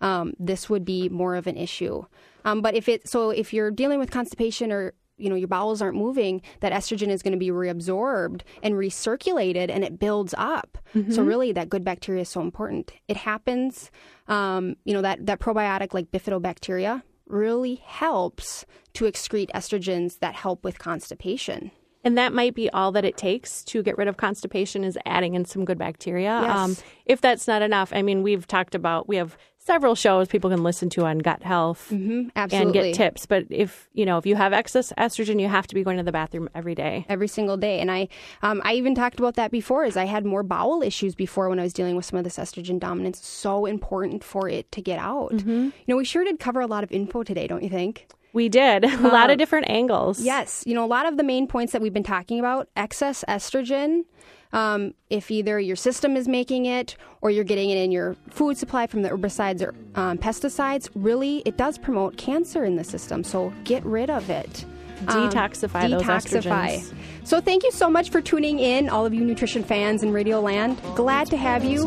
um, 0.00 0.32
this 0.38 0.70
would 0.70 0.84
be 0.84 1.08
more 1.10 1.34
of 1.34 1.46
an 1.46 1.56
issue. 1.56 2.04
Um, 2.44 2.62
but 2.62 2.74
if 2.74 2.88
it 2.88 3.08
so 3.08 3.30
if 3.30 3.52
you're 3.52 3.70
dealing 3.70 3.98
with 3.98 4.10
constipation 4.10 4.72
or 4.72 4.94
you 5.22 5.30
know 5.30 5.36
your 5.36 5.48
bowels 5.48 5.80
aren't 5.80 5.96
moving, 5.96 6.42
that 6.60 6.72
estrogen 6.72 7.08
is 7.08 7.22
going 7.22 7.32
to 7.32 7.38
be 7.38 7.50
reabsorbed 7.50 8.42
and 8.62 8.74
recirculated, 8.74 9.70
and 9.70 9.84
it 9.84 9.98
builds 9.98 10.34
up. 10.36 10.78
So 11.12 11.22
really, 11.22 11.52
that 11.52 11.70
good 11.70 11.84
bacteria 11.84 12.22
is 12.22 12.28
so 12.28 12.40
important. 12.40 12.92
It 13.08 13.16
happens, 13.16 13.90
um, 14.28 14.76
you 14.84 14.92
know, 14.92 15.02
that 15.02 15.24
that 15.26 15.40
probiotic 15.40 15.94
like 15.94 16.10
bifidobacteria 16.10 17.02
really 17.26 17.76
helps 17.86 18.66
to 18.94 19.04
excrete 19.06 19.50
estrogens 19.52 20.18
that 20.18 20.34
help 20.34 20.64
with 20.64 20.78
constipation. 20.78 21.70
And 22.04 22.18
that 22.18 22.32
might 22.32 22.54
be 22.54 22.68
all 22.70 22.90
that 22.92 23.04
it 23.04 23.16
takes 23.16 23.62
to 23.64 23.82
get 23.82 23.96
rid 23.96 24.08
of 24.08 24.16
constipation 24.16 24.84
is 24.84 24.98
adding 25.06 25.34
in 25.34 25.44
some 25.44 25.64
good 25.64 25.78
bacteria. 25.78 26.32
Um, 26.32 26.76
if 27.06 27.20
that's 27.20 27.46
not 27.46 27.62
enough, 27.62 27.92
I 27.94 28.02
mean, 28.02 28.22
we've 28.22 28.46
talked 28.46 28.74
about, 28.74 29.08
we 29.08 29.16
have 29.16 29.36
several 29.64 29.94
shows 29.94 30.28
people 30.28 30.50
can 30.50 30.62
listen 30.62 30.88
to 30.90 31.04
on 31.04 31.18
gut 31.18 31.42
health 31.42 31.88
Mm-hmm, 31.90 32.28
and 32.34 32.72
get 32.72 32.94
tips. 32.94 33.26
But 33.26 33.46
if, 33.50 33.88
you 33.92 34.04
know, 34.04 34.18
if 34.18 34.26
you 34.26 34.34
have 34.36 34.52
excess 34.52 34.92
estrogen, 34.98 35.40
you 35.40 35.48
have 35.48 35.66
to 35.68 35.74
be 35.74 35.82
going 35.84 35.98
to 35.98 36.02
the 36.02 36.12
bathroom 36.12 36.48
every 36.54 36.74
day. 36.74 37.06
every 37.08 37.28
single 37.28 37.56
day. 37.56 37.80
And 37.80 37.90
I, 37.90 38.08
um, 38.42 38.60
I 38.64 38.74
even 38.74 38.94
talked 38.94 39.18
about 39.18 39.34
that 39.34 39.50
before. 39.50 39.84
Is 39.84 39.96
I 39.96 40.04
had 40.06 40.24
more 40.24 40.42
bowel 40.42 40.82
issues 40.82 41.14
before 41.14 41.48
when 41.48 41.58
I 41.58 41.62
was 41.62 41.72
dealing 41.72 41.96
with 41.96 42.04
some 42.04 42.18
of 42.18 42.24
this 42.24 42.38
estrogen 42.38 42.80
dominance. 42.80 43.24
So 43.26 43.66
important 43.66 44.24
for 44.24 44.48
it 44.48 44.70
to 44.72 44.80
get 44.82 44.98
out. 44.98 45.32
Mm-hmm. 45.32 45.50
You 45.50 45.72
know, 45.86 45.96
we 45.96 46.04
sure 46.04 46.24
did 46.24 46.38
cover 46.40 46.60
a 46.60 46.66
lot 46.66 46.82
of 46.84 46.90
info 46.92 47.22
today, 47.22 47.46
don't 47.46 47.62
you 47.62 47.70
think? 47.70 48.08
We 48.32 48.48
did 48.48 48.84
a 48.84 49.08
lot 49.08 49.30
of 49.30 49.38
different 49.38 49.68
angles. 49.68 50.20
Yes. 50.20 50.64
You 50.66 50.74
know, 50.74 50.84
a 50.84 50.86
lot 50.86 51.06
of 51.06 51.16
the 51.16 51.22
main 51.22 51.46
points 51.46 51.72
that 51.72 51.82
we've 51.82 51.92
been 51.92 52.02
talking 52.02 52.38
about: 52.38 52.68
excess 52.76 53.24
estrogen. 53.28 54.04
Um, 54.52 54.92
if 55.08 55.30
either 55.30 55.58
your 55.58 55.76
system 55.76 56.16
is 56.16 56.28
making 56.28 56.66
it 56.66 56.96
or 57.22 57.30
you're 57.30 57.44
getting 57.44 57.70
it 57.70 57.78
in 57.78 57.90
your 57.90 58.16
food 58.30 58.58
supply 58.58 58.86
from 58.86 59.02
the 59.02 59.08
herbicides 59.08 59.62
or 59.62 59.74
um, 59.94 60.18
pesticides, 60.18 60.90
really, 60.94 61.42
it 61.46 61.56
does 61.56 61.78
promote 61.78 62.16
cancer 62.18 62.64
in 62.64 62.76
the 62.76 62.84
system. 62.84 63.24
So 63.24 63.52
get 63.64 63.84
rid 63.84 64.10
of 64.10 64.28
it. 64.28 64.64
Um, 65.08 65.30
Detoxify 65.30 65.90
those 65.90 66.02
estrogens. 66.02 66.92
So 67.24 67.40
thank 67.40 67.64
you 67.64 67.72
so 67.72 67.88
much 67.90 68.10
for 68.10 68.20
tuning 68.20 68.58
in, 68.58 68.88
all 68.88 69.06
of 69.06 69.14
you 69.14 69.24
nutrition 69.24 69.64
fans 69.64 70.02
in 70.02 70.12
Radio 70.12 70.40
Land. 70.40 70.80
Glad 70.94 71.28
to 71.28 71.36
have 71.36 71.64
you. 71.64 71.84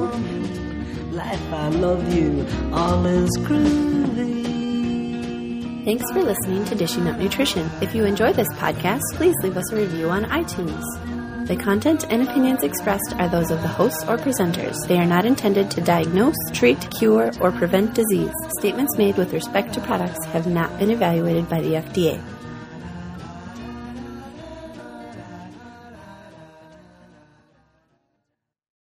Life, 1.12 1.54
I 1.54 1.70
love 1.70 2.14
you. 2.14 2.46
All 2.74 3.06
is 3.06 3.30
groovy. 3.40 4.44
Thanks 5.86 6.12
for 6.12 6.24
listening 6.24 6.66
to 6.66 6.76
Dishing 6.76 7.08
Up 7.08 7.18
Nutrition. 7.18 7.70
If 7.80 7.94
you 7.94 8.06
enjoy 8.06 8.34
this 8.34 8.50
podcast, 8.54 9.02
please 9.14 9.36
leave 9.44 9.56
us 9.56 9.72
a 9.72 9.76
review 9.76 10.10
on 10.10 10.26
iTunes. 10.26 10.84
The 11.46 11.56
content 11.56 12.06
and 12.10 12.28
opinions 12.28 12.64
expressed 12.64 13.14
are 13.20 13.30
those 13.30 13.52
of 13.52 13.62
the 13.62 13.68
hosts 13.68 14.04
or 14.06 14.18
presenters. 14.18 14.76
They 14.88 14.98
are 14.98 15.06
not 15.06 15.26
intended 15.26 15.70
to 15.72 15.82
diagnose, 15.82 16.34
treat, 16.54 16.90
cure, 16.98 17.32
or 17.40 17.52
prevent 17.52 17.94
disease. 17.94 18.34
Statements 18.58 18.98
made 18.98 19.16
with 19.16 19.32
respect 19.32 19.72
to 19.76 19.82
products 19.82 20.26
have 20.26 20.48
not 20.48 20.76
been 20.80 20.90
evaluated 20.90 21.48
by 21.48 21.62
the 21.62 21.74
FDA. 21.74 22.20